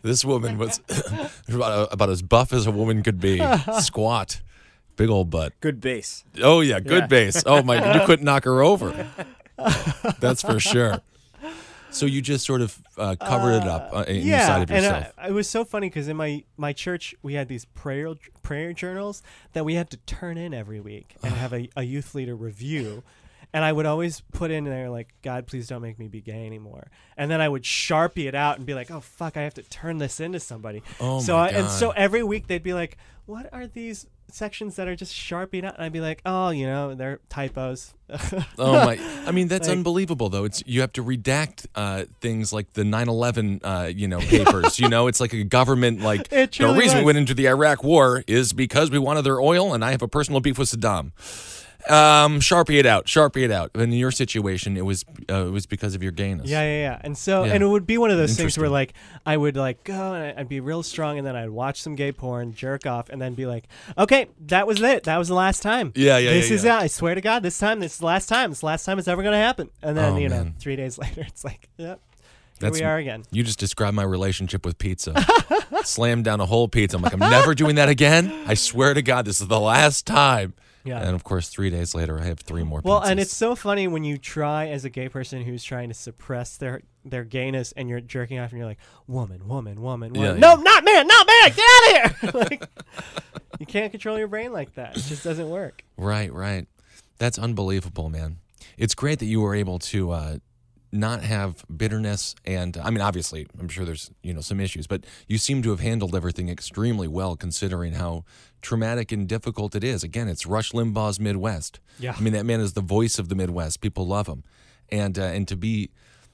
this 0.02 0.24
woman 0.24 0.58
was 0.58 0.80
about, 1.48 1.92
about 1.92 2.10
as 2.10 2.22
buff 2.22 2.52
as 2.52 2.66
a 2.66 2.70
woman 2.70 3.02
could 3.02 3.20
be, 3.20 3.42
squat, 3.80 4.40
big 4.96 5.08
old 5.08 5.30
butt. 5.30 5.52
Good 5.60 5.80
base. 5.80 6.24
Oh 6.42 6.60
yeah, 6.60 6.80
good 6.80 7.02
Yeah. 7.02 7.06
base. 7.06 7.42
Oh 7.46 7.62
my, 7.62 7.98
you 8.00 8.06
couldn't 8.06 8.24
knock 8.24 8.44
her 8.44 8.62
over. 8.62 9.08
That's 10.20 10.42
for 10.42 10.58
sure. 10.60 11.00
So 11.92 12.06
you 12.06 12.22
just 12.22 12.46
sort 12.46 12.60
of 12.60 12.78
uh, 12.96 13.16
covered 13.16 13.62
it 13.62 13.66
up 13.66 13.90
uh, 13.92 14.04
inside 14.06 14.24
yeah, 14.24 14.62
of 14.62 14.70
yourself. 14.70 15.12
and 15.18 15.26
uh, 15.26 15.28
it 15.28 15.32
was 15.32 15.48
so 15.50 15.64
funny 15.64 15.88
because 15.88 16.06
in 16.06 16.16
my 16.16 16.44
my 16.56 16.72
church 16.72 17.16
we 17.20 17.34
had 17.34 17.48
these 17.48 17.64
prayer 17.64 18.14
prayer 18.42 18.72
journals 18.72 19.22
that 19.54 19.64
we 19.64 19.74
had 19.74 19.90
to 19.90 19.96
turn 19.98 20.38
in 20.38 20.54
every 20.54 20.78
week 20.80 21.16
and 21.24 21.34
have 21.34 21.52
a, 21.52 21.68
a 21.76 21.82
youth 21.82 22.14
leader 22.14 22.36
review. 22.36 23.02
And 23.52 23.64
I 23.64 23.72
would 23.72 23.86
always 23.86 24.22
put 24.32 24.50
in 24.50 24.64
there 24.64 24.90
like, 24.90 25.08
God, 25.22 25.46
please 25.46 25.66
don't 25.66 25.82
make 25.82 25.98
me 25.98 26.06
be 26.08 26.20
gay 26.20 26.46
anymore. 26.46 26.88
And 27.16 27.30
then 27.30 27.40
I 27.40 27.48
would 27.48 27.62
sharpie 27.62 28.28
it 28.28 28.34
out 28.34 28.58
and 28.58 28.66
be 28.66 28.74
like, 28.74 28.90
Oh 28.90 29.00
fuck, 29.00 29.36
I 29.36 29.42
have 29.42 29.54
to 29.54 29.62
turn 29.62 29.98
this 29.98 30.20
into 30.20 30.38
somebody. 30.40 30.82
Oh 31.00 31.20
so 31.20 31.36
my 31.36 31.46
I, 31.46 31.48
and 31.48 31.68
so 31.68 31.90
every 31.90 32.22
week 32.22 32.46
they'd 32.46 32.62
be 32.62 32.74
like, 32.74 32.96
What 33.26 33.48
are 33.52 33.66
these 33.66 34.06
sections 34.28 34.76
that 34.76 34.86
are 34.86 34.94
just 34.94 35.12
sharpie 35.12 35.64
out? 35.64 35.74
And 35.74 35.82
I'd 35.84 35.92
be 35.92 36.00
like, 36.00 36.22
Oh, 36.24 36.50
you 36.50 36.66
know, 36.66 36.94
they're 36.94 37.18
typos. 37.28 37.92
Oh 38.58 38.72
my! 38.72 38.98
I 39.26 39.30
mean, 39.30 39.46
that's 39.48 39.68
Like- 39.68 39.76
unbelievable, 39.76 40.28
though. 40.28 40.44
It's 40.44 40.62
you 40.66 40.80
have 40.80 40.92
to 40.94 41.04
redact 41.04 41.66
uh, 41.74 42.04
things 42.20 42.52
like 42.52 42.72
the 42.72 42.82
9/11, 42.82 43.60
uh, 43.62 43.86
you 43.86 44.08
know, 44.08 44.18
papers. 44.18 44.80
you 44.80 44.88
know, 44.88 45.06
it's 45.06 45.20
like 45.20 45.32
a 45.32 45.44
government 45.44 46.00
like 46.00 46.28
the 46.28 46.74
reason 46.76 46.98
we 46.98 47.04
went 47.04 47.18
into 47.18 47.34
the 47.34 47.46
Iraq 47.48 47.84
War 47.84 48.24
is 48.26 48.52
because 48.52 48.90
we 48.90 48.98
wanted 48.98 49.22
their 49.22 49.40
oil, 49.40 49.74
and 49.74 49.84
I 49.84 49.92
have 49.92 50.02
a 50.02 50.08
personal 50.08 50.40
beef 50.40 50.58
with 50.58 50.70
Saddam. 50.70 51.12
Um, 51.88 52.40
sharpie 52.40 52.78
it 52.78 52.86
out, 52.86 53.06
sharpie 53.06 53.42
it 53.44 53.50
out. 53.50 53.70
In 53.74 53.90
your 53.92 54.10
situation, 54.10 54.76
it 54.76 54.84
was 54.84 55.04
uh, 55.30 55.46
it 55.46 55.50
was 55.50 55.66
because 55.66 55.94
of 55.94 56.02
your 56.02 56.12
gayness. 56.12 56.48
Yeah, 56.50 56.62
yeah, 56.62 56.80
yeah. 56.80 57.00
And 57.02 57.16
so, 57.16 57.44
Yeah. 57.44 57.54
and 57.54 57.62
it 57.62 57.66
would 57.66 57.86
be 57.86 57.96
one 57.98 58.10
of 58.10 58.18
those 58.18 58.36
things 58.36 58.58
where, 58.58 58.68
like, 58.68 58.92
I 59.24 59.36
would 59.36 59.56
like 59.56 59.82
go 59.84 60.12
and 60.14 60.38
I'd 60.38 60.48
be 60.48 60.60
real 60.60 60.82
strong, 60.82 61.16
and 61.18 61.26
then 61.26 61.36
I'd 61.36 61.50
watch 61.50 61.80
some 61.80 61.94
gay 61.94 62.12
porn, 62.12 62.52
jerk 62.54 62.86
off, 62.86 63.08
and 63.08 63.20
then 63.20 63.34
be 63.34 63.46
like, 63.46 63.66
"Okay, 63.96 64.28
that 64.46 64.66
was 64.66 64.80
it. 64.82 65.04
That 65.04 65.16
was 65.18 65.28
the 65.28 65.34
last 65.34 65.62
time. 65.62 65.92
Yeah, 65.96 66.18
yeah, 66.18 66.30
This 66.32 66.50
yeah, 66.50 66.54
is 66.56 66.64
yeah. 66.64 66.78
it. 66.80 66.82
I 66.82 66.86
swear 66.88 67.14
to 67.14 67.20
God, 67.20 67.42
this 67.42 67.58
time, 67.58 67.80
this 67.80 67.92
is 67.94 67.98
the 67.98 68.06
last 68.06 68.28
time. 68.28 68.50
This 68.50 68.58
is 68.58 68.60
the 68.60 68.66
last 68.66 68.84
time 68.84 68.98
it's 68.98 69.08
ever 69.08 69.22
gonna 69.22 69.36
happen." 69.36 69.70
And 69.82 69.96
then, 69.96 70.14
Oh, 70.14 70.16
you 70.18 70.28
know, 70.28 70.44
man. 70.44 70.54
three 70.58 70.76
days 70.76 70.98
later, 70.98 71.22
it's 71.26 71.44
like, 71.44 71.68
"Yep, 71.78 71.98
here 71.98 71.98
That's- 72.58 72.78
we 72.78 72.84
are 72.84 72.98
again." 72.98 73.22
You 73.30 73.42
just 73.42 73.58
described 73.58 73.96
my 73.96 74.02
relationship 74.04 74.66
with 74.66 74.76
pizza. 74.78 75.14
Slammed 75.84 76.24
down 76.24 76.40
a 76.40 76.46
whole 76.46 76.68
pizza. 76.68 76.96
I'm 76.96 77.02
like, 77.02 77.12
I'm 77.14 77.18
never 77.20 77.54
doing 77.54 77.76
that 77.76 77.88
again. 77.88 78.32
I 78.46 78.54
swear 78.54 78.92
to 78.92 79.00
God, 79.02 79.24
this 79.24 79.40
is 79.40 79.46
the 79.48 79.58
last 79.60 80.06
time. 80.06 80.52
Yeah. 80.84 81.00
And 81.00 81.14
of 81.14 81.24
course, 81.24 81.48
three 81.48 81.70
days 81.70 81.94
later, 81.94 82.18
I 82.18 82.24
have 82.24 82.40
three 82.40 82.62
more. 82.62 82.80
Well, 82.82 83.00
and 83.00 83.20
it's 83.20 83.34
so 83.34 83.54
funny 83.54 83.86
when 83.86 84.04
you 84.04 84.16
try 84.16 84.68
as 84.68 84.84
a 84.84 84.90
gay 84.90 85.08
person 85.08 85.42
who's 85.42 85.62
trying 85.62 85.88
to 85.88 85.94
suppress 85.94 86.56
their 86.56 86.82
their 87.04 87.24
gayness, 87.24 87.72
and 87.72 87.88
you're 87.88 88.00
jerking 88.00 88.38
off, 88.38 88.50
and 88.50 88.58
you're 88.58 88.68
like, 88.68 88.78
"Woman, 89.06 89.46
woman, 89.46 89.80
woman, 89.82 90.12
woman." 90.12 90.34
yeah. 90.34 90.38
No, 90.38 90.54
not 90.56 90.84
man, 90.84 91.06
not 91.06 91.26
man. 91.26 91.52
Get 91.54 91.64
out 91.64 92.06
of 92.06 92.20
here! 92.20 92.30
like, 92.34 92.68
you 93.58 93.66
can't 93.66 93.90
control 93.90 94.18
your 94.18 94.28
brain 94.28 94.52
like 94.52 94.74
that. 94.74 94.96
It 94.96 95.04
just 95.04 95.24
doesn't 95.24 95.48
work. 95.48 95.84
Right, 95.96 96.32
right. 96.32 96.66
That's 97.18 97.38
unbelievable, 97.38 98.08
man. 98.08 98.38
It's 98.78 98.94
great 98.94 99.18
that 99.18 99.26
you 99.26 99.42
were 99.42 99.54
able 99.54 99.78
to 99.78 100.10
uh, 100.10 100.36
not 100.92 101.22
have 101.22 101.64
bitterness, 101.74 102.34
and 102.44 102.76
I 102.76 102.90
mean, 102.90 103.00
obviously, 103.00 103.46
I'm 103.58 103.68
sure 103.68 103.84
there's 103.84 104.10
you 104.22 104.32
know 104.32 104.40
some 104.40 104.60
issues, 104.60 104.86
but 104.86 105.04
you 105.28 105.38
seem 105.38 105.62
to 105.62 105.70
have 105.70 105.80
handled 105.80 106.14
everything 106.14 106.48
extremely 106.48 107.06
well, 107.08 107.36
considering 107.36 107.94
how 107.94 108.24
traumatic 108.60 109.12
and 109.12 109.28
difficult 109.28 109.74
it 109.74 109.84
is. 109.84 110.02
Again, 110.02 110.28
it's 110.28 110.46
Rush 110.46 110.72
Limbaugh's 110.72 111.20
Midwest. 111.20 111.80
Yeah. 111.98 112.14
I 112.16 112.20
mean, 112.20 112.32
that 112.32 112.46
man 112.46 112.60
is 112.60 112.74
the 112.74 112.80
voice 112.80 113.18
of 113.18 113.28
the 113.28 113.34
Midwest. 113.34 113.80
People 113.80 114.06
love 114.06 114.26
him, 114.26 114.44
and 114.90 115.18
uh, 115.18 115.22
and 115.22 115.46
to 115.48 115.56
be 115.56 115.90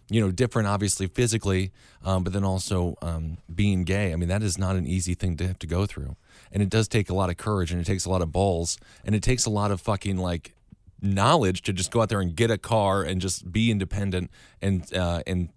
you 0.09 0.21
know 0.21 0.31
different 0.31 0.69
obviously 0.69 1.09
physically 1.09 1.73
um, 2.05 2.23
but 2.23 2.33
then 2.33 2.45
also 2.45 2.97
um, 3.03 3.39
being 3.53 3.83
gay 3.83 4.13
i 4.13 4.17
mean 4.17 4.29
that 4.29 4.41
is 4.41 4.57
not 4.57 4.77
an 4.77 4.87
easy 4.87 5.15
thing 5.15 5.37
to 5.37 5.47
have 5.47 5.59
to 5.59 5.67
go 5.67 5.85
through 5.85 6.15
and 6.53 6.63
it 6.63 6.69
does 6.69 6.87
take 6.87 7.11
a 7.11 7.15
lot 7.15 7.29
of 7.29 7.37
courage 7.37 7.73
and 7.73 7.81
it 7.81 7.85
takes 7.85 8.05
a 8.05 8.11
lot 8.11 8.23
of 8.23 8.31
balls 8.31 8.79
and 9.05 9.17
it 9.17 9.23
takes 9.23 9.47
a 9.47 9.51
lot 9.51 9.73
of 9.73 9.81
fucking 9.81 10.17
like 10.17 10.55
knowledge 11.03 11.63
to 11.63 11.73
just 11.73 11.91
go 11.91 12.01
out 12.01 12.09
there 12.09 12.21
and 12.21 12.37
get 12.37 12.51
a 12.51 12.59
car 12.59 13.03
and 13.03 13.21
just 13.21 13.51
be 13.53 13.71
independent 13.71 14.31
and 14.63 14.95
uh, 14.95 15.23
and 15.27 15.49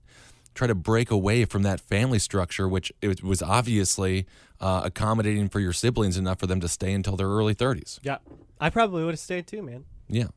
try 0.59 0.67
to 0.67 0.75
break 0.75 1.09
away 1.09 1.45
from 1.45 1.63
that 1.63 1.79
family 1.79 2.19
structure 2.19 2.67
which 2.67 2.91
it 3.01 3.23
was 3.23 3.41
obviously 3.41 4.25
uh, 4.59 4.81
accommodating 4.83 5.47
for 5.49 5.59
your 5.59 5.73
siblings 5.73 6.17
enough 6.17 6.37
for 6.39 6.47
them 6.47 6.59
to 6.59 6.67
stay 6.67 6.91
until 6.93 7.15
their 7.15 7.29
early 7.29 7.55
30s 7.55 7.99
Yeah, 8.03 8.17
I 8.59 8.69
probably 8.69 9.03
would 9.05 9.13
have 9.17 9.19
stayed 9.19 9.47
too, 9.47 9.61
man. 9.63 9.85
yeah 10.07 10.27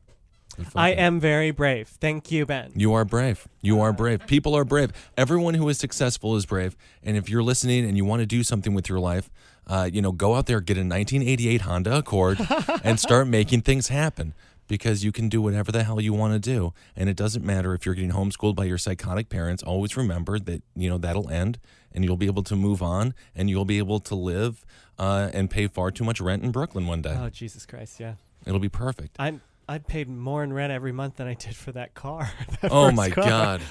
I 0.75 0.89
am 0.91 1.19
very 1.19 1.49
brave. 1.49 1.87
Thank 1.87 2.31
you, 2.31 2.45
Ben. 2.45 2.71
You 2.75 2.93
are 2.93 3.05
brave. 3.05 3.47
You 3.63 3.81
are 3.81 3.91
brave. 3.91 4.27
People 4.27 4.53
are 4.55 4.63
brave. 4.63 4.91
Everyone 5.17 5.55
who 5.55 5.67
is 5.67 5.79
successful 5.79 6.35
is 6.35 6.45
brave. 6.45 6.77
And 7.01 7.17
if 7.17 7.27
you're 7.27 7.41
listening 7.41 7.85
and 7.87 7.97
you 7.97 8.05
want 8.05 8.19
to 8.19 8.27
do 8.27 8.43
something 8.43 8.75
with 8.75 8.87
your 8.87 8.99
life, 8.99 9.31
uh, 9.65 9.89
you 9.91 9.99
know, 9.99 10.11
go 10.11 10.35
out 10.35 10.45
there, 10.45 10.61
get 10.61 10.77
a 10.77 10.81
1988 10.85 11.61
Honda 11.61 11.97
Accord, 11.97 12.37
and 12.83 12.99
start 12.99 13.27
making 13.27 13.61
things 13.61 13.87
happen. 13.87 14.35
Because 14.67 15.03
you 15.03 15.11
can 15.11 15.29
do 15.29 15.41
whatever 15.41 15.71
the 15.71 15.83
hell 15.83 15.99
you 15.99 16.13
want 16.13 16.33
to 16.33 16.39
do, 16.39 16.73
and 16.95 17.09
it 17.09 17.17
doesn't 17.17 17.43
matter 17.45 17.73
if 17.73 17.85
you're 17.85 17.95
getting 17.95 18.11
homeschooled 18.11 18.55
by 18.55 18.63
your 18.65 18.77
psychotic 18.77 19.29
parents. 19.29 19.61
Always 19.61 19.95
remember 19.97 20.39
that 20.39 20.63
you 20.75 20.89
know 20.89 20.97
that'll 20.97 21.29
end, 21.29 21.59
and 21.91 22.03
you'll 22.05 22.17
be 22.17 22.27
able 22.27 22.43
to 22.43 22.55
move 22.55 22.81
on, 22.81 23.13
and 23.35 23.49
you'll 23.49 23.65
be 23.65 23.77
able 23.77 23.99
to 23.99 24.15
live 24.15 24.65
uh, 24.97 25.29
and 25.33 25.49
pay 25.49 25.67
far 25.67 25.91
too 25.91 26.03
much 26.03 26.21
rent 26.21 26.43
in 26.43 26.51
Brooklyn 26.51 26.87
one 26.87 27.01
day. 27.01 27.15
Oh 27.19 27.29
Jesus 27.29 27.65
Christ! 27.65 27.99
Yeah, 27.99 28.13
It'll 28.45 28.59
be 28.59 28.69
perfect. 28.69 29.17
I 29.19 29.39
I 29.67 29.77
paid 29.79 30.07
more 30.09 30.43
in 30.43 30.51
rent 30.53 30.71
every 30.73 30.91
month 30.91 31.17
than 31.17 31.27
I 31.27 31.33
did 31.35 31.55
for 31.55 31.71
that 31.73 31.93
car. 31.93 32.31
that 32.61 32.71
Oh 32.71 32.91
my 32.91 33.09
car. 33.09 33.23
god. 33.25 33.61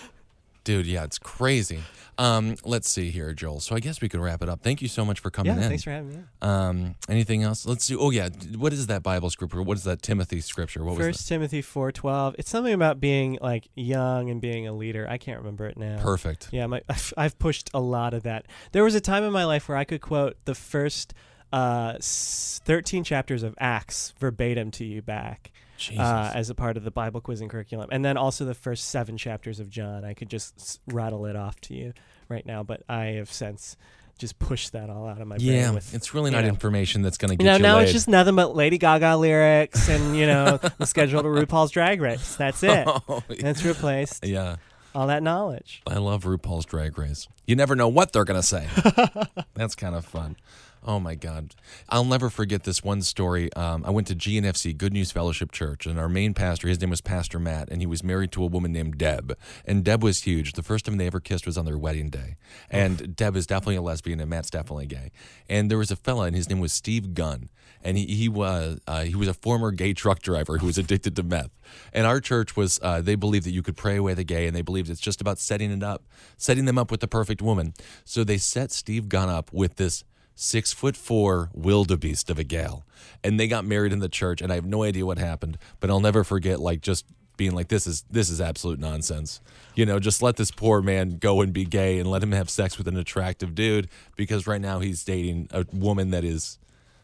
Dude, 0.65 0.87
yeah, 0.87 1.05
it's 1.05 1.19
crazy. 1.19 1.81
Um, 2.19 2.57
let's 2.65 2.89
see 2.89 3.11
here, 3.11 3.33
Joel. 3.33 3.59
So 3.61 3.75
I 3.75 3.81
guess 3.81 4.01
we 4.01 4.09
could 4.09 4.21
wrap 4.21 4.43
it 4.43 4.49
up. 4.49 4.63
Thank 4.63 4.81
you 4.83 4.87
so 4.87 5.05
much 5.05 5.19
for 5.19 5.31
coming 5.31 5.57
Yeah, 5.57 5.63
in. 5.63 5.69
thanks 5.69 5.83
for 5.83 5.91
having 5.91 6.11
me. 6.11 6.19
Um, 6.41 6.95
anything 7.09 7.43
else? 7.43 7.67
Let's 7.67 7.85
see. 7.85 7.97
Oh 7.97 8.11
yeah, 8.11 8.29
what 8.57 8.73
is 8.73 8.87
that 8.89 9.03
Bible 9.03 9.31
scripture? 9.31 9.63
What 9.63 9.77
is 9.77 9.85
that 9.85 10.03
Timothy 10.03 10.41
scripture? 10.41 10.85
What 10.85 10.97
was 10.97 11.07
First 11.07 11.27
Timothy 11.29 11.63
four 11.63 11.91
twelve. 11.91 12.37
It's 12.39 12.51
something 12.51 12.75
about 12.75 13.01
being 13.01 13.39
like 13.41 13.69
young 13.75 14.31
and 14.31 14.41
being 14.41 14.69
a 14.69 14.73
leader. 14.73 15.07
I 15.09 15.19
can't 15.19 15.39
remember 15.39 15.67
it 15.67 15.77
now. 15.77 16.01
Perfect. 16.01 16.49
Yeah, 16.53 16.67
my 16.67 16.83
I've 17.17 17.39
pushed 17.39 17.71
a 17.75 17.81
lot 17.81 18.15
of 18.15 18.23
that. 18.25 18.47
There 18.73 18.85
was 18.85 18.95
a 18.95 19.01
time 19.01 19.25
in 19.25 19.33
my 19.33 19.45
life 19.45 19.69
where 19.69 19.79
I 19.79 19.85
could 19.85 20.01
quote 20.03 20.37
the 20.45 20.55
first 20.55 21.15
uh, 21.53 21.97
thirteen 22.01 23.05
chapters 23.05 23.43
of 23.43 23.55
Acts 23.59 24.15
verbatim 24.19 24.71
to 24.73 24.85
you 24.85 25.03
back. 25.03 25.51
Uh, 25.99 26.31
as 26.33 26.49
a 26.49 26.55
part 26.55 26.77
of 26.77 26.85
the 26.85 26.93
Bible 26.93 27.21
quizzing 27.21 27.49
curriculum, 27.49 27.89
and 27.91 28.05
then 28.05 28.17
also 28.17 28.45
the 28.45 28.55
first 28.55 28.89
seven 28.91 29.17
chapters 29.19 29.59
of 29.59 29.69
John. 29.69 30.05
I 30.05 30.15
could 30.15 30.31
just 30.31 30.55
s- 30.57 30.79
rattle 30.87 31.27
it 31.27 31.35
off 31.35 31.61
to 31.63 31.75
you 31.75 31.93
right 32.29 32.47
now, 32.47 32.63
but 32.63 32.85
I 32.89 33.07
have 33.17 33.33
since 33.33 33.77
just 34.17 34.39
pushed 34.39 34.71
that 34.75 34.91
all 34.91 35.09
out 35.09 35.21
of 35.21 35.27
my 35.27 35.39
yeah, 35.41 35.63
brain. 35.65 35.75
With, 35.75 35.93
it's 35.93 36.15
really 36.15 36.31
not 36.31 36.43
know. 36.45 36.51
information 36.51 37.03
that's 37.03 37.19
going 37.19 37.31
to 37.31 37.35
You 37.35 37.39
get 37.39 37.45
know, 37.51 37.57
you 37.57 37.63
now 37.65 37.77
laid. 37.79 37.83
it's 37.85 37.93
just 37.93 38.07
nothing 38.07 38.37
but 38.37 38.55
Lady 38.55 38.79
Gaga 38.79 39.17
lyrics 39.17 39.89
and 39.89 40.17
you 40.17 40.27
know 40.27 40.57
the 40.79 40.87
schedule 40.87 41.21
to 41.21 41.29
RuPaul's 41.29 41.73
Drag 41.73 42.01
Race. 42.01 42.37
That's 42.37 42.63
it. 42.63 42.87
Oh, 43.09 43.25
it's 43.29 43.65
replaced 43.65 44.25
yeah. 44.25 44.57
all 44.95 45.09
that 45.09 45.25
knowledge. 45.25 45.83
I 45.85 45.99
love 45.99 46.23
RuPaul's 46.23 46.65
Drag 46.65 46.97
Race. 46.97 47.27
You 47.49 47.57
never 47.57 47.75
know 47.75 47.89
what 47.89 48.13
they're 48.13 48.25
going 48.25 48.41
to 48.41 48.47
say. 48.47 48.69
That's 49.55 49.75
kind 49.75 49.97
of 49.97 50.05
fun. 50.05 50.37
Oh 50.85 50.99
my 50.99 51.15
God. 51.15 51.55
I'll 51.89 52.05
never 52.05 52.29
forget 52.29 52.65
this 52.65 52.83
one 52.83 53.03
story. 53.03 53.53
Um, 53.53 53.85
I 53.87 53.91
went 53.91 54.09
to 54.09 54.17
GNFC, 54.17 54.77
Good 54.77 54.93
News 54.93 55.13
Fellowship 55.13 55.53
Church, 55.53 55.87
and 55.87 55.97
our 55.99 56.09
main 56.09 56.35
pastor, 56.35 56.67
his 56.67 56.81
name 56.81 56.91
was 56.91 57.01
Pastor 57.01 57.39
Matt, 57.39 57.69
and 57.71 57.81
he 57.81 57.87
was 57.87 58.03
married 58.03 58.33
to 58.33 58.43
a 58.43 58.49
woman 58.49 58.73
named 58.73 58.99
Deb. 58.99 59.37
And 59.65 59.85
Deb 59.85 60.03
was 60.03 60.23
huge. 60.23 60.55
The 60.55 60.63
first 60.63 60.85
time 60.85 60.97
they 60.97 61.07
ever 61.07 61.21
kissed 61.21 61.47
was 61.47 61.57
on 61.57 61.67
their 61.67 61.79
wedding 61.79 62.11
day. 62.11 62.37
And 62.69 63.15
Deb 63.15 63.37
is 63.37 63.47
definitely 63.47 63.77
a 63.77 63.83
lesbian, 63.83 64.19
and 64.19 64.29
Matt's 64.29 64.51
definitely 64.51 64.87
gay. 64.87 65.13
And 65.49 65.71
there 65.71 65.79
was 65.79 65.93
a 65.93 65.97
fella, 65.97 66.25
and 66.25 66.35
his 66.35 66.49
name 66.49 66.59
was 66.59 66.73
Steve 66.73 67.15
Gunn. 67.15 67.49
And 67.85 67.97
he, 67.97 68.07
he 68.07 68.29
was 68.29 68.81
uh, 68.87 69.03
he 69.03 69.15
was 69.17 69.27
a 69.27 69.35
former 69.35 69.73
gay 69.73 69.93
truck 69.93 70.21
driver 70.21 70.59
who 70.59 70.67
was 70.67 70.79
addicted 70.79 71.17
to 71.17 71.23
meth. 71.25 71.51
And 71.93 72.07
our 72.07 72.21
church 72.21 72.57
was 72.57 72.79
uh, 72.83 73.01
they 73.01 73.17
believed 73.17 73.45
that 73.47 73.51
you 73.51 73.63
could 73.63 73.77
pray 73.77 73.97
away 73.97 74.15
the 74.15 74.25
gay, 74.25 74.47
and 74.47 74.55
they 74.55 74.63
believed 74.63 74.91
it's 74.91 75.01
just 75.01 75.21
about 75.21 75.39
setting 75.39 75.71
it 75.71 75.83
up, 75.83 76.05
setting 76.37 76.65
them 76.65 76.79
up 76.79 76.91
with 76.91 77.01
the 77.01 77.09
perfect 77.09 77.43
woman. 77.43 77.75
So 78.05 78.25
they 78.25 78.39
set 78.39 78.73
Steve 78.73 79.09
Gunn 79.09 79.29
up 79.29 79.53
with 79.53 79.77
this 79.77 80.05
six 80.35 80.73
foot 80.73 80.97
four 80.97 81.51
wildebeest 81.55 82.31
of 82.31 82.39
a 82.39 82.45
gal, 82.45 82.85
and 83.23 83.39
they 83.39 83.49
got 83.49 83.65
married 83.65 83.93
in 83.93 83.99
the 84.01 84.09
church. 84.09 84.41
And 84.41 84.53
I 84.53 84.57
have 84.57 84.67
no 84.67 84.83
idea 84.83 85.07
what 85.07 85.19
happened, 85.19 85.59
but 85.81 85.91
I'll 85.91 86.01
never 86.01 86.25
forget 86.25 86.61
like 86.61 86.81
just 86.81 87.05
being 87.37 87.53
like 87.53 87.69
this 87.69 87.87
is 87.87 88.05
this 88.11 88.29
is 88.31 88.41
absolute 88.41 88.79
nonsense. 88.79 89.41
You 89.75 89.87
know, 89.87 89.99
just 89.99 90.23
let 90.23 90.37
this 90.37 90.51
poor 90.51 90.83
man 90.83 91.17
go 91.19 91.41
and 91.41 91.53
be 91.53 91.65
gay 91.65 91.99
and 91.99 92.11
let 92.11 92.23
him 92.23 92.33
have 92.33 92.51
sex 92.51 92.77
with 92.77 92.87
an 92.89 92.97
attractive 92.97 93.55
dude 93.55 93.89
because 94.17 94.47
right 94.47 94.61
now 94.61 94.81
he's 94.81 95.03
dating 95.03 95.49
a 95.51 95.65
woman 95.73 96.11
that 96.11 96.25
is, 96.25 96.59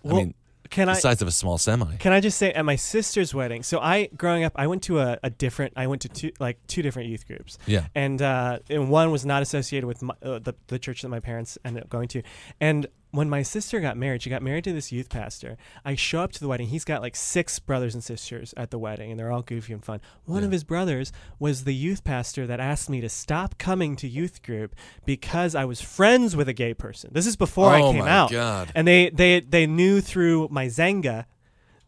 I 0.05 0.13
mean, 0.13 0.35
Can 0.69 0.87
the 0.87 0.93
I 0.93 0.97
size 0.97 1.23
of 1.23 1.29
a 1.29 1.31
small 1.33 1.57
semi. 1.57 1.97
can 1.97 2.13
I 2.13 2.21
just 2.21 2.37
say 2.37 2.53
at 2.53 2.63
my 2.65 2.77
sister's 2.77 3.35
wedding? 3.35 3.63
So 3.63 3.81
I 3.81 4.09
growing 4.17 4.45
up, 4.45 4.53
I 4.55 4.67
went 4.67 4.83
to 4.85 5.01
a, 5.01 5.19
a 5.23 5.31
different. 5.31 5.73
I 5.77 5.87
went 5.87 6.03
to 6.03 6.09
two 6.11 6.31
like 6.39 6.59
two 6.67 6.83
different 6.83 7.09
youth 7.09 7.27
groups. 7.27 7.59
Yeah. 7.67 7.87
and 7.95 8.21
uh, 8.21 8.59
and 8.69 8.91
one 8.91 9.11
was 9.11 9.25
not 9.25 9.41
associated 9.41 9.87
with 9.87 10.03
my, 10.03 10.15
uh, 10.23 10.41
the 10.41 10.55
the 10.67 10.79
church 10.79 11.01
that 11.03 11.09
my 11.09 11.21
parents 11.21 11.57
ended 11.65 11.85
up 11.85 11.89
going 11.89 12.09
to. 12.09 12.23
And 12.61 12.87
when 13.11 13.29
my 13.31 13.43
sister 13.43 13.81
got 13.81 13.97
married, 13.97 14.21
she 14.23 14.29
got 14.31 14.43
married 14.43 14.65
to 14.65 14.73
this 14.73 14.93
youth 14.93 15.09
pastor. 15.09 15.57
I 15.85 15.95
show 15.95 16.21
up 16.21 16.33
to 16.33 16.41
the 16.41 16.49
wedding. 16.49 16.69
He's 16.69 16.85
got 16.85 17.01
like 17.01 17.17
six 17.17 17.59
brothers 17.59 17.95
and 17.95 18.05
sisters 18.05 18.53
at 18.57 18.71
the 18.71 18.79
wedding, 18.79 19.11
and 19.11 19.19
they're 19.19 19.33
all 19.33 19.43
goofy 19.43 19.73
and 19.73 19.83
fun. 19.85 20.01
One 20.27 20.45
of 20.45 20.53
his 20.53 20.63
brothers 20.63 21.11
was 21.39 21.65
the 21.65 21.75
youth 21.75 22.05
pastor 22.05 22.47
that 22.47 22.61
asked 22.61 22.91
me 22.91 23.01
to 23.01 23.09
stop 23.09 23.57
coming 23.57 23.97
to 23.97 24.09
youth 24.09 24.43
group 24.43 24.75
because 25.07 25.55
I 25.55 25.65
was 25.65 25.81
friends 25.81 26.37
with 26.37 26.49
a 26.49 26.53
gay 26.53 26.75
person. 26.75 27.11
This 27.13 27.27
is 27.27 27.37
before 27.37 27.71
I 27.71 27.81
Oh 27.81 27.93
came 27.93 28.05
my 28.05 28.11
out, 28.11 28.31
God. 28.31 28.73
and 28.75 28.87
they 28.87 29.09
they 29.11 29.41
they 29.41 29.67
knew 29.67 30.01
through 30.03 30.49
my 30.51 30.67
Xanga 30.67 31.25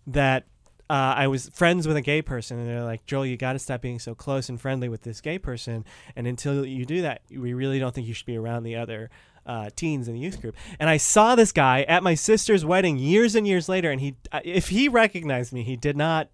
that 0.06 0.44
uh, 0.88 1.14
I 1.16 1.28
was 1.28 1.48
friends 1.50 1.86
with 1.86 1.96
a 1.96 2.00
gay 2.02 2.20
person, 2.20 2.58
and 2.58 2.68
they're 2.68 2.82
like, 2.82 3.06
Joel, 3.06 3.24
you 3.26 3.36
got 3.36 3.52
to 3.52 3.60
stop 3.60 3.80
being 3.80 4.00
so 4.00 4.12
close 4.14 4.48
and 4.48 4.60
friendly 4.60 4.88
with 4.88 5.02
this 5.02 5.20
gay 5.20 5.38
person. 5.38 5.84
And 6.16 6.26
until 6.26 6.66
you 6.66 6.84
do 6.84 7.02
that, 7.02 7.22
we 7.30 7.52
really 7.54 7.78
don't 7.78 7.94
think 7.94 8.08
you 8.08 8.14
should 8.14 8.26
be 8.26 8.36
around 8.36 8.64
the 8.64 8.74
other 8.74 9.08
uh, 9.46 9.70
teens 9.76 10.08
in 10.08 10.14
the 10.14 10.20
youth 10.20 10.40
group. 10.40 10.54
And 10.78 10.88
I 10.88 10.96
saw 10.96 11.34
this 11.34 11.52
guy 11.52 11.82
at 11.82 12.02
my 12.02 12.14
sister's 12.14 12.64
wedding 12.64 12.98
years 12.98 13.34
and 13.34 13.46
years 13.46 13.68
later, 13.68 13.90
and 13.90 14.00
he, 14.00 14.14
uh, 14.32 14.40
if 14.44 14.68
he 14.68 14.88
recognized 14.88 15.52
me, 15.52 15.62
he 15.62 15.76
did 15.76 15.96
not 15.96 16.28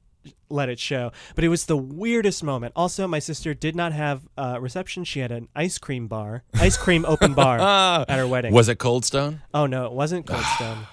let 0.48 0.68
it 0.68 0.78
show. 0.78 1.12
But 1.34 1.44
it 1.44 1.48
was 1.48 1.66
the 1.66 1.76
weirdest 1.76 2.42
moment. 2.42 2.72
Also, 2.74 3.06
my 3.06 3.18
sister 3.20 3.54
did 3.54 3.76
not 3.76 3.92
have 3.92 4.22
uh, 4.36 4.58
reception; 4.60 5.04
she 5.04 5.20
had 5.20 5.30
an 5.30 5.48
ice 5.54 5.78
cream 5.78 6.08
bar, 6.08 6.42
ice 6.54 6.76
cream 6.76 7.04
open 7.06 7.32
bar 7.34 7.58
at 8.08 8.18
her 8.18 8.26
wedding. 8.26 8.52
Was 8.52 8.68
it 8.68 8.78
Cold 8.78 9.04
Stone? 9.04 9.42
oh 9.54 9.66
no, 9.66 9.86
it 9.86 9.92
wasn't 9.92 10.26
Cold 10.26 10.44
Stone. 10.56 10.86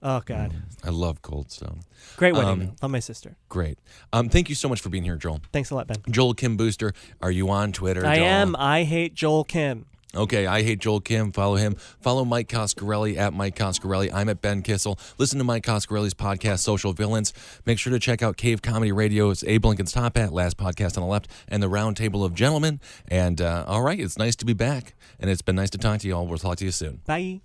Oh 0.00 0.20
God, 0.24 0.54
I 0.84 0.90
love 0.90 1.22
Cold 1.22 1.50
Stone. 1.50 1.80
great 2.16 2.32
wedding. 2.32 2.48
Um, 2.50 2.58
though. 2.60 2.72
Love 2.82 2.90
my 2.92 3.00
sister. 3.00 3.36
Great. 3.48 3.78
Um, 4.12 4.28
thank 4.28 4.48
you 4.48 4.54
so 4.54 4.68
much 4.68 4.80
for 4.80 4.90
being 4.90 5.02
here, 5.02 5.16
Joel. 5.16 5.40
Thanks 5.52 5.70
a 5.70 5.74
lot, 5.74 5.88
Ben. 5.88 5.96
Joel 6.08 6.34
Kim 6.34 6.56
Booster, 6.56 6.92
are 7.20 7.30
you 7.32 7.50
on 7.50 7.72
Twitter? 7.72 8.06
I 8.06 8.16
Joel? 8.16 8.26
am. 8.26 8.56
I 8.56 8.84
hate 8.84 9.14
Joel 9.14 9.42
Kim. 9.44 9.86
Okay, 10.14 10.46
I 10.46 10.62
hate 10.62 10.78
Joel 10.78 11.00
Kim. 11.00 11.32
Follow 11.32 11.56
him. 11.56 11.74
Follow 12.00 12.24
Mike 12.24 12.48
Coscarelli 12.48 13.16
at 13.18 13.34
Mike 13.34 13.56
Coscarelli. 13.56 14.10
I'm 14.12 14.28
at 14.30 14.40
Ben 14.40 14.62
Kissel. 14.62 14.98
Listen 15.18 15.38
to 15.38 15.44
Mike 15.44 15.64
Coscarelli's 15.64 16.14
podcast, 16.14 16.60
Social 16.60 16.94
Villains. 16.94 17.34
Make 17.66 17.78
sure 17.78 17.92
to 17.92 17.98
check 17.98 18.22
out 18.22 18.38
Cave 18.38 18.62
Comedy 18.62 18.90
Radio. 18.90 19.28
It's 19.30 19.44
Abe 19.44 19.66
Lincoln's 19.66 19.92
Top 19.92 20.16
Hat, 20.16 20.32
last 20.32 20.56
podcast 20.56 20.96
on 20.96 21.02
the 21.02 21.08
left, 21.08 21.28
and 21.46 21.62
the 21.62 21.68
Round 21.68 21.96
Table 21.96 22.24
of 22.24 22.32
Gentlemen. 22.32 22.80
And 23.08 23.40
uh, 23.42 23.64
all 23.66 23.82
right, 23.82 24.00
it's 24.00 24.16
nice 24.16 24.34
to 24.36 24.46
be 24.46 24.54
back, 24.54 24.94
and 25.20 25.30
it's 25.30 25.42
been 25.42 25.56
nice 25.56 25.70
to 25.70 25.78
talk 25.78 26.00
to 26.00 26.08
you 26.08 26.14
all. 26.14 26.26
We'll 26.26 26.38
talk 26.38 26.56
to 26.58 26.64
you 26.64 26.72
soon. 26.72 27.02
Bye. 27.04 27.42